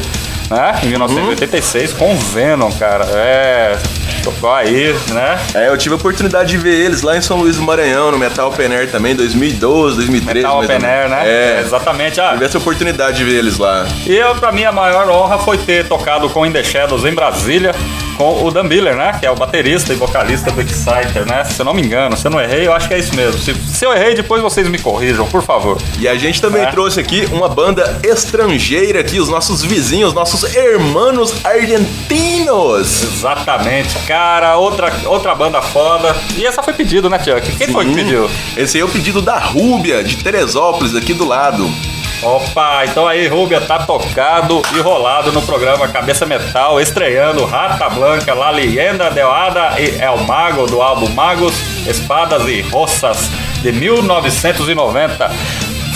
né? 0.50 0.80
Em 0.84 0.88
1986, 0.88 1.94
com 1.94 2.14
o 2.14 2.18
Venom, 2.18 2.72
cara. 2.72 3.06
É. 3.14 3.78
Tocou 4.26 4.52
aí, 4.52 4.92
né? 5.12 5.40
É, 5.54 5.70
eu 5.70 5.78
tive 5.78 5.94
a 5.94 5.98
oportunidade 5.98 6.50
de 6.50 6.58
ver 6.58 6.74
eles 6.74 7.04
lá 7.04 7.16
em 7.16 7.22
São 7.22 7.38
Luís 7.38 7.58
do 7.58 7.62
Maranhão, 7.62 8.10
no 8.10 8.18
Metal 8.18 8.50
Open 8.50 8.74
Air 8.74 8.90
também, 8.90 9.16
2012, 9.16 9.98
2013. 9.98 10.40
Metal 10.40 10.64
Open 10.64 10.76
Air, 10.84 11.10
né? 11.10 11.22
É, 11.26 11.62
exatamente. 11.64 12.20
Ah, 12.20 12.32
tive 12.32 12.46
essa 12.46 12.58
oportunidade 12.58 13.18
de 13.18 13.24
ver 13.24 13.36
eles 13.36 13.60
lá. 13.60 13.86
E 14.04 14.16
eu, 14.16 14.34
pra 14.36 14.52
mim, 14.52 14.64
a 14.64 14.72
maior 14.72 15.08
honra 15.10 15.38
foi 15.38 15.60
ter 15.60 15.88
tocado 15.88 16.28
com 16.32 16.44
In 16.44 16.52
The 16.52 16.64
Shadows 16.64 17.06
em 17.06 17.14
Brasília, 17.14 17.72
com 18.18 18.44
o 18.46 18.52
Dan 18.52 18.68
Biller, 18.68 18.96
né? 18.96 19.18
Que 19.20 19.26
é 19.26 19.32
o 19.32 19.36
baterista 19.36 19.94
e 19.94 19.96
vocalista 19.96 20.52
do 20.52 20.62
Exciter, 20.62 21.26
né? 21.28 21.44
Se 21.44 21.62
eu 21.62 21.66
não 21.66 21.74
me 21.74 21.82
engano, 21.82 22.16
se 22.18 22.26
eu 22.28 22.32
não 22.32 22.40
errei, 22.42 22.68
eu 22.68 22.74
acho 22.74 22.88
que 22.88 22.94
é 22.94 23.00
isso 23.00 23.16
mesmo. 23.16 23.40
Se, 23.42 23.54
se 23.54 23.86
eu 23.86 23.94
errei, 23.94 24.16
depois 24.16 24.42
vocês 24.42 24.68
me 24.68 24.78
corrijam, 24.80 25.28
por 25.28 25.42
favor. 25.44 25.78
E 26.00 26.08
a 26.08 26.16
gente 26.16 26.42
também 26.42 26.64
É. 26.64 26.68
trouxe 26.72 27.00
aqui 27.00 27.28
uma 27.32 27.48
banda 27.50 28.00
estrangeira 28.04 29.00
aqui, 29.00 29.20
os 29.20 29.30
nossos 29.30 29.62
vizinhos, 29.64 30.14
nossos 30.14 30.44
hermanos 30.56 31.34
argentinos. 31.44 33.04
Exatamente, 33.04 33.98
cara, 34.08 34.58
outra, 34.58 34.92
outra 35.06 35.34
banda 35.36 35.62
foda. 35.62 36.16
E 36.38 36.46
essa 36.46 36.62
foi 36.64 36.74
pedido, 36.74 37.10
né, 37.10 37.18
Chuck? 37.20 37.56
Quem 37.58 37.68
foi 37.68 37.86
que 37.86 37.92
Sim. 37.92 37.96
pediu? 37.98 38.30
Esse 38.58 38.78
aí 38.78 38.82
é 38.82 38.86
o 38.86 38.90
pedido 38.90 39.22
da 39.22 39.38
Rúbia, 39.38 40.04
de 40.04 40.18
Teresópolis, 40.18 40.96
aqui 40.96 41.14
do 41.14 41.26
lado. 41.28 41.70
Opa, 42.22 42.86
então 42.86 43.08
aí, 43.08 43.28
Rúbia, 43.28 43.62
tá 43.62 43.80
tocado 43.80 44.62
e 44.76 44.80
rolado 44.80 45.32
no 45.32 45.42
programa 45.42 45.88
Cabeça 45.88 46.26
Metal, 46.26 46.80
estreando 46.80 47.46
Rata 47.46 47.90
Blanca, 47.90 48.34
La 48.34 48.50
Leyenda 48.50 49.12
de 49.12 49.22
Oada 49.22 49.80
e 49.80 50.02
El 50.02 50.18
Mago, 50.26 50.66
do 50.66 50.82
álbum 50.82 51.10
Magos, 51.10 51.54
Espadas 51.86 52.48
e 52.48 52.62
Roças, 52.62 53.30
de 53.62 53.72
1990. 53.72 55.30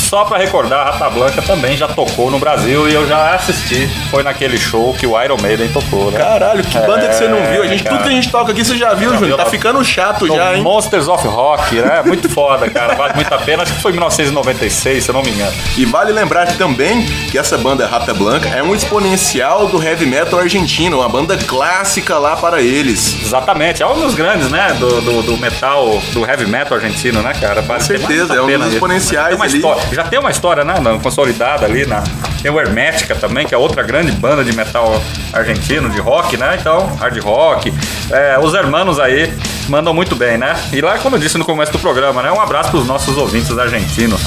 Só 0.10 0.26
pra 0.26 0.40
recordar, 0.40 0.86
Rata 0.86 1.08
Blanca 1.12 1.40
também 1.44 1.78
já 1.78 1.88
tocou 1.88 2.32
no 2.32 2.40
Brasil 2.40 2.90
e 2.90 2.94
eu 2.96 3.08
já 3.08 3.36
assisti. 3.36 3.88
Foi 4.10 4.24
naquele 4.24 4.58
show 4.58 4.92
que 4.92 5.06
o 5.06 5.22
Iron 5.22 5.38
Maiden 5.40 5.68
tocou, 5.70 6.10
né? 6.10 6.18
Caralho, 6.18 6.64
que 6.64 6.80
banda 6.80 7.08
que 7.08 7.14
você 7.14 7.28
não 7.28 7.38
viu? 7.46 7.62
A 7.62 7.68
gente, 7.68 7.84
cara. 7.84 7.96
tudo 7.96 8.08
que 8.08 8.10
a 8.10 8.16
gente 8.16 8.32
toca 8.32 8.52
aqui 8.52 8.66
você 8.66 8.76
já 8.76 8.96
viu, 8.96 9.16
Júnior. 9.16 9.38
Tá 9.38 9.46
ficando 9.46 9.84
chato 9.86 10.26
já, 10.26 10.56
hein? 10.56 10.64
Monsters 10.64 11.08
of 11.08 11.28
Rock, 11.28 11.76
né? 11.76 12.02
Muito 12.04 12.28
foda, 12.28 12.68
cara. 12.72 12.96
Vale 12.96 13.14
muito 13.14 13.32
a 13.32 13.38
pena. 13.38 13.62
Acho 13.62 13.74
que 13.76 13.82
foi 13.84 13.92
em 13.92 13.94
1996, 13.94 15.04
se 15.04 15.12
eu 15.12 15.14
não 15.14 15.22
me 15.22 15.30
engano. 15.30 15.54
E 15.78 15.86
vale 15.86 16.12
lembrar 16.12 16.48
também 16.58 17.06
que 17.30 17.38
essa 17.38 17.56
banda 17.56 17.86
Rata 17.86 18.12
Blanca 18.12 18.50
é 18.50 18.64
um 18.64 18.74
exponencial 18.74 19.68
do 19.68 19.80
heavy 19.84 20.08
metal 20.08 20.40
argentino, 20.40 20.98
uma 21.02 21.10
banda 21.10 21.38
clássica 21.38 22.18
lá 22.18 22.36
para 22.36 22.64
eles. 22.64 23.16
Exatamente, 23.22 23.84
é 23.84 23.86
um 23.86 24.00
dos 24.00 24.16
grandes, 24.16 24.50
né? 24.50 24.76
Do, 24.80 25.02
do, 25.02 25.22
do 25.22 25.38
metal, 25.38 26.02
do 26.14 26.26
heavy 26.26 26.48
metal 26.48 26.76
argentino, 26.80 27.22
né, 27.22 27.32
cara? 27.40 27.62
Vale 27.62 27.84
certeza, 27.84 28.34
muito 28.34 28.50
a 28.50 28.54
é 28.54 28.58
um 28.58 28.60
dos 28.60 28.74
exponenciais 28.74 29.40
ali. 29.40 29.56
história- 29.58 29.99
já 30.00 30.04
tem 30.04 30.18
uma 30.18 30.32
história, 30.32 30.64
né? 30.64 30.76
Consolidada 31.04 31.66
ali 31.66 31.86
na. 31.86 32.02
Tem 32.42 32.50
o 32.50 32.60
Hermética 32.60 33.16
também, 33.16 33.46
que 33.46 33.54
é 33.54 33.58
outra 33.58 33.84
grande 33.84 34.14
banda 34.14 34.46
de 34.46 34.56
metal 34.56 35.02
argentino, 35.34 35.90
de 35.90 36.00
rock, 36.00 36.38
né? 36.38 36.58
Então, 36.58 36.96
hard 36.96 37.22
rock. 37.22 37.74
É, 38.10 38.40
os 38.42 38.54
hermanos 38.54 38.98
aí 38.98 39.34
mandam 39.68 39.94
muito 39.94 40.16
bem, 40.16 40.38
né? 40.38 40.56
E 40.72 40.80
lá, 40.80 40.98
como 41.00 41.18
eu 41.18 41.20
disse 41.20 41.38
no 41.38 41.44
começo 41.44 41.74
do 41.74 41.80
programa, 41.80 42.24
né? 42.24 42.32
Um 42.32 42.40
abraço 42.40 42.72
pros 42.72 42.88
nossos 42.88 43.18
ouvintes 43.18 43.58
argentinos. 43.58 44.22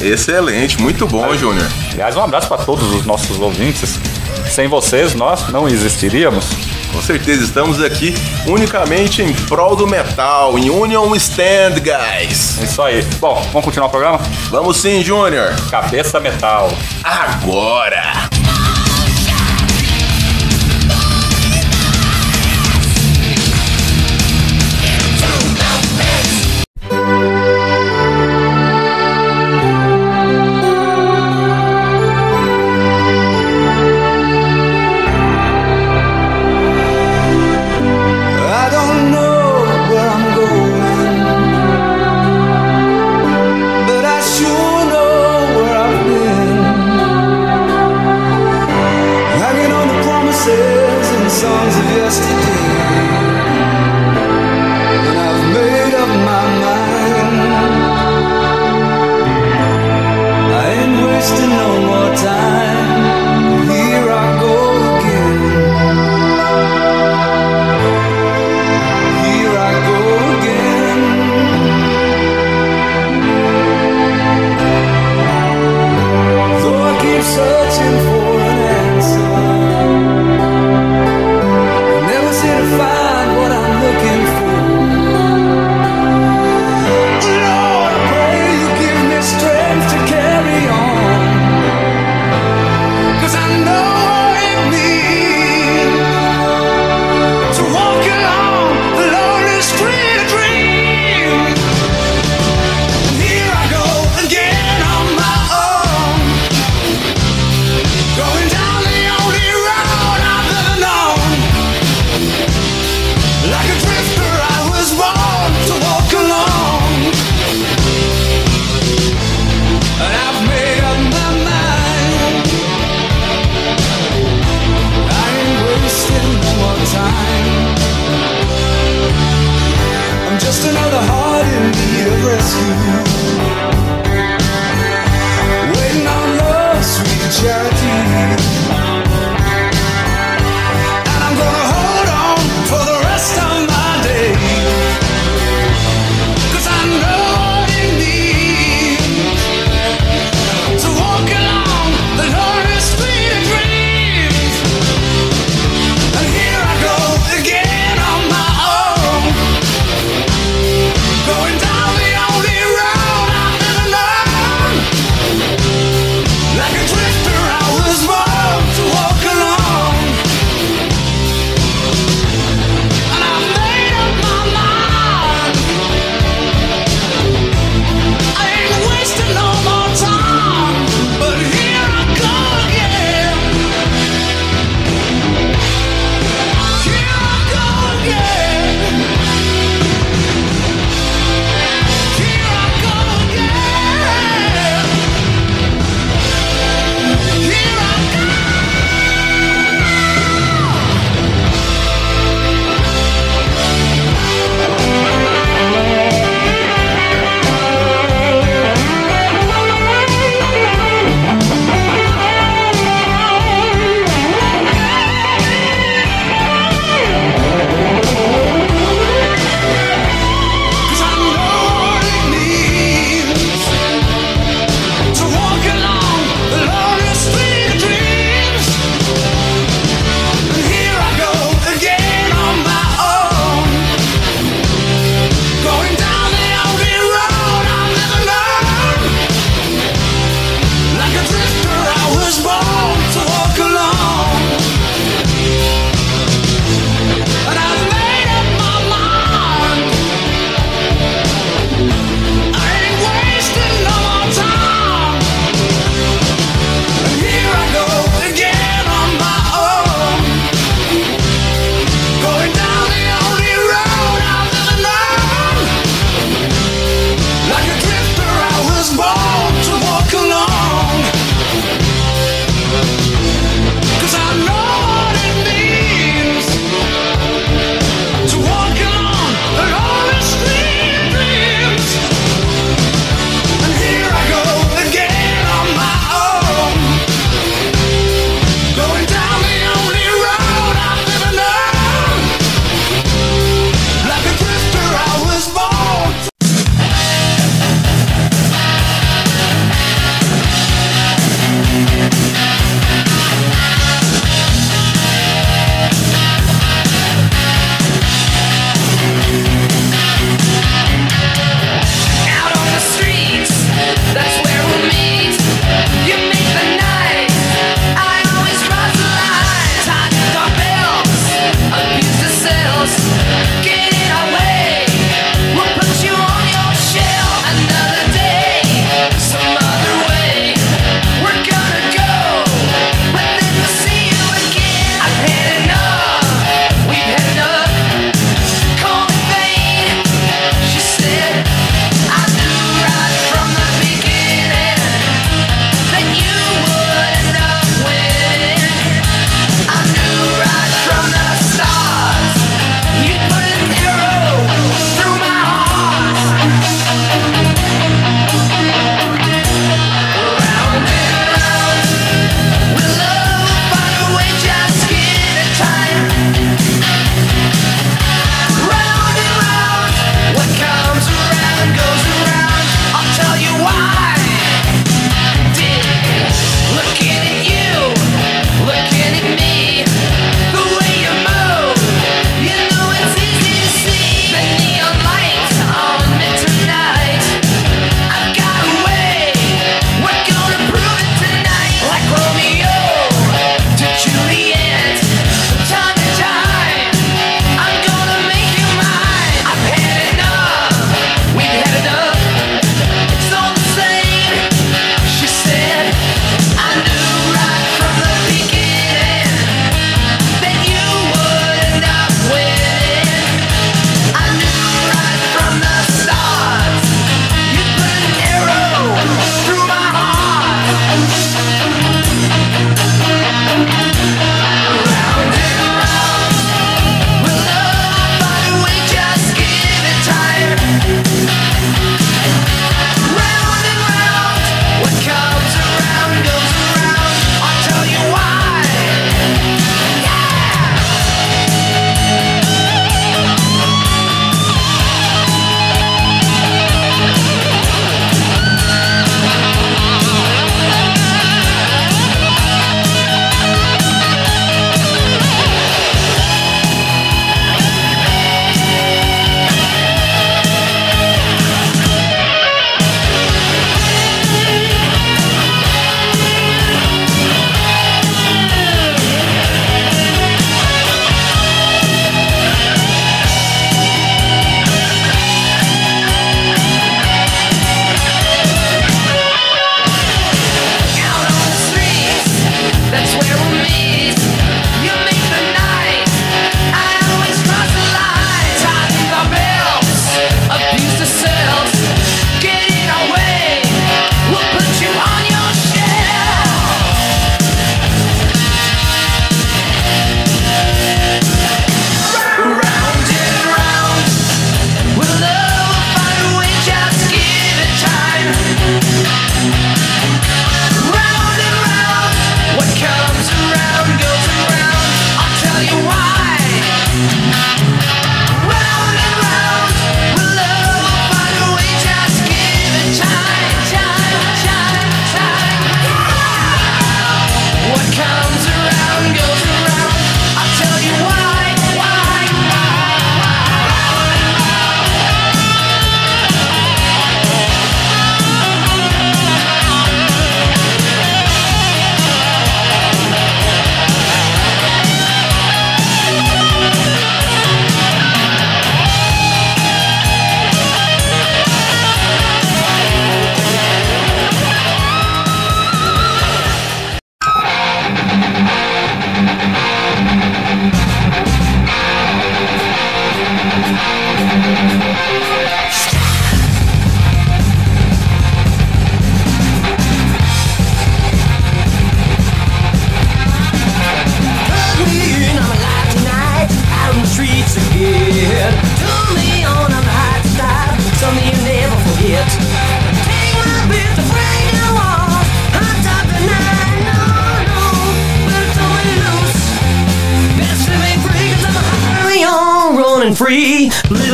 Excelente, 0.00 0.80
muito 0.80 1.06
bom, 1.06 1.34
Júnior. 1.36 1.66
Aliás, 1.92 2.16
um 2.16 2.22
abraço 2.22 2.48
para 2.48 2.64
todos 2.64 2.90
os 2.94 3.04
nossos 3.04 3.38
ouvintes. 3.38 4.00
Sem 4.50 4.66
vocês, 4.66 5.14
nós 5.14 5.48
não 5.50 5.68
existiríamos. 5.68 6.46
Com 6.92 7.00
certeza 7.00 7.44
estamos 7.44 7.80
aqui 7.82 8.14
unicamente 8.46 9.22
em 9.22 9.32
prol 9.32 9.74
do 9.74 9.86
metal, 9.86 10.58
em 10.58 10.70
Union 10.70 11.14
Stand, 11.16 11.80
guys. 11.80 12.58
É 12.60 12.64
isso 12.64 12.82
aí. 12.82 13.02
Bom, 13.18 13.34
vamos 13.52 13.64
continuar 13.64 13.86
o 13.86 13.90
programa? 13.90 14.20
Vamos 14.50 14.76
sim, 14.76 15.02
Júnior. 15.02 15.54
Cabeça 15.70 16.20
Metal. 16.20 16.70
Agora. 17.02 18.41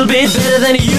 Bit 0.08 0.32
better 0.32 0.58
than 0.58 0.74
it 0.74 0.97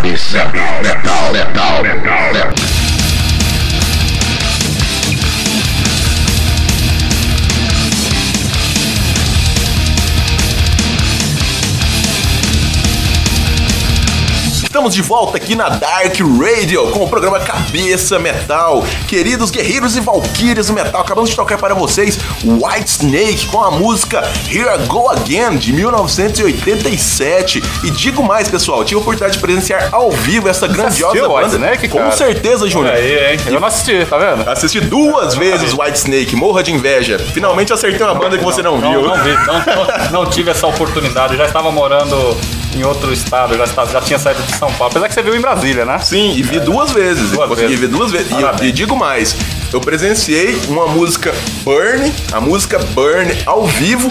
cabeça, 0.00 0.38
cabeça, 0.38 0.44
metal, 0.54 0.82
metal, 0.82 0.99
na 15.60 15.68
Dark 15.68 16.14
Radio 16.40 16.86
com 16.90 17.04
o 17.04 17.08
programa 17.08 17.38
Cabeça 17.38 18.18
Metal. 18.18 18.82
Queridos 19.06 19.50
guerreiros 19.50 19.94
e 19.94 20.00
valquírias 20.00 20.68
do 20.68 20.72
metal, 20.72 21.02
acabamos 21.02 21.28
de 21.28 21.36
tocar 21.36 21.58
para 21.58 21.74
vocês 21.74 22.18
White 22.42 22.88
Snake 22.88 23.46
com 23.48 23.62
a 23.62 23.70
música 23.70 24.22
Here 24.50 24.64
I 24.70 24.86
Go 24.86 25.10
Again 25.10 25.58
de 25.58 25.70
1987. 25.74 27.62
E 27.84 27.90
digo 27.90 28.22
mais, 28.22 28.48
pessoal, 28.48 28.82
tive 28.86 29.00
a 29.00 29.02
oportunidade 29.02 29.34
de 29.34 29.38
presenciar 29.38 29.90
ao 29.92 30.10
vivo 30.10 30.48
essa 30.48 30.66
grandiosa 30.66 31.20
banda. 31.28 31.34
White 31.34 31.50
Snake, 31.56 31.88
Com 31.88 31.98
cara? 31.98 32.12
certeza, 32.12 32.66
Júnior. 32.66 32.94
Aí, 32.94 33.32
hein? 33.32 33.40
Eu 33.46 33.60
não 33.60 33.68
assisti, 33.68 34.06
tá 34.06 34.16
vendo? 34.16 34.48
Assisti 34.48 34.80
duas 34.80 35.34
vezes 35.34 35.74
White 35.74 35.98
Snake, 35.98 36.34
morra 36.36 36.62
de 36.62 36.72
inveja. 36.72 37.18
Finalmente 37.18 37.70
acertei 37.70 38.06
uma 38.06 38.14
banda 38.14 38.38
que 38.38 38.44
você 38.44 38.62
não, 38.62 38.78
viu. 38.80 39.02
Não, 39.02 39.02
não 39.14 39.22
vi, 39.22 39.30
não, 39.46 39.58
não- 39.58 40.10
não 40.24 40.30
tive 40.30 40.50
essa 40.52 40.66
oportunidade. 40.66 41.34
Eu 41.34 41.38
já 41.38 41.44
estava 41.44 41.70
morando 41.70 42.34
em 42.74 42.84
outro 42.84 43.12
estado, 43.12 43.56
já, 43.58 43.64
estava- 43.64 43.90
já 43.90 44.00
tinha 44.00 44.18
saído 44.18 44.40
de 44.44 44.56
São 44.56 44.68
Paulo. 44.74 44.86
Apesar 44.92 45.08
que 45.08 45.14
você 45.14 45.22
viu 45.22 45.34
em 45.34 45.40
Brasília, 45.40 45.49
né? 45.84 45.98
Sim, 45.98 46.32
e 46.36 46.42
vi 46.42 46.60
duas 46.60 46.92
vezes. 46.92 47.30
Duas 47.30 47.48
consegui 47.48 47.76
vezes. 47.76 47.80
ver 47.80 47.88
duas 47.88 48.10
vezes. 48.10 48.28
E, 48.30 48.66
e 48.66 48.72
digo 48.72 48.96
mais, 48.96 49.36
eu 49.72 49.80
presenciei 49.80 50.60
uma 50.68 50.86
música 50.86 51.32
Burn, 51.62 52.12
a 52.32 52.40
música 52.40 52.78
Burn 52.78 53.30
ao 53.46 53.66
vivo. 53.66 54.10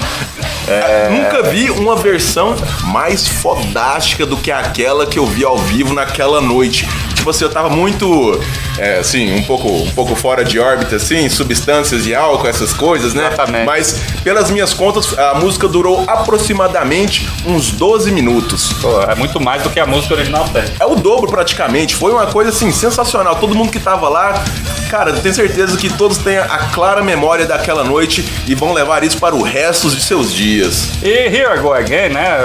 É. 0.67 1.09
Nunca 1.09 1.43
vi 1.49 1.69
uma 1.69 1.95
versão 1.95 2.55
mais 2.85 3.27
fodástica 3.27 4.25
do 4.25 4.37
que 4.37 4.51
aquela 4.51 5.05
que 5.05 5.17
eu 5.17 5.25
vi 5.25 5.43
ao 5.43 5.57
vivo 5.57 5.93
naquela 5.93 6.39
noite. 6.39 6.87
Tipo 7.19 7.31
assim, 7.31 7.43
eu 7.43 7.49
tava 7.49 7.69
muito, 7.69 8.39
é, 8.77 8.99
assim, 8.99 9.35
um 9.35 9.43
pouco, 9.43 9.69
um 9.69 9.91
pouco 9.91 10.15
fora 10.15 10.43
de 10.43 10.57
órbita, 10.57 10.95
assim, 10.95 11.27
substâncias 11.27 12.05
de 12.05 12.15
álcool, 12.15 12.47
essas 12.47 12.71
coisas, 12.71 13.13
né? 13.13 13.27
Exatamente. 13.27 13.65
Mas, 13.65 14.01
pelas 14.23 14.49
minhas 14.49 14.73
contas, 14.73 15.17
a 15.19 15.35
música 15.35 15.67
durou 15.67 16.05
aproximadamente 16.07 17.27
uns 17.45 17.71
12 17.71 18.09
minutos. 18.09 18.71
Pô, 18.81 19.01
é 19.01 19.15
muito 19.15 19.37
mais 19.39 19.61
do 19.63 19.69
que 19.69 19.81
a 19.81 19.85
música 19.85 20.13
original 20.13 20.47
tem. 20.47 20.63
É 20.79 20.85
o 20.85 20.95
dobro 20.95 21.29
praticamente. 21.29 21.93
Foi 21.93 22.13
uma 22.13 22.27
coisa 22.27 22.51
assim 22.51 22.71
sensacional. 22.71 23.35
Todo 23.35 23.53
mundo 23.53 23.69
que 23.69 23.79
tava 23.79 24.07
lá, 24.07 24.41
cara, 24.89 25.11
tenho 25.11 25.35
certeza 25.35 25.77
que 25.77 25.89
todos 25.89 26.17
têm 26.19 26.37
a 26.37 26.69
clara 26.73 27.03
memória 27.03 27.45
daquela 27.45 27.83
noite 27.83 28.23
e 28.47 28.55
vão 28.55 28.71
levar 28.71 29.03
isso 29.03 29.17
para 29.17 29.35
o 29.35 29.43
resto 29.43 29.89
de 29.89 30.01
seus 30.01 30.33
dias. 30.33 30.89
E 31.03 31.09
Here 31.09 31.57
I 31.57 31.59
Go 31.59 31.73
Again, 31.73 32.13
né? 32.13 32.39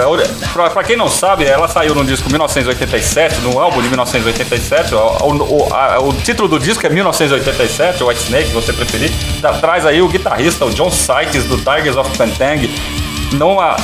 Pra, 0.51 0.69
pra 0.69 0.83
quem 0.83 0.97
não 0.97 1.07
sabe, 1.07 1.45
ela 1.45 1.69
saiu 1.69 1.95
no 1.95 2.03
disco 2.03 2.29
1987, 2.29 3.39
no 3.39 3.57
álbum 3.57 3.81
de 3.81 3.87
1987. 3.87 4.64
O, 4.71 5.27
o- 5.31 5.67
o- 5.69 5.73
a- 5.73 5.99
o 5.99 6.13
título 6.13 6.47
do 6.47 6.59
disco 6.59 6.85
é 6.85 6.89
1987, 6.89 8.03
White 8.03 8.21
Snake, 8.23 8.47
se 8.47 8.53
você 8.53 8.73
preferir. 8.73 9.11
Tá- 9.41 9.53
traz 9.53 9.85
aí 9.85 10.01
o 10.01 10.07
guitarrista, 10.07 10.65
o 10.65 10.71
John 10.71 10.89
Sykes, 10.91 11.45
do 11.45 11.57
Tigers 11.57 11.95
of 11.95 12.17
Pantang, 12.17 12.69
numa, 13.33 13.75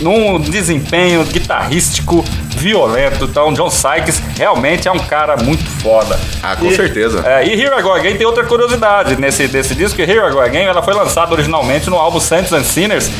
num 0.00 0.38
desempenho 0.40 1.24
guitarrístico 1.24 2.24
violento. 2.56 3.24
Então, 3.24 3.52
John 3.52 3.70
Sykes 3.70 4.22
realmente 4.36 4.86
é 4.86 4.92
um 4.92 4.98
cara 4.98 5.36
muito 5.42 5.64
foda. 5.82 6.18
Ah, 6.42 6.54
com 6.56 6.66
E- 6.66 6.76
certeza. 6.76 7.22
é, 7.26 7.44
e 7.46 7.52
Here 7.60 7.74
I 7.78 7.82
Go 7.82 7.92
Again 7.92 8.16
tem 8.16 8.26
outra 8.26 8.44
curiosidade 8.44 9.16
nesse 9.20 9.48
desse 9.48 9.74
disco, 9.74 9.96
que 9.96 10.02
Here 10.02 10.26
I 10.28 10.30
Go 10.30 10.40
Again 10.40 10.64
ela 10.64 10.82
foi 10.82 10.94
lançada 10.94 11.32
originalmente 11.32 11.88
no 11.88 11.96
álbum 11.96 12.20
Saints 12.20 12.52
and 12.52 12.64
Sinners, 12.64 13.10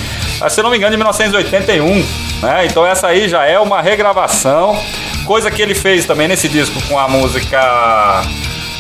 ah, 0.41 0.49
se 0.51 0.62
não 0.62 0.70
me 0.70 0.77
engano, 0.77 0.95
em 0.95 0.99
1981. 0.99 2.05
Né? 2.43 2.66
Então 2.66 2.87
essa 2.87 3.07
aí 3.07 3.28
já 3.28 3.45
é 3.47 3.59
uma 3.59 3.81
regravação, 3.81 4.77
coisa 5.31 5.48
que 5.48 5.62
ele 5.62 5.77
fez 5.77 6.05
também 6.05 6.27
nesse 6.27 6.48
disco 6.48 6.82
com 6.89 6.98
a 6.98 7.07
música 7.07 8.20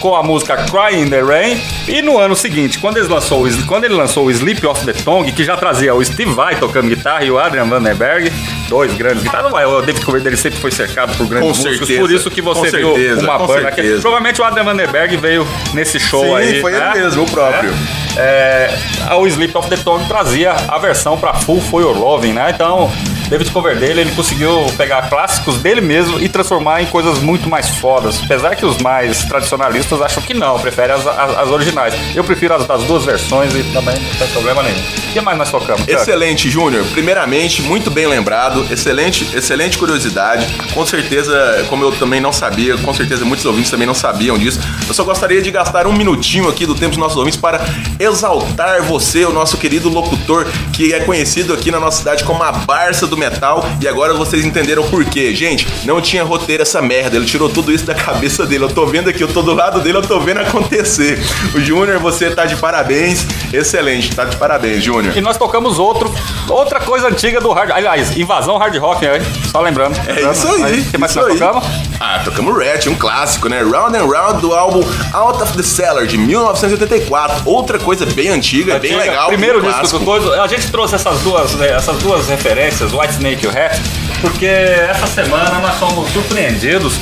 com 0.00 0.16
a 0.16 0.22
música 0.22 0.56
Cry 0.56 1.00
in 1.00 1.08
the 1.08 1.20
Rain. 1.20 1.62
E 1.86 2.02
no 2.02 2.18
ano 2.18 2.34
seguinte, 2.34 2.80
quando, 2.80 2.96
eles 2.96 3.08
lançou, 3.08 3.46
quando 3.68 3.84
ele 3.84 3.94
lançou 3.94 4.24
o 4.24 4.30
Sleep 4.32 4.66
of 4.66 4.84
the 4.84 4.92
Tongue, 4.92 5.30
que 5.30 5.44
já 5.44 5.56
trazia 5.56 5.94
o 5.94 6.04
Steve 6.04 6.32
Vai 6.32 6.56
tocando 6.56 6.88
guitarra 6.88 7.22
e 7.22 7.30
o 7.30 7.38
Adrian 7.38 7.66
Vandenberg, 7.66 8.32
dois 8.68 8.92
grandes 8.94 9.22
guitarras. 9.22 9.52
O 9.52 9.80
David 9.82 10.04
Coverdale 10.04 10.36
sempre 10.36 10.58
foi 10.58 10.72
cercado 10.72 11.16
por 11.16 11.28
grandes 11.28 11.50
Com 11.52 11.56
músicos, 11.58 11.86
certeza, 11.86 12.00
por 12.00 12.10
isso 12.10 12.30
que 12.30 12.42
você 12.42 12.78
viu 12.78 12.94
certeza, 12.94 13.22
uma 13.22 13.38
banda. 13.38 13.70
que- 13.70 14.00
provavelmente 14.00 14.40
o 14.40 14.44
Adrian 14.44 14.64
Vandenberg 14.64 15.16
veio 15.18 15.46
nesse 15.72 16.00
show 16.00 16.24
Sim, 16.24 16.34
aí. 16.34 16.60
foi 16.60 16.72
né? 16.72 16.92
ele 16.94 17.04
mesmo, 17.04 17.22
o 17.22 17.30
próprio. 17.30 17.72
É, 18.16 18.74
é, 19.08 19.14
o 19.14 19.24
Sleep 19.24 19.56
of 19.56 19.68
the 19.68 19.76
Tongue 19.76 20.04
trazia 20.08 20.56
a 20.66 20.78
versão 20.78 21.16
pra 21.16 21.32
Full 21.32 21.60
For 21.60 21.80
Your 21.80 21.96
Loving, 21.96 22.32
né? 22.32 22.50
Então, 22.52 22.90
David 23.30 23.50
Coverdale, 23.52 24.00
ele 24.00 24.10
conseguiu 24.10 24.66
pegar 24.76 25.08
clássicos 25.08 25.56
dele 25.58 25.80
mesmo 25.80 26.18
e 26.20 26.28
transformar 26.28 26.82
em 26.82 26.86
coisas 26.86 27.20
muito 27.20 27.48
mais 27.48 27.68
fodas. 27.68 28.20
Apesar 28.24 28.56
que 28.56 28.66
os 28.66 28.76
mais 28.78 29.22
tradicionalistas 29.24 30.02
acham 30.02 30.20
que 30.20 30.34
não, 30.34 30.58
preferem 30.58 30.96
as, 30.96 31.06
as- 31.06 31.38
as 31.38 31.48
originais. 31.48 31.94
Eu 32.14 32.24
prefiro 32.24 32.54
as 32.54 32.66
das 32.66 32.82
duas 32.82 33.04
versões 33.04 33.54
e 33.54 33.62
também 33.72 33.94
não 33.94 34.14
tem 34.18 34.26
problema 34.28 34.62
nenhum. 34.64 34.76
O 34.80 35.12
que 35.12 35.20
mais 35.20 35.38
nós 35.38 35.48
tocamos? 35.50 35.82
Chuck? 35.82 35.92
Excelente, 35.92 36.50
Júnior. 36.50 36.84
Primeiramente, 36.92 37.62
muito 37.62 37.88
bem 37.90 38.06
lembrado. 38.08 38.66
Excelente, 38.70 39.24
excelente 39.32 39.78
curiosidade. 39.78 40.46
Com 40.74 40.84
certeza, 40.84 41.64
como 41.68 41.84
eu 41.84 41.92
também 41.92 42.20
não 42.20 42.32
sabia, 42.32 42.76
com 42.78 42.92
certeza 42.92 43.24
muitos 43.24 43.46
ouvintes 43.46 43.70
também 43.70 43.86
não 43.86 43.94
sabiam 43.94 44.36
disso. 44.36 44.58
Eu 44.88 44.92
só 44.94 45.04
gostaria 45.04 45.40
de 45.40 45.50
gastar 45.52 45.86
um 45.86 45.92
minutinho 45.92 46.48
aqui 46.48 46.66
do 46.66 46.74
tempo 46.74 46.90
dos 46.90 46.98
nossos 46.98 47.16
ouvintes 47.16 47.38
para 47.40 47.60
exaltar 47.98 48.82
você, 48.82 49.24
o 49.24 49.32
nosso 49.32 49.56
querido 49.56 49.88
locutor, 49.88 50.46
que 50.72 50.92
é 50.92 51.00
conhecido 51.00 51.54
aqui 51.54 51.70
na 51.70 51.78
nossa 51.78 51.98
cidade 51.98 52.24
como 52.24 52.42
a 52.42 52.50
Barça 52.50 53.06
do 53.06 53.19
Metal. 53.20 53.64
E 53.80 53.86
agora 53.86 54.14
vocês 54.14 54.44
entenderam 54.44 54.82
por 54.88 55.04
quê. 55.04 55.34
Gente, 55.34 55.66
não 55.84 56.00
tinha 56.00 56.24
roteiro 56.24 56.62
essa 56.62 56.80
merda. 56.80 57.16
Ele 57.16 57.26
tirou 57.26 57.48
tudo 57.48 57.70
isso 57.70 57.84
da 57.84 57.94
cabeça 57.94 58.46
dele. 58.46 58.64
Eu 58.64 58.68
tô 58.68 58.86
vendo 58.86 59.08
aqui, 59.08 59.22
eu 59.22 59.28
tô 59.28 59.42
do 59.42 59.54
lado 59.54 59.80
dele, 59.80 59.98
eu 59.98 60.02
tô 60.02 60.18
vendo 60.18 60.40
acontecer. 60.40 61.18
O 61.54 61.60
Júnior, 61.60 61.98
você 61.98 62.30
tá 62.30 62.46
de 62.46 62.56
parabéns. 62.56 63.26
Excelente, 63.52 64.14
tá 64.14 64.24
de 64.24 64.36
parabéns, 64.36 64.82
Júnior. 64.82 65.16
E 65.16 65.20
nós 65.20 65.36
tocamos 65.36 65.78
outro, 65.78 66.12
outra 66.48 66.80
coisa 66.80 67.08
antiga 67.08 67.40
do 67.40 67.52
hard. 67.52 67.70
Aliás, 67.70 68.16
invasão 68.16 68.56
hard 68.56 68.76
rock, 68.78 69.04
né? 69.04 69.20
Só 69.50 69.60
lembrando. 69.60 69.96
É 70.08 70.30
isso 70.30 70.48
aí. 70.48 70.80
O 70.80 70.84
que 70.90 70.98
mais 70.98 71.12
isso 71.12 71.20
nós 71.20 71.32
aí. 71.32 71.38
tocamos? 71.38 71.64
Ah, 72.00 72.20
tocamos 72.24 72.56
Rat, 72.56 72.86
um 72.86 72.94
clássico, 72.94 73.48
né? 73.48 73.62
Round 73.62 73.94
and 73.96 74.06
Round 74.06 74.40
do 74.40 74.54
álbum 74.54 74.82
Out 75.12 75.42
of 75.42 75.52
the 75.54 75.62
Cellar 75.62 76.06
de 76.06 76.16
1984. 76.16 77.42
Outra 77.44 77.78
coisa 77.78 78.06
bem 78.06 78.28
antiga, 78.28 78.78
bem 78.78 78.92
Antiga, 78.94 79.10
legal. 79.10 79.28
Primeiro 79.28 79.60
bem 79.60 79.70
disco 79.80 79.98
do 79.98 80.04
coisa. 80.04 80.42
A 80.42 80.46
gente 80.46 80.70
trouxe 80.70 80.94
essas 80.94 81.20
duas, 81.20 81.52
né, 81.54 81.68
essas 81.72 81.98
duas 81.98 82.28
referências, 82.28 82.92
White 82.92 83.09
Snake 83.10 83.44
e 83.44 83.48
o 83.48 83.50
Hat, 83.50 83.80
porque 84.20 84.46
essa 84.46 85.06
semana 85.06 85.58
nós 85.60 85.76
fomos 85.76 86.10
surpreendidos 86.12 86.94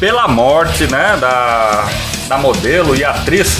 pela 0.00 0.26
morte, 0.28 0.86
né, 0.90 1.16
da, 1.20 1.86
da 2.28 2.38
modelo 2.38 2.94
e 2.96 3.04
atriz 3.04 3.56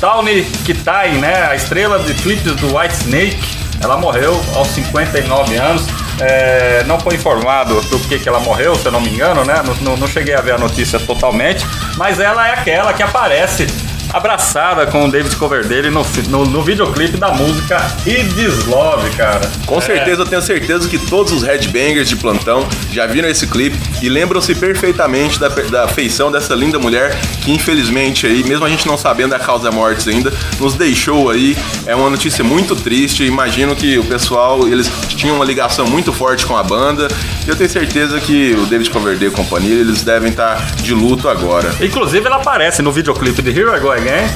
Tawny 0.00 0.42
Kitai, 0.64 1.12
né, 1.12 1.46
a 1.50 1.54
estrela 1.54 1.98
de 1.98 2.14
clipes 2.14 2.54
do 2.56 2.76
White 2.76 2.94
Snake. 2.94 3.38
Ela 3.80 3.96
morreu 3.96 4.40
aos 4.56 4.68
59 4.68 5.56
anos. 5.56 5.82
É, 6.20 6.82
não 6.86 6.98
foi 6.98 7.14
informado 7.14 7.80
do 7.82 7.98
que, 8.00 8.18
que 8.18 8.28
ela 8.28 8.40
morreu, 8.40 8.74
se 8.74 8.86
eu 8.86 8.90
não 8.92 9.00
me 9.00 9.08
engano, 9.08 9.44
né? 9.44 9.62
Não, 9.64 9.74
não- 9.76 9.96
não 9.96 10.08
cheguei 10.08 10.34
a 10.34 10.40
ver 10.40 10.54
a 10.54 10.58
notícia 10.58 10.98
totalmente, 10.98 11.64
mas 11.96 12.18
ela 12.18 12.48
é 12.48 12.52
aquela 12.54 12.92
que 12.92 13.04
aparece 13.04 13.68
abraçada 14.12 14.86
com 14.86 15.06
o 15.06 15.10
David 15.10 15.36
Coverdale 15.36 15.90
no, 15.90 16.02
no, 16.28 16.44
no 16.44 16.62
videoclipe 16.62 17.16
da 17.16 17.30
música 17.32 17.76
It 18.06 18.28
Is 18.40 18.66
Love, 18.66 19.10
cara. 19.16 19.50
Com 19.66 19.80
certeza, 19.80 20.22
eu 20.22 20.26
tenho 20.26 20.42
certeza 20.42 20.88
que 20.88 20.98
todos 20.98 21.32
os 21.32 21.42
headbangers 21.42 22.08
de 22.08 22.16
plantão 22.16 22.66
já 22.90 23.06
viram 23.06 23.28
esse 23.28 23.46
clipe 23.46 23.78
e 24.02 24.08
lembram-se 24.08 24.54
perfeitamente 24.54 25.38
da, 25.38 25.48
da 25.48 25.88
feição 25.88 26.30
dessa 26.30 26.54
linda 26.54 26.78
mulher 26.78 27.16
que 27.42 27.52
infelizmente 27.52 28.26
aí, 28.26 28.44
mesmo 28.44 28.64
a 28.64 28.68
gente 28.68 28.86
não 28.86 28.96
sabendo 28.96 29.34
a 29.34 29.38
causa 29.38 29.64
da 29.64 29.70
morte 29.70 30.08
ainda, 30.08 30.32
nos 30.58 30.74
deixou 30.74 31.30
aí. 31.30 31.56
É 31.86 31.94
uma 31.94 32.10
notícia 32.10 32.44
muito 32.44 32.74
triste. 32.76 33.24
Imagino 33.24 33.74
que 33.74 33.98
o 33.98 34.04
pessoal, 34.04 34.66
eles 34.68 34.90
tinham 35.08 35.36
uma 35.36 35.44
ligação 35.44 35.86
muito 35.86 36.12
forte 36.12 36.46
com 36.46 36.56
a 36.56 36.62
banda. 36.62 37.08
E 37.46 37.48
eu 37.48 37.56
tenho 37.56 37.68
certeza 37.68 38.20
que 38.20 38.54
o 38.54 38.66
David 38.66 38.90
Coverdale 38.90 39.26
e 39.26 39.30
companhia, 39.30 39.74
eles 39.74 40.02
devem 40.02 40.30
estar 40.30 40.74
de 40.76 40.94
luto 40.94 41.28
agora. 41.28 41.74
Inclusive, 41.80 42.26
ela 42.26 42.36
aparece 42.36 42.82
no 42.82 42.92
videoclipe 42.92 43.42
de 43.42 43.50
Here 43.50 43.76
I 43.76 43.80
Go 43.80 43.97
Again, 43.98 44.28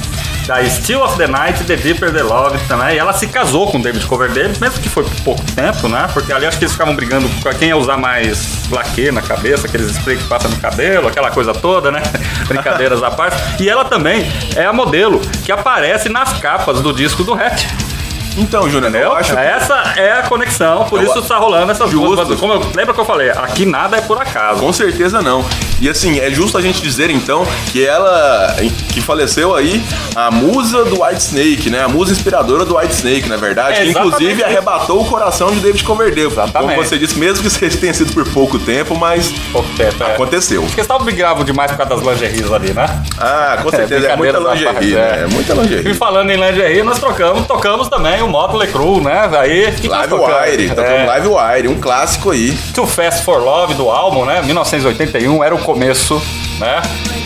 da 0.45 0.63
Still 0.69 1.01
of 1.01 1.17
the 1.17 1.27
Night, 1.27 1.63
The 1.63 1.77
Deeper 1.77 2.11
the 2.11 2.21
Love 2.21 2.57
também. 2.67 2.95
E 2.95 2.99
ela 2.99 3.13
se 3.13 3.27
casou 3.27 3.71
com 3.71 3.77
o 3.77 3.81
David 3.81 4.05
Coverdale, 4.05 4.53
mesmo 4.59 4.81
que 4.81 4.89
foi 4.89 5.03
por 5.03 5.21
pouco 5.21 5.41
tempo, 5.53 5.87
né? 5.87 6.09
Porque 6.13 6.33
ali 6.33 6.45
acho 6.45 6.57
que 6.57 6.65
eles 6.65 6.73
ficavam 6.73 6.95
brigando 6.95 7.29
pra 7.41 7.53
quem 7.53 7.69
ia 7.69 7.77
usar 7.77 7.97
mais 7.97 8.69
laque 8.69 9.11
na 9.11 9.21
cabeça, 9.21 9.67
aqueles 9.67 9.91
spray 9.95 10.17
que 10.17 10.25
passa 10.25 10.47
no 10.49 10.57
cabelo, 10.57 11.07
aquela 11.07 11.31
coisa 11.31 11.53
toda, 11.53 11.91
né? 11.91 12.01
Brincadeiras 12.47 13.01
à 13.01 13.09
parte. 13.09 13.63
E 13.63 13.69
ela 13.69 13.85
também 13.85 14.29
é 14.55 14.65
a 14.65 14.73
modelo 14.73 15.19
que 15.45 15.51
aparece 15.51 16.09
nas 16.09 16.33
capas 16.39 16.81
do 16.81 16.91
disco 16.91 17.23
do 17.23 17.33
Hatch. 17.33 17.92
Então, 18.37 18.63
Júnior, 18.69 18.89
Entendeu? 18.89 19.09
eu 19.11 19.15
acho 19.15 19.33
que 19.33 19.39
Essa 19.39 19.93
é 19.97 20.11
a 20.13 20.23
conexão, 20.23 20.85
por 20.85 20.99
Eu- 21.01 21.05
isso 21.09 21.21
tá 21.23 21.37
rolando 21.37 21.71
essas 21.71 21.89
Justo. 21.91 22.05
duas 22.07 22.19
bandas. 22.19 22.39
Como 22.39 22.53
eu, 22.53 22.59
lembra 22.75 22.93
que 22.93 22.99
eu 22.99 23.05
falei? 23.05 23.29
Aqui 23.29 23.65
nada 23.65 23.97
é 23.97 24.01
por 24.01 24.19
acaso. 24.21 24.59
Com 24.59 24.73
certeza 24.73 25.21
não. 25.21 25.45
E 25.79 25.89
assim, 25.89 26.19
é 26.19 26.31
justo 26.31 26.57
a 26.57 26.61
gente 26.61 26.81
dizer 26.81 27.09
então 27.09 27.45
que 27.71 27.85
ela, 27.85 28.55
que 28.93 29.01
faleceu 29.01 29.53
aí, 29.53 29.83
a 30.15 30.31
musa 30.31 30.85
do 30.85 31.03
White 31.03 31.21
Snake, 31.21 31.69
né? 31.69 31.83
A 31.83 31.87
musa 31.87 32.11
inspiradora 32.13 32.63
do 32.65 32.77
White 32.77 32.93
Snake, 32.93 33.27
na 33.29 33.35
verdade, 33.37 33.79
É 33.79 33.83
que 33.83 33.89
inclusive 33.89 34.33
isso. 34.33 34.45
arrebatou 34.45 35.01
o 35.01 35.05
coração 35.05 35.51
de 35.51 35.59
David 35.59 35.83
Coverdale. 35.83 36.29
Como 36.29 36.41
Exatamente. 36.41 36.75
você 36.87 36.97
disse, 36.97 37.19
mesmo 37.19 37.43
que 37.43 37.49
seja- 37.49 37.77
tenha 37.77 37.93
sido 37.93 38.13
por 38.13 38.27
pouco 38.29 38.57
tempo, 38.59 38.95
mas 38.97 39.31
Pouco 39.51 39.67
tempo, 39.75 40.03
é. 40.03 40.13
aconteceu. 40.13 40.61
Porque 40.61 40.75
eles 40.75 40.85
estavam 40.85 41.03
brigando 41.05 41.43
demais 41.43 41.71
por 41.71 41.77
causa 41.85 42.03
das 42.03 42.13
lingeries 42.13 42.51
ali, 42.51 42.71
né? 42.73 42.85
Ah, 43.19 43.59
com 43.61 43.69
certeza, 43.71 44.07
é, 44.07 44.15
muita 44.15 44.39
brincadeiras 44.39 44.67
à 44.75 44.79
lingerie, 44.79 44.95
parte, 44.95 45.15
né? 45.17 45.23
É 45.23 45.27
muita 45.27 45.53
E 45.53 45.57
lingerie. 45.59 45.93
falando 45.95 46.29
em 46.31 46.37
lingerie, 46.37 46.83
nós 46.83 46.99
trocamos, 46.99 47.45
tocamos 47.45 47.87
também 47.89 48.22
o 48.23 48.29
Motley 48.29 48.67
Crue, 48.71 49.01
né? 49.01 49.29
Aí, 49.37 49.71
que 49.73 49.87
Live? 49.87 50.13
Wire, 50.13 50.69
tocamos 50.69 50.89
É, 50.91 51.05
Live 51.05 51.27
Wire, 51.27 51.67
um 51.67 51.79
clássico 51.79 52.31
aí. 52.31 52.57
Too 52.73 52.87
Fast 52.87 53.23
for 53.23 53.41
Love 53.41 53.73
do 53.75 53.89
álbum, 53.89 54.25
né? 54.25 54.41
1981, 54.41 55.43
era 55.43 55.53
o 55.53 55.59
começo, 55.59 56.21
né? 56.59 56.81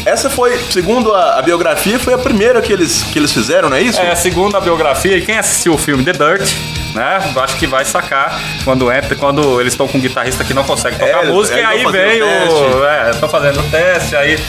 Essa 0.05 0.29
foi, 0.29 0.57
segundo 0.71 1.13
a, 1.13 1.39
a 1.39 1.41
biografia, 1.41 1.99
foi 1.99 2.13
a 2.13 2.17
primeira 2.17 2.61
que 2.61 2.71
eles, 2.71 3.03
que 3.03 3.19
eles 3.19 3.31
fizeram, 3.31 3.69
não 3.69 3.77
é 3.77 3.81
isso? 3.81 3.99
É, 3.99 4.15
segundo 4.15 4.55
a 4.55 4.61
biografia, 4.61 5.17
e 5.17 5.21
quem 5.21 5.37
assistiu 5.37 5.73
o 5.73 5.77
filme 5.77 6.03
The 6.03 6.13
Dirt, 6.13 6.53
né? 6.95 7.19
Acho 7.35 7.57
que 7.57 7.67
vai 7.67 7.83
sacar 7.85 8.39
quando 8.63 8.91
entra, 8.91 9.15
quando 9.15 9.59
eles 9.59 9.73
estão 9.73 9.87
com 9.87 9.97
um 9.97 10.01
guitarrista 10.01 10.43
que 10.43 10.53
não 10.53 10.63
consegue 10.63 10.97
tocar 10.97 11.25
É, 11.25 11.27
música, 11.27 11.59
e 11.59 11.63
aí 11.63 11.85
vem 11.91 12.21
o. 12.23 12.85
É, 12.85 13.11
estão 13.11 13.27
fazendo 13.29 13.59
o 13.59 13.63
teste, 13.63 14.15
aí 14.15 14.39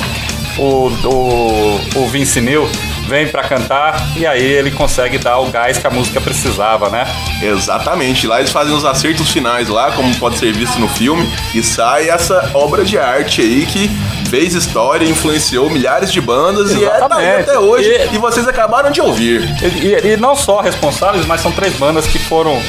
o, 0.58 0.88
o, 1.04 1.80
o 1.96 2.08
Vince 2.08 2.40
Neil 2.40 2.68
vem 3.08 3.26
pra 3.28 3.42
cantar, 3.42 4.00
e 4.16 4.26
aí 4.26 4.42
ele 4.44 4.70
consegue 4.70 5.16
dar 5.18 5.38
o 5.38 5.50
gás 5.50 5.78
que 5.78 5.86
a 5.86 5.90
música 5.90 6.20
precisava, 6.20 6.90
né? 6.90 7.06
Exatamente. 7.42 8.26
Lá 8.26 8.38
eles 8.38 8.52
fazem 8.52 8.74
os 8.74 8.84
acertos 8.84 9.30
finais 9.30 9.68
lá, 9.68 9.90
como 9.92 10.14
pode 10.16 10.38
ser 10.38 10.52
visto 10.52 10.78
no 10.78 10.88
filme, 10.88 11.26
e 11.54 11.62
sai 11.62 12.10
essa 12.10 12.50
obra 12.54 12.84
de 12.84 12.98
arte 12.98 13.40
aí 13.40 13.64
que 13.66 13.88
fez 14.28 14.54
história, 14.54 15.06
influenciou 15.08 15.70
milhares 15.70 16.12
de 16.12 16.20
bandas 16.20 16.72
e 16.74 16.84
é 16.84 16.88
tá 16.88 16.92
aí 16.92 16.96
Exatamente. 16.98 17.40
até 17.50 17.58
hoje. 17.58 17.88
E- 17.88 18.14
E... 18.14 18.18
vocês 18.18 18.46
acabaram 18.46 18.90
de 18.90 19.00
ouvir. 19.00 19.42
E, 19.62 19.86
e- 20.06 20.12
e 20.12 20.16
não 20.18 20.36
só 20.36 20.60
responsáveis, 20.60 21.24
mas 21.26 21.40
são 21.40 21.50
três 21.50 21.72
bandas 21.74 22.06
que 22.06 22.18
foram 22.18 22.60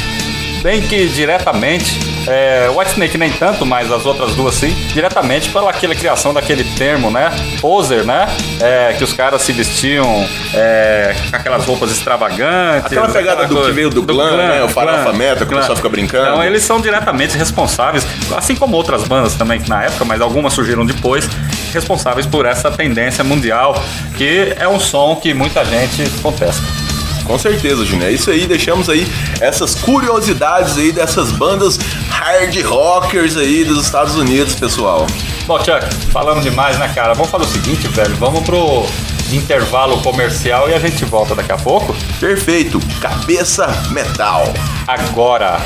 bem 0.62 0.82
que 0.82 1.08
diretamente, 1.08 2.00
é, 2.28 2.70
White 2.70 2.92
Snake 2.92 3.18
nem 3.18 3.32
tanto, 3.32 3.66
mas 3.66 3.92
as 3.92 4.06
outras 4.06 4.36
duas 4.36 4.56
sim, 4.56 4.70
diretamente 4.94 5.50
pela 5.50 5.70
aquela 5.70 5.96
criação 5.96 6.34
daquele 6.34 6.64
termo, 6.76 7.10
né? 7.10 7.32
Poser, 7.62 8.04
né? 8.04 8.28
É, 8.60 8.94
que 8.98 9.04
os 9.04 9.14
caras 9.14 9.42
se 9.42 9.52
vestiam 9.52 10.28
é, 10.54 11.16
com 11.30 11.36
aquelas 11.36 11.66
roupas 11.66 11.92
extravagantes. 11.92 12.86
Aquela 12.86 13.10
pegada 13.10 13.48
do 13.48 13.62
que 13.62 13.72
veio 13.72 13.90
do 13.90 14.04
glam, 14.04 14.38
né? 14.38 14.64
O 14.64 14.70
farofa 14.70 15.14
metal, 15.14 15.48
que 15.48 15.54
o 15.54 15.58
pessoal 15.58 15.76
fica 15.76 15.90
brincando. 15.90 16.30
Então 16.30 16.44
eles 16.44 16.64
são 16.64 16.82
diretamente 16.82 17.38
responsáveis, 17.38 18.06
assim 18.36 18.56
como 18.56 18.76
outras 18.76 19.04
bandas 19.04 19.36
também 19.36 19.62
na 19.68 19.84
época, 19.84 20.06
mas 20.06 20.22
algumas 20.22 20.54
surgiram 20.54 20.86
depois, 20.86 21.30
responsáveis 21.74 22.26
por 22.26 22.46
essa 22.46 22.70
tendência 22.72 23.24
mundial, 23.24 23.82
que 24.18 24.54
é 24.58 24.68
um 24.68 24.80
som 24.80 25.16
que 25.16 25.34
muita 25.34 25.64
gente 25.64 26.10
contesta. 26.22 26.89
Com 27.30 27.38
certeza, 27.38 27.86
Júnior. 27.86 28.10
É 28.10 28.12
isso 28.12 28.32
aí, 28.32 28.48
deixamos 28.48 28.90
aí 28.90 29.06
essas 29.40 29.76
curiosidades 29.76 30.80
aí 30.80 30.92
dessas 30.92 31.32
bandas 31.32 31.78
hard 32.10 32.60
rockers 32.64 33.38
aí 33.38 33.64
dos 33.64 33.86
Estados 33.86 34.16
Unidos, 34.16 34.56
pessoal. 34.56 35.06
Bom, 35.46 35.60
Chuck, 35.60 35.94
falando 36.12 36.42
demais, 36.42 36.80
né, 36.80 36.88
cara? 36.88 37.14
Vamos 37.14 37.30
fazer 37.30 37.44
o 37.44 37.48
seguinte, 37.48 37.88
velho. 37.90 38.16
Vamos 38.16 38.44
pro 38.44 38.84
intervalo 39.32 40.02
comercial 40.02 40.72
e 40.72 40.74
a 40.74 40.80
gente 40.80 41.06
volta 41.06 41.36
daqui 41.36 41.52
a 41.52 41.58
pouco. 41.58 41.96
Perfeito. 42.20 42.80
Cabeça 43.00 43.68
Metal. 43.92 44.52
Agora. 44.88 45.62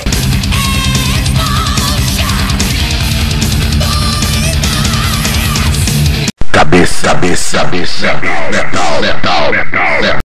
Cabeça, 6.52 7.08
cabeça, 7.08 7.58
cabeça, 7.58 8.14
metal, 8.52 9.02
metal, 9.02 9.52
metal, 9.52 10.02
metal. 10.02 10.24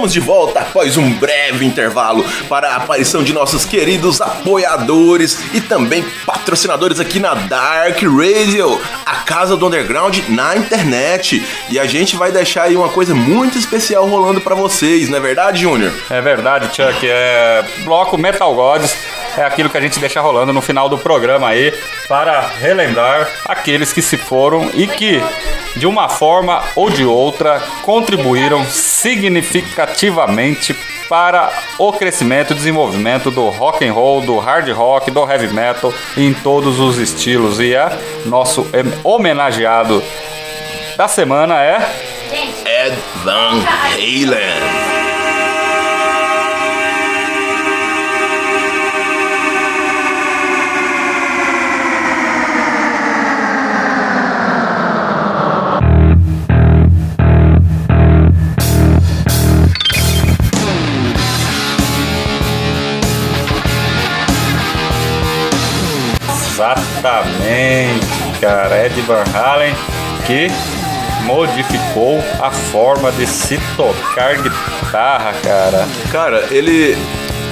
Estamos 0.00 0.14
de 0.14 0.20
volta 0.20 0.60
após 0.60 0.96
um 0.96 1.12
breve 1.12 1.62
intervalo 1.62 2.24
para 2.48 2.70
a 2.70 2.76
aparição 2.76 3.22
de 3.22 3.34
nossos 3.34 3.66
queridos 3.66 4.18
apoiadores 4.18 5.38
e 5.52 5.60
também 5.60 6.02
patrocinadores 6.24 6.98
aqui 6.98 7.20
na 7.20 7.34
Dark 7.34 8.00
Radio, 8.02 8.80
a 9.04 9.16
casa 9.16 9.58
do 9.58 9.66
underground 9.66 10.20
na 10.30 10.56
internet. 10.56 11.44
E 11.68 11.78
a 11.78 11.84
gente 11.84 12.16
vai 12.16 12.32
deixar 12.32 12.62
aí 12.62 12.76
uma 12.76 12.88
coisa 12.88 13.14
muito 13.14 13.58
especial 13.58 14.08
rolando 14.08 14.40
para 14.40 14.54
vocês, 14.54 15.10
não 15.10 15.18
é 15.18 15.20
verdade, 15.20 15.60
Júnior? 15.60 15.92
É 16.08 16.22
verdade, 16.22 16.74
Chuck. 16.74 17.06
É 17.06 17.62
bloco 17.84 18.16
Metal 18.16 18.54
Gods 18.54 18.96
é 19.36 19.44
aquilo 19.44 19.70
que 19.70 19.76
a 19.76 19.80
gente 19.80 19.98
deixa 19.98 20.20
rolando 20.20 20.52
no 20.52 20.60
final 20.60 20.88
do 20.88 20.98
programa 20.98 21.48
aí 21.48 21.72
para 22.08 22.40
relembrar 22.40 23.28
aqueles 23.44 23.92
que 23.92 24.02
se 24.02 24.16
foram 24.16 24.70
e 24.74 24.86
que 24.86 25.22
de 25.76 25.86
uma 25.86 26.08
forma 26.08 26.62
ou 26.74 26.90
de 26.90 27.04
outra 27.04 27.60
contribuíram 27.82 28.64
significativamente 29.00 30.76
para 31.08 31.50
o 31.78 31.92
crescimento 31.92 32.52
e 32.52 32.56
desenvolvimento 32.56 33.30
do 33.30 33.48
rock 33.48 33.84
and 33.84 33.92
roll, 33.92 34.20
do 34.20 34.38
hard 34.38 34.68
rock, 34.70 35.10
do 35.10 35.28
heavy 35.28 35.48
metal 35.48 35.92
em 36.16 36.32
todos 36.34 36.78
os 36.78 36.98
estilos 36.98 37.58
e 37.58 37.74
é 37.74 37.90
nosso 38.26 38.66
homenageado 39.02 40.02
da 40.96 41.08
semana 41.08 41.62
é 41.62 41.78
Ed 42.30 42.96
Van 43.24 43.64
Halen. 43.96 44.89
Exatamente, 66.60 68.06
cara. 68.38 68.84
Ed 68.84 69.00
Van 69.06 69.24
Halen 69.34 69.74
que 70.26 70.48
modificou 71.24 72.22
a 72.38 72.50
forma 72.50 73.10
de 73.12 73.26
se 73.26 73.58
tocar 73.78 74.36
guitarra, 74.36 75.32
cara. 75.42 75.88
Cara, 76.12 76.44
ele 76.50 76.98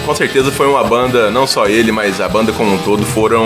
com 0.08 0.14
certeza 0.14 0.50
foi 0.50 0.66
uma 0.66 0.82
banda, 0.82 1.30
não 1.30 1.46
só 1.46 1.66
ele, 1.66 1.92
mas 1.92 2.18
a 2.18 2.26
banda 2.30 2.50
como 2.50 2.72
um 2.74 2.78
todo 2.78 3.04
foram 3.04 3.44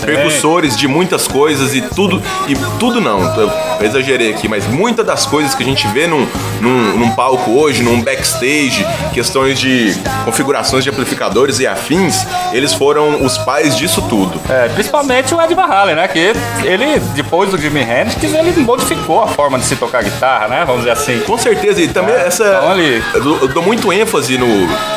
precursores 0.00 0.76
de 0.76 0.88
muitas 0.88 1.28
coisas 1.28 1.72
e 1.72 1.80
tudo, 1.82 2.20
e 2.48 2.54
tudo 2.80 3.00
não, 3.00 3.20
eu 3.38 3.48
exagerei 3.80 4.30
aqui, 4.32 4.48
mas 4.48 4.66
muitas 4.66 5.06
das 5.06 5.24
coisas 5.24 5.54
que 5.54 5.62
a 5.62 5.66
gente 5.66 5.86
vê 5.88 6.08
num, 6.08 6.26
num, 6.60 6.96
num 6.98 7.10
palco 7.12 7.52
hoje, 7.52 7.82
num 7.84 8.00
backstage, 8.02 8.84
questões 9.12 9.58
de 9.60 9.94
configurações 10.24 10.82
de 10.82 10.90
amplificadores 10.90 11.60
e 11.60 11.66
afins, 11.66 12.26
eles 12.52 12.72
foram 12.72 13.24
os 13.24 13.38
pais 13.38 13.76
disso 13.76 14.02
tudo. 14.08 14.40
É, 14.50 14.68
principalmente 14.70 15.32
o 15.32 15.40
Ed 15.40 15.54
Van 15.54 15.62
Halen, 15.62 15.94
né? 15.94 16.08
Que 16.08 16.32
ele, 16.64 16.98
depois 17.14 17.50
do 17.50 17.56
Jimi 17.58 17.82
Hendrix, 17.82 18.20
ele 18.34 18.52
modificou 18.62 19.22
a 19.22 19.28
forma 19.28 19.58
de 19.60 19.64
se 19.64 19.76
tocar 19.76 20.02
guitarra, 20.02 20.48
né? 20.48 20.64
Vamos 20.64 20.80
dizer 20.82 20.90
assim. 20.92 21.20
Com 21.20 21.38
certeza, 21.38 21.80
e 21.80 21.86
também 21.86 22.14
essa. 22.16 22.44
então 22.44 22.72
ele- 22.78 23.02
Eu 23.14 23.20
dou- 23.22 23.38
eu 23.42 23.48
dou 23.48 23.62
muito 23.62 23.92
ênfase 23.92 24.36
no, 24.36 24.46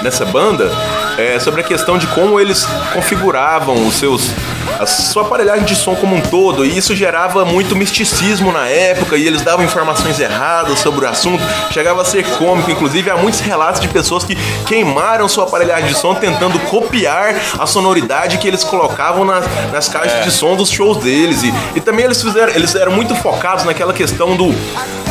nessa 0.01 0.25
banda 0.25 0.71
é, 1.17 1.39
sobre 1.39 1.61
a 1.61 1.63
questão 1.63 1.97
de 1.97 2.07
como 2.07 2.39
eles 2.39 2.65
configuravam 2.93 3.87
os 3.87 3.95
seus. 3.95 4.31
A 4.79 4.85
sua 4.85 5.23
aparelhagem 5.23 5.65
de 5.65 5.75
som 5.75 5.95
como 5.95 6.15
um 6.15 6.21
todo, 6.21 6.65
e 6.65 6.77
isso 6.77 6.95
gerava 6.95 7.43
muito 7.45 7.75
misticismo 7.75 8.51
na 8.51 8.67
época, 8.67 9.17
e 9.17 9.25
eles 9.25 9.41
davam 9.41 9.65
informações 9.65 10.19
erradas 10.19 10.79
sobre 10.79 11.05
o 11.05 11.09
assunto, 11.09 11.43
chegava 11.71 12.01
a 12.01 12.05
ser 12.05 12.23
cômico, 12.37 12.69
inclusive 12.71 13.09
há 13.09 13.17
muitos 13.17 13.39
relatos 13.39 13.81
de 13.81 13.87
pessoas 13.87 14.23
que 14.23 14.35
queimaram 14.65 15.27
sua 15.27 15.45
aparelhagem 15.45 15.87
de 15.89 15.95
som 15.97 16.13
tentando 16.15 16.59
copiar 16.59 17.35
a 17.57 17.65
sonoridade 17.65 18.37
que 18.37 18.47
eles 18.47 18.63
colocavam 18.63 19.25
nas, 19.25 19.45
nas 19.71 19.87
caixas 19.89 20.13
É. 20.13 20.21
de 20.21 20.31
som 20.31 20.55
dos 20.55 20.69
shows 20.69 20.97
deles, 20.97 21.43
e, 21.43 21.53
e 21.75 21.81
também 21.81 22.05
eles 22.05 22.21
fizeram, 22.21 22.53
eles 22.53 22.73
eram 22.75 22.91
muito 22.91 23.15
focados 23.15 23.63
naquela 23.65 23.93
questão 23.93 24.35
do, 24.35 24.53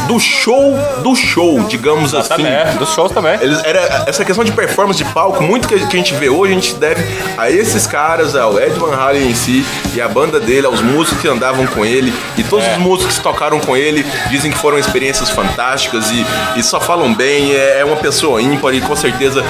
do 0.07 0.19
show 0.19 0.77
do 1.03 1.15
show, 1.15 1.61
digamos 1.65 2.15
assim. 2.15 2.35
Exatamente, 2.43 2.79
dos 2.79 2.91
shows 2.95 3.13
também. 3.13 3.39
Eles, 3.41 3.63
era, 3.65 4.05
essa 4.07 4.25
questão 4.25 4.45
de 4.45 4.53
performance 4.53 5.03
de 5.03 5.11
palco, 5.13 5.43
muito 5.43 5.69
que 5.69 5.75
a, 5.75 5.79
que 5.79 5.97
a 5.97 5.99
gente 5.99 6.15
vê 6.15 6.29
hoje, 6.29 6.53
a 6.53 6.55
gente 6.55 6.75
deve 6.75 7.05
a 7.37 7.51
esses 7.51 7.87
caras, 7.87 8.35
ao 8.35 8.59
Ed 8.59 8.79
Van 8.79 8.95
Halen 8.95 9.31
em 9.31 9.35
si, 9.35 9.56
e 9.95 10.01
a 10.01 10.09
banda 10.09 10.41
dele, 10.41 10.67
aos 10.67 10.81
músicos 10.81 11.21
que 11.21 11.29
andavam 11.29 11.67
com 11.67 11.85
ele, 11.85 12.13
e 12.37 12.43
todos 12.45 12.67
É. 12.67 12.73
os 12.73 12.79
músicos 12.79 13.17
que 13.19 13.23
tocaram 13.23 13.61
com 13.61 13.77
ele 13.77 14.05
dizem 14.31 14.51
que 14.51 14.59
foram 14.59 14.79
experiências 14.79 15.31
fantásticas 15.31 16.11
e, 16.11 16.27
e 16.57 16.63
só 16.63 16.81
falam 16.81 17.15
bem, 17.15 17.55
é, 17.55 17.81
é 17.81 17.85
uma 17.85 17.97
pessoa 17.97 18.41
ímpar 18.43 18.75
e 18.75 18.81
com 18.81 18.97
certeza 18.97 19.45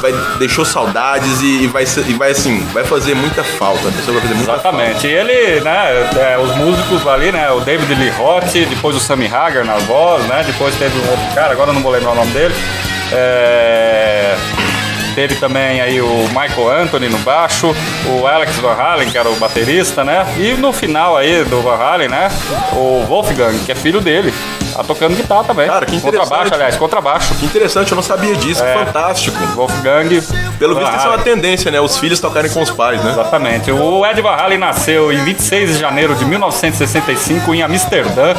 vai, 0.00 0.12
deixou 0.38 0.64
saudades 0.64 1.40
e, 1.40 1.64
e 1.64 1.66
vai, 1.66 1.84
e 1.84 2.12
vai 2.14 2.30
assim, 2.32 2.60
vai 2.72 2.84
fazer 2.84 3.14
muita 3.14 3.42
falta, 3.42 3.88
a 3.88 3.92
pessoa 3.92 4.12
vai 4.18 4.22
fazer 4.22 4.34
muita 4.34 4.52
Exatamente. 4.52 5.06
E 5.06 5.10
ele, 5.10 5.60
né, 5.60 6.08
é, 6.16 6.38
os 6.38 6.54
músicos 6.56 7.06
ali, 7.06 7.32
né, 7.32 7.50
o 7.50 7.60
David 7.60 7.94
Lee 7.94 8.10
Roth, 8.10 8.52
depois 8.52 8.96
o 8.96 9.00
Sammy 9.00 9.26
Hagar 9.26 9.64
na 9.64 9.76
voz, 9.76 10.24
né, 10.26 10.42
depois 10.46 10.74
teve 10.76 10.96
um 10.98 11.10
outro 11.10 11.34
cara, 11.34 11.52
agora 11.52 11.70
eu 11.70 11.74
não 11.74 11.82
vou 11.82 11.92
lembrar 11.92 12.12
o 12.12 12.14
nome 12.14 12.30
dele. 12.32 12.54
É, 13.12 14.34
Teve 15.18 15.34
também 15.34 15.80
aí 15.80 16.00
o 16.00 16.28
Michael 16.28 16.70
Anthony 16.82 17.08
no 17.08 17.18
baixo, 17.18 17.74
o 18.06 18.24
Alex 18.24 18.54
Van 18.58 18.74
Halen, 18.74 19.10
que 19.10 19.18
era 19.18 19.28
o 19.28 19.34
baterista, 19.34 20.04
né? 20.04 20.24
E 20.38 20.52
no 20.52 20.72
final 20.72 21.16
aí 21.16 21.42
do 21.44 21.60
Van 21.60 21.74
Halen, 21.74 22.06
né? 22.08 22.28
O 22.74 23.04
Wolfgang, 23.04 23.58
que 23.66 23.72
é 23.72 23.74
filho 23.74 24.00
dele, 24.00 24.32
tá 24.72 24.84
tocando 24.84 25.16
guitarra 25.16 25.42
também. 25.42 25.66
Cara, 25.66 25.84
que 25.86 25.96
interessante. 25.96 26.22
Contrabaixo, 26.28 26.54
aliás, 26.54 26.76
contrabaixo. 26.76 27.34
Que 27.34 27.46
interessante, 27.46 27.90
eu 27.90 27.96
não 27.96 28.02
sabia 28.04 28.36
disso, 28.36 28.62
É. 28.62 28.74
fantástico. 28.74 29.36
Wolfgang. 29.56 30.22
Pelo 30.56 30.74
Van 30.74 30.80
visto, 30.82 30.94
isso 30.96 31.04
é 31.06 31.08
uma 31.08 31.14
Halen. 31.14 31.24
tendência, 31.24 31.68
né? 31.72 31.80
Os 31.80 31.98
filhos 31.98 32.20
tocarem 32.20 32.48
com 32.52 32.62
os 32.62 32.70
pais, 32.70 33.02
né? 33.02 33.10
Exatamente. 33.10 33.72
O 33.72 34.06
Ed 34.06 34.22
Van 34.22 34.36
Halen 34.36 34.58
nasceu 34.58 35.12
em 35.12 35.18
26 35.24 35.72
de 35.72 35.78
janeiro 35.80 36.14
de 36.14 36.24
1965 36.24 37.52
em 37.56 37.62
Amsterdã, 37.64 38.34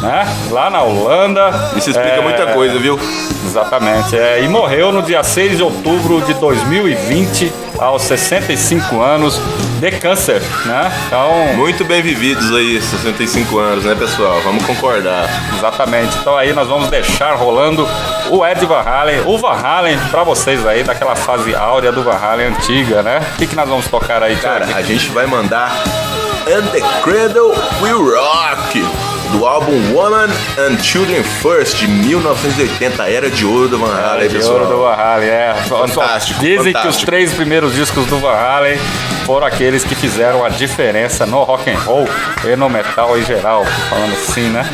né? 0.00 0.26
Lá 0.50 0.70
na 0.70 0.82
Holanda. 0.82 1.50
Isso 1.76 1.90
explica 1.90 2.16
É, 2.16 2.20
muita 2.20 2.46
coisa, 2.48 2.78
viu? 2.78 2.98
Exatamente. 3.44 4.16
É, 4.16 4.42
e 4.42 4.48
morreu 4.48 4.92
no 4.92 5.02
dia 5.02 5.22
6 5.22 5.56
de 5.56 5.62
outubro 5.62 6.20
de 6.22 6.34
2020, 6.34 7.52
aos 7.78 8.02
65 8.02 9.00
anos, 9.00 9.40
de 9.80 9.90
câncer, 9.92 10.42
né? 10.66 10.92
Então, 11.06 11.54
Muito 11.56 11.84
bem 11.84 12.02
vividos 12.02 12.52
aí, 12.54 12.80
65 12.80 13.58
anos, 13.58 13.84
né, 13.84 13.94
pessoal? 13.94 14.40
Vamos 14.42 14.64
concordar. 14.66 15.28
exatamente. 15.56 16.16
Então 16.18 16.36
aí 16.36 16.52
nós 16.52 16.68
vamos 16.68 16.88
deixar 16.88 17.34
rolando 17.36 17.88
o 18.30 18.44
Ed 18.46 18.64
Van 18.66 18.80
Halen, 18.80 19.22
o 19.26 19.38
Van 19.38 19.52
Halen 19.54 19.98
pra 20.10 20.24
vocês 20.24 20.66
aí, 20.66 20.82
daquela 20.82 21.14
fase 21.16 21.54
áurea 21.54 21.92
do 21.92 22.02
Van 22.02 22.16
Halen 22.20 22.48
antiga, 22.48 23.02
né? 23.02 23.20
O 23.34 23.38
que, 23.38 23.46
que 23.46 23.56
nós 23.56 23.68
vamos 23.68 23.86
tocar 23.88 24.22
aí, 24.22 24.36
Cara, 24.36 24.66
a 24.74 24.82
gente 24.82 25.08
vai 25.10 25.26
mandar 25.26 25.72
And 26.46 26.62
the 26.72 26.80
Cradle 27.02 27.54
Will 27.80 28.14
Rock, 28.16 28.84
do 29.32 29.46
álbum 29.46 29.92
Woman 29.94 30.28
and 30.58 30.78
Children 30.82 31.22
First, 31.22 31.76
de 31.78 31.86
1980, 31.88 33.08
Era 33.10 33.30
de 33.30 33.44
Ouro 33.44 33.68
do 33.68 33.78
Van 33.78 33.94
Halen, 33.94 34.24
É, 34.26 34.28
de 34.28 34.42
ouro 34.44 34.66
do. 34.66 34.78
Van 34.82 34.92
Halen, 34.94 35.28
é. 35.28 35.54
Fantástico, 35.68 36.40
Dizem 36.40 36.64
que 36.64 36.68
os 36.70 36.74
fantástico. 36.74 37.06
três 37.06 37.32
primeiros 37.34 37.74
discos 37.74 38.06
do 38.06 38.18
Van 38.18 38.32
Halen 38.34 38.78
foram 39.26 39.46
aqueles 39.46 39.84
que 39.84 39.94
fizeram 39.94 40.44
a 40.44 40.48
diferença 40.48 41.26
no 41.26 41.42
rock 41.44 41.68
and 41.70 41.78
roll 41.80 42.08
e 42.44 42.56
no 42.56 42.68
metal 42.70 43.16
em 43.18 43.22
geral, 43.24 43.64
falando 43.90 44.12
assim, 44.14 44.48
né? 44.48 44.64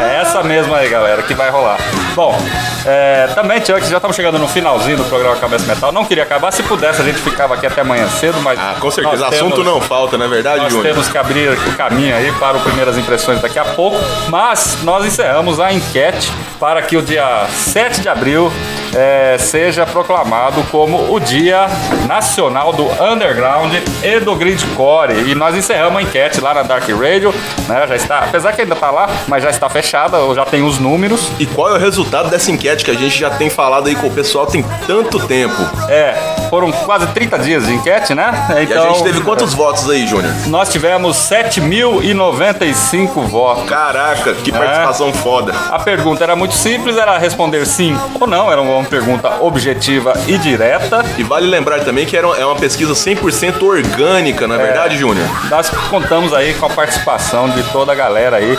É 0.00 0.20
essa 0.20 0.42
mesma 0.42 0.78
aí, 0.78 0.88
galera, 0.88 1.22
que 1.22 1.34
vai 1.34 1.50
rolar. 1.50 1.78
Bom, 2.14 2.36
é, 2.84 3.28
também, 3.34 3.58
Chuck, 3.64 3.84
já 3.88 3.96
estamos 3.96 4.14
chegando 4.16 4.38
no 4.38 4.46
finalzinho 4.48 4.96
do 4.96 5.04
programa 5.04 5.36
Cabeça 5.36 5.66
Metal. 5.66 5.90
Não 5.92 6.04
queria 6.04 6.22
acabar, 6.24 6.50
se 6.52 6.62
pudesse 6.62 7.00
a 7.00 7.04
gente 7.04 7.18
ficava 7.18 7.54
aqui 7.54 7.66
até 7.66 7.80
amanhã 7.80 8.08
cedo, 8.08 8.40
mas. 8.40 8.58
Ah, 8.58 8.74
com 8.78 8.90
certeza, 8.90 9.26
assunto 9.28 9.56
temos- 9.56 9.64
não 9.66 9.80
falta, 9.80 10.16
não 10.18 10.26
é 10.26 10.28
verdade, 10.28 10.62
Nós 10.62 10.72
Júnior? 10.72 10.92
temos 10.92 11.08
que 11.08 11.18
abrir 11.18 11.48
o 11.50 11.56
caminho 11.88 12.16
aí 12.16 12.32
para 12.32 12.56
o 12.56 12.60
Primeiras 12.62 12.96
Impressões 12.96 13.42
daqui 13.42 13.58
a 13.58 13.64
pouco, 13.64 13.96
mas 14.30 14.78
nós 14.84 15.04
encerramos 15.04 15.60
a 15.60 15.70
enquete 15.70 16.32
para 16.58 16.80
que 16.80 16.96
o 16.96 17.02
dia 17.02 17.46
7 17.50 18.00
de 18.00 18.08
abril 18.08 18.50
eh, 18.94 19.36
seja 19.38 19.84
proclamado 19.86 20.62
como 20.70 21.12
o 21.12 21.18
Dia 21.20 21.66
Nacional 22.06 22.72
do 22.72 22.84
Underground 23.02 23.72
e 24.02 24.20
do 24.20 24.34
Gridcore. 24.34 25.30
E 25.30 25.34
nós 25.34 25.54
encerramos 25.56 25.98
a 25.98 26.02
enquete 26.02 26.40
lá 26.40 26.54
na 26.54 26.62
Dark 26.62 26.88
Radio, 26.88 27.34
né? 27.68 27.86
Já 27.88 27.96
está, 27.96 28.18
apesar 28.20 28.52
que 28.52 28.62
ainda 28.62 28.74
está 28.74 28.90
lá, 28.90 29.08
mas 29.26 29.42
já 29.42 29.50
está 29.50 29.68
fechada, 29.68 30.18
já 30.34 30.44
tem 30.44 30.62
os 30.62 30.78
números. 30.78 31.28
E 31.38 31.46
qual 31.46 31.70
é 31.70 31.74
o 31.74 31.78
resultado 31.78 32.28
dessa 32.30 32.50
enquete 32.50 32.84
que 32.84 32.90
a 32.90 32.94
gente 32.94 33.18
já 33.18 33.30
tem 33.30 33.50
falado 33.50 33.88
aí 33.88 33.94
com 33.96 34.06
o 34.06 34.10
pessoal 34.10 34.46
tem 34.46 34.64
tanto 34.86 35.18
tempo? 35.26 35.54
É, 35.88 36.14
foram 36.50 36.70
quase 36.72 37.06
30 37.08 37.38
dias 37.38 37.66
de 37.66 37.72
enquete, 37.74 38.14
né? 38.14 38.32
E 38.50 38.52
a 38.54 38.62
Então, 38.62 38.94
gente 38.94 39.02
teve 39.04 39.20
quantos 39.22 39.54
votos 39.54 39.88
aí, 39.90 40.06
Júnior? 40.06 40.32
Nós 40.46 40.68
tivemos 40.70 41.16
7.095 41.16 43.22
votos. 43.26 43.68
Caraca, 43.68 44.34
que 44.34 44.50
É. 44.50 44.54
participação 44.54 45.12
foda. 45.12 45.52
A 45.70 45.78
pergunta 45.78 46.22
era 46.22 46.36
muito 46.36 46.54
simples, 46.54 46.96
era 46.96 47.16
responder 47.18 47.64
sim 47.66 47.96
ou 48.20 48.26
não, 48.26 48.50
era 48.50 48.60
um 48.60 48.83
uma 48.84 48.90
pergunta 48.90 49.28
objetiva 49.40 50.12
e 50.28 50.36
direta. 50.38 51.04
E 51.18 51.22
vale 51.22 51.46
lembrar 51.46 51.80
também 51.80 52.06
que 52.06 52.16
era 52.16 52.26
uma- 52.26 52.36
é 52.36 52.44
uma 52.44 52.56
pesquisa 52.56 52.94
100% 52.94 53.62
orgânica, 53.66 54.46
não 54.46 54.56
é, 54.56 54.58
verdade, 54.58 54.96
Júnior? 54.96 55.26
Nós 55.50 55.68
contamos 55.90 56.32
aí 56.32 56.54
com 56.54 56.66
a 56.66 56.70
participação 56.70 57.48
de 57.50 57.62
toda 57.64 57.92
a 57.92 57.94
galera 57.94 58.36
aí 58.36 58.56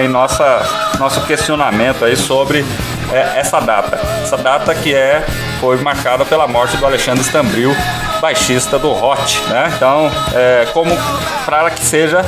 em 0.00 0.08
nossa, 0.08 0.62
nosso 0.98 1.20
questionamento 1.22 2.04
aí 2.04 2.16
sobre 2.16 2.64
é, 3.12 3.38
essa 3.40 3.60
data. 3.60 3.98
Essa 4.22 4.36
data 4.38 4.74
que 4.74 4.94
é, 4.94 5.24
foi 5.60 5.76
marcada 5.78 6.24
pela 6.24 6.46
morte 6.46 6.76
do 6.76 6.86
Alexandre 6.86 7.22
Stambril, 7.22 7.74
baixista 8.20 8.78
do 8.78 8.90
Hot, 8.90 9.42
né? 9.48 9.70
Então, 9.76 10.10
é, 10.34 10.66
como 10.72 10.96
para 11.44 11.70
que 11.70 11.84
seja 11.84 12.22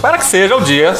para 0.00 0.18
que 0.18 0.24
seja 0.24 0.56
o 0.56 0.60
dia 0.60 0.94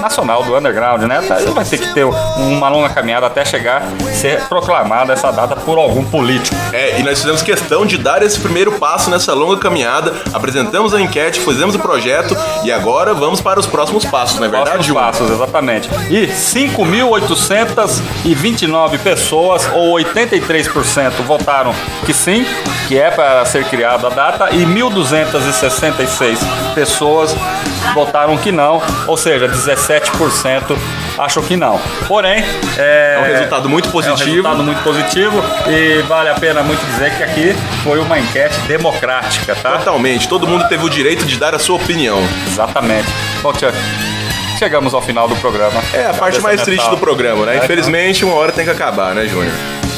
nacional 0.00 0.42
do 0.42 0.56
underground, 0.56 1.02
né? 1.02 1.22
Tá, 1.22 1.38
Vai 1.52 1.64
ter 1.64 1.78
que 1.78 1.92
ter 1.92 2.04
uma 2.04 2.68
longa 2.68 2.88
caminhada 2.88 3.26
até 3.26 3.44
chegar 3.44 3.82
ser 4.22 4.40
proclamada 4.48 5.12
essa 5.12 5.30
data 5.32 5.56
por 5.56 5.76
algum 5.78 6.04
político. 6.04 6.54
É, 6.72 7.00
e 7.00 7.02
nós 7.02 7.18
fizemos 7.18 7.42
questão 7.42 7.84
de 7.84 7.98
dar 7.98 8.22
esse 8.22 8.38
primeiro 8.38 8.78
passo 8.78 9.10
nessa 9.10 9.34
longa 9.34 9.56
caminhada, 9.58 10.14
apresentamos 10.32 10.94
a 10.94 11.00
enquete, 11.00 11.40
fizemos 11.40 11.74
o 11.74 11.78
projeto 11.78 12.36
e 12.62 12.70
agora 12.70 13.14
vamos 13.14 13.40
para 13.40 13.58
os 13.58 13.66
próximos 13.66 14.04
passos, 14.04 14.38
não 14.38 14.46
é 14.46 14.48
verdade, 14.48 14.70
Próximos 14.72 15.00
passos, 15.00 15.28
exatamente. 15.30 15.88
E 16.08 16.28
5.829 16.28 18.98
pessoas, 18.98 19.68
ou 19.72 19.96
83%, 19.96 21.10
votaram 21.26 21.74
que 22.06 22.14
sim, 22.14 22.46
que 22.86 22.96
é 22.98 23.10
para 23.10 23.44
ser 23.44 23.64
criada 23.64 24.06
a 24.06 24.10
data, 24.10 24.50
e 24.52 24.64
1.266 24.64 26.38
pessoas 26.74 27.34
votaram 27.94 28.31
que 28.36 28.52
não, 28.52 28.82
ou 29.06 29.16
seja, 29.16 29.48
17% 29.48 30.76
acham 31.18 31.42
que 31.42 31.56
não. 31.56 31.80
Porém, 32.08 32.44
é, 32.78 33.16
É 33.16 33.20
um 33.20 33.24
resultado 33.32 33.68
muito 33.68 33.86
É 33.86 33.88
um 33.88 33.92
positivo. 33.92 34.30
resultado 34.30 34.62
muito 34.64 34.82
positivo 34.82 35.42
e 35.68 36.02
vale 36.02 36.28
a 36.30 36.34
pena 36.34 36.62
muito 36.62 36.84
dizer 36.86 37.14
que 37.16 37.22
aqui 37.22 37.54
foi 37.84 37.98
uma 37.98 38.18
enquete 38.18 38.58
democrática, 38.60 39.54
tá? 39.54 39.78
Totalmente, 39.78 40.28
todo 40.28 40.46
mundo 40.46 40.66
teve 40.68 40.84
o 40.84 40.90
direito 40.90 41.24
de 41.24 41.36
dar 41.36 41.54
a 41.54 41.58
sua 41.58 41.76
opinião. 41.76 42.18
Exatamente. 42.46 43.08
Bom, 43.42 43.52
tia, 43.52 43.72
chegamos 44.58 44.94
ao 44.94 45.02
final 45.02 45.28
do 45.28 45.36
programa. 45.36 45.80
É 45.92 46.06
a 46.06 46.14
parte 46.14 46.40
mais 46.40 46.62
triste 46.62 46.80
mental. 46.82 46.96
do 46.96 47.00
programa, 47.00 47.46
né? 47.46 47.56
É, 47.56 47.64
Infelizmente, 47.64 48.24
uma 48.24 48.34
hora 48.34 48.52
tem 48.52 48.64
que 48.64 48.70
acabar, 48.70 49.14
né, 49.14 49.26
Júnior? 49.26 49.52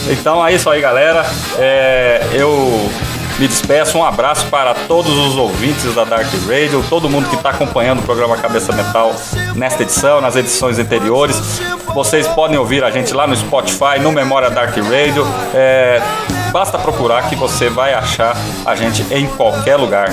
Então 0.08 0.46
é 0.46 0.52
isso 0.52 0.68
aí, 0.68 0.80
galera. 0.80 1.24
É, 1.58 2.20
eu 2.32 2.90
me 3.38 3.48
despeço. 3.48 3.98
Um 3.98 4.04
abraço 4.04 4.46
para 4.46 4.74
todos 4.74 5.12
os 5.12 5.36
ouvintes 5.36 5.94
da 5.94 6.04
Dark 6.04 6.26
Radio, 6.48 6.84
todo 6.88 7.08
mundo 7.08 7.28
que 7.28 7.36
está 7.36 7.50
acompanhando 7.50 8.00
o 8.00 8.02
programa 8.02 8.36
Cabeça 8.36 8.72
Metal 8.72 9.14
nesta 9.54 9.82
edição, 9.82 10.20
nas 10.20 10.36
edições 10.36 10.78
anteriores. 10.78 11.60
Vocês 11.94 12.26
podem 12.28 12.56
ouvir 12.58 12.82
a 12.84 12.90
gente 12.90 13.12
lá 13.12 13.26
no 13.26 13.36
Spotify, 13.36 13.98
no 14.00 14.12
Memória 14.12 14.50
Dark 14.50 14.76
Radio. 14.76 15.26
É, 15.54 16.00
basta 16.52 16.78
procurar 16.78 17.28
que 17.28 17.36
você 17.36 17.68
vai 17.68 17.94
achar 17.94 18.36
a 18.64 18.74
gente 18.74 19.04
em 19.12 19.26
qualquer 19.26 19.76
lugar. 19.76 20.08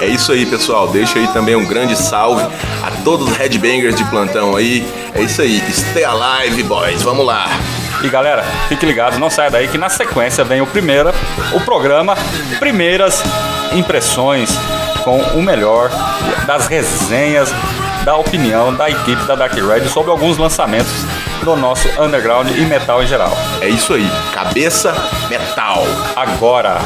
É 0.00 0.06
isso 0.06 0.32
aí, 0.32 0.46
pessoal. 0.46 0.88
Deixa 0.88 1.18
aí 1.18 1.26
também 1.28 1.54
um 1.54 1.64
grande 1.64 1.96
salve 1.96 2.42
a 2.82 2.90
todos 3.04 3.28
os 3.28 3.36
headbangers 3.36 3.94
de 3.94 4.04
plantão 4.04 4.56
aí. 4.56 4.86
É 5.14 5.22
isso 5.22 5.42
aí. 5.42 5.62
Stay 5.70 6.04
alive, 6.04 6.62
boys. 6.64 7.02
Vamos 7.02 7.24
lá. 7.24 7.46
E 8.02 8.08
galera, 8.08 8.42
fique 8.68 8.84
ligado, 8.84 9.18
não 9.18 9.30
saia 9.30 9.50
daí 9.50 9.68
que 9.68 9.78
na 9.78 9.88
sequência 9.88 10.44
vem 10.44 10.60
o 10.60 10.66
primeira, 10.66 11.14
o 11.52 11.60
programa 11.60 12.16
Primeiras 12.58 13.22
Impressões 13.72 14.50
com 15.04 15.18
o 15.18 15.42
melhor 15.42 15.90
das 16.46 16.66
resenhas, 16.66 17.52
da 18.04 18.16
opinião 18.16 18.74
da 18.74 18.90
equipe 18.90 19.24
da 19.24 19.34
Dark 19.34 19.54
Red 19.54 19.88
sobre 19.88 20.10
alguns 20.10 20.38
lançamentos 20.38 20.92
do 21.42 21.56
nosso 21.56 21.88
underground 22.00 22.50
e 22.50 22.60
metal 22.62 23.02
em 23.02 23.06
geral. 23.06 23.32
É 23.60 23.68
isso 23.68 23.94
aí. 23.94 24.08
Cabeça 24.32 24.94
metal. 25.28 25.84
Agora, 26.14 26.78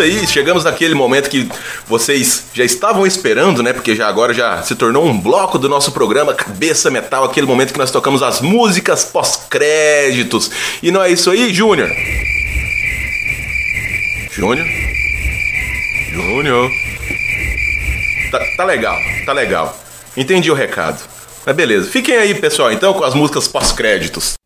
isso 0.00 0.20
aí, 0.20 0.26
chegamos 0.26 0.64
naquele 0.64 0.94
momento 0.94 1.28
que 1.28 1.48
vocês 1.86 2.44
já 2.54 2.64
estavam 2.64 3.06
esperando, 3.06 3.62
né? 3.62 3.72
Porque 3.72 3.94
já 3.94 4.08
agora 4.08 4.32
já 4.32 4.62
se 4.62 4.74
tornou 4.74 5.04
um 5.04 5.18
bloco 5.18 5.58
do 5.58 5.68
nosso 5.68 5.92
programa 5.92 6.32
Cabeça 6.32 6.90
Metal, 6.90 7.24
aquele 7.24 7.46
momento 7.46 7.72
que 7.72 7.78
nós 7.78 7.90
tocamos 7.90 8.22
as 8.22 8.40
músicas 8.40 9.04
pós-créditos. 9.04 10.50
E 10.82 10.90
não 10.90 11.02
é 11.02 11.10
isso 11.10 11.30
aí, 11.30 11.52
Júnior? 11.52 11.90
Júnior? 14.30 14.66
Júnior? 16.12 16.70
Tá, 18.30 18.40
tá 18.56 18.64
legal, 18.64 18.96
tá 19.26 19.32
legal. 19.32 19.78
Entendi 20.16 20.50
o 20.50 20.54
recado. 20.54 20.98
Mas 21.44 21.56
beleza, 21.56 21.90
fiquem 21.90 22.16
aí, 22.16 22.34
pessoal, 22.34 22.72
então, 22.72 22.94
com 22.94 23.04
as 23.04 23.14
músicas 23.14 23.48
pós-créditos. 23.48 24.39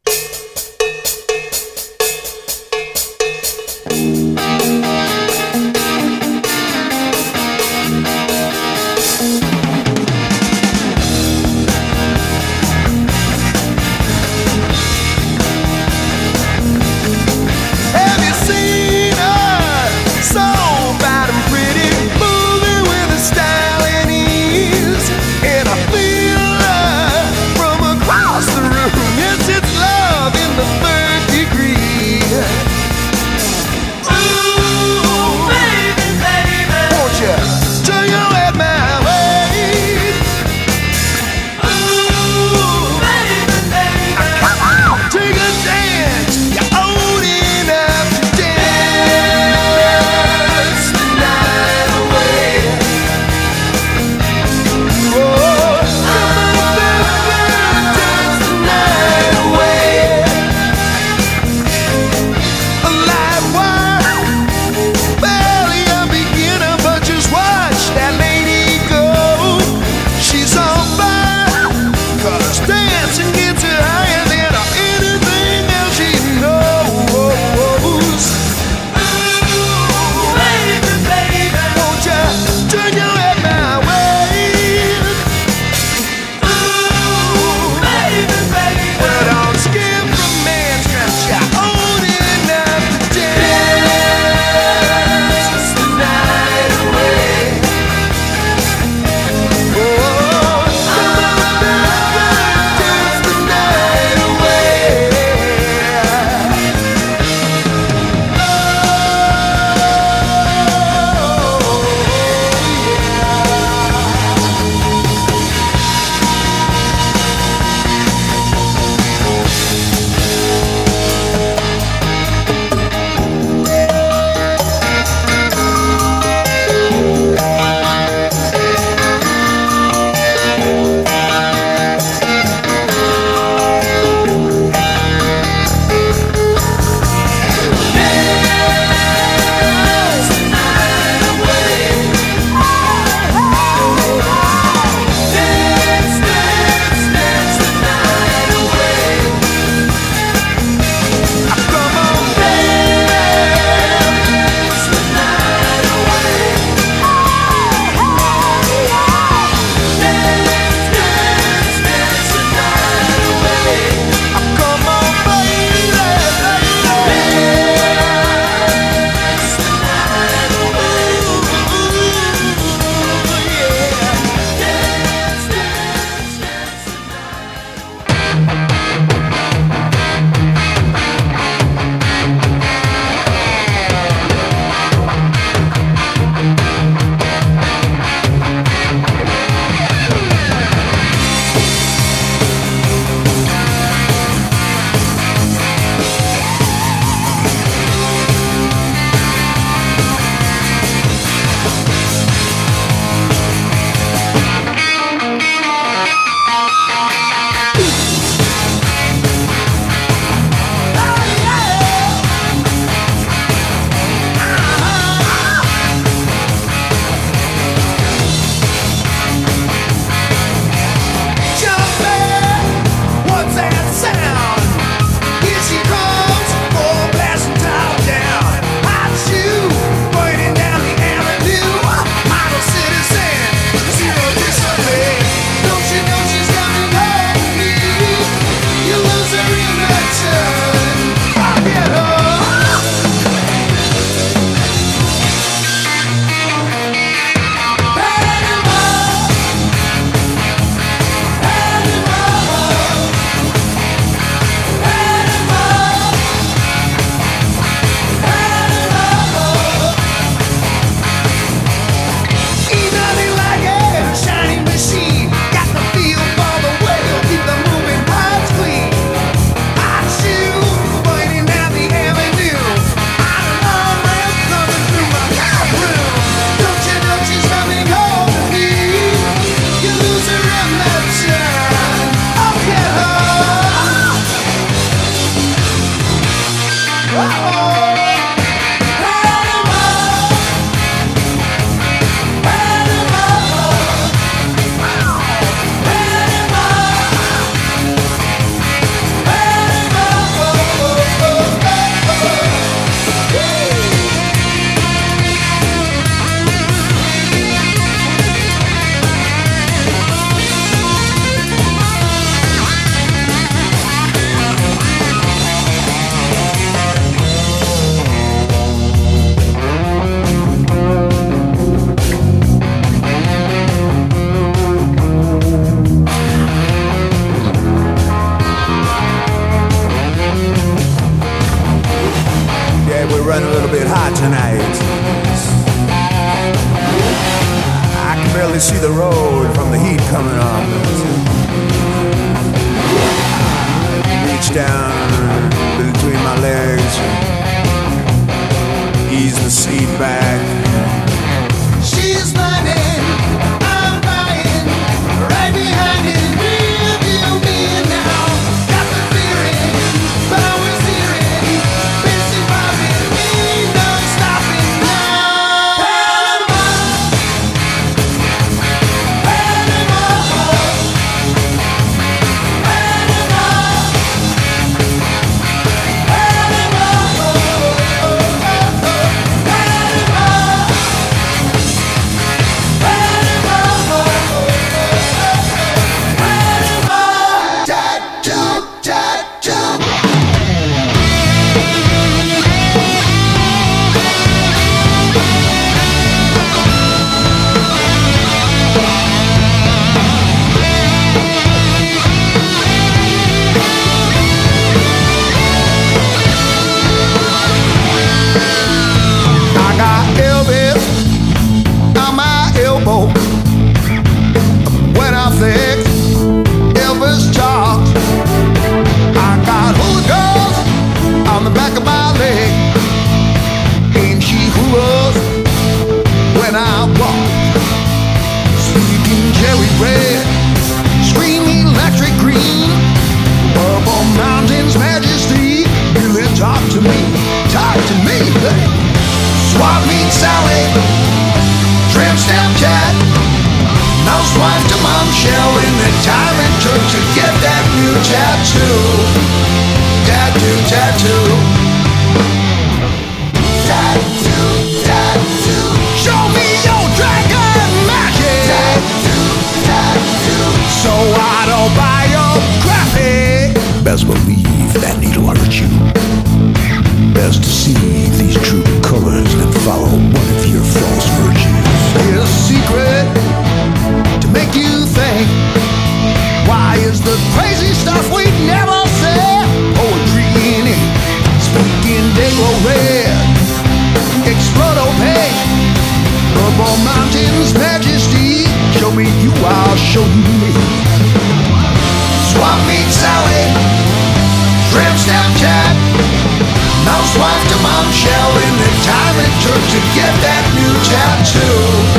church 499.45 499.75
get 499.95 500.12
that 500.25 500.45
new 500.57 500.73
tattoo. 500.89 501.94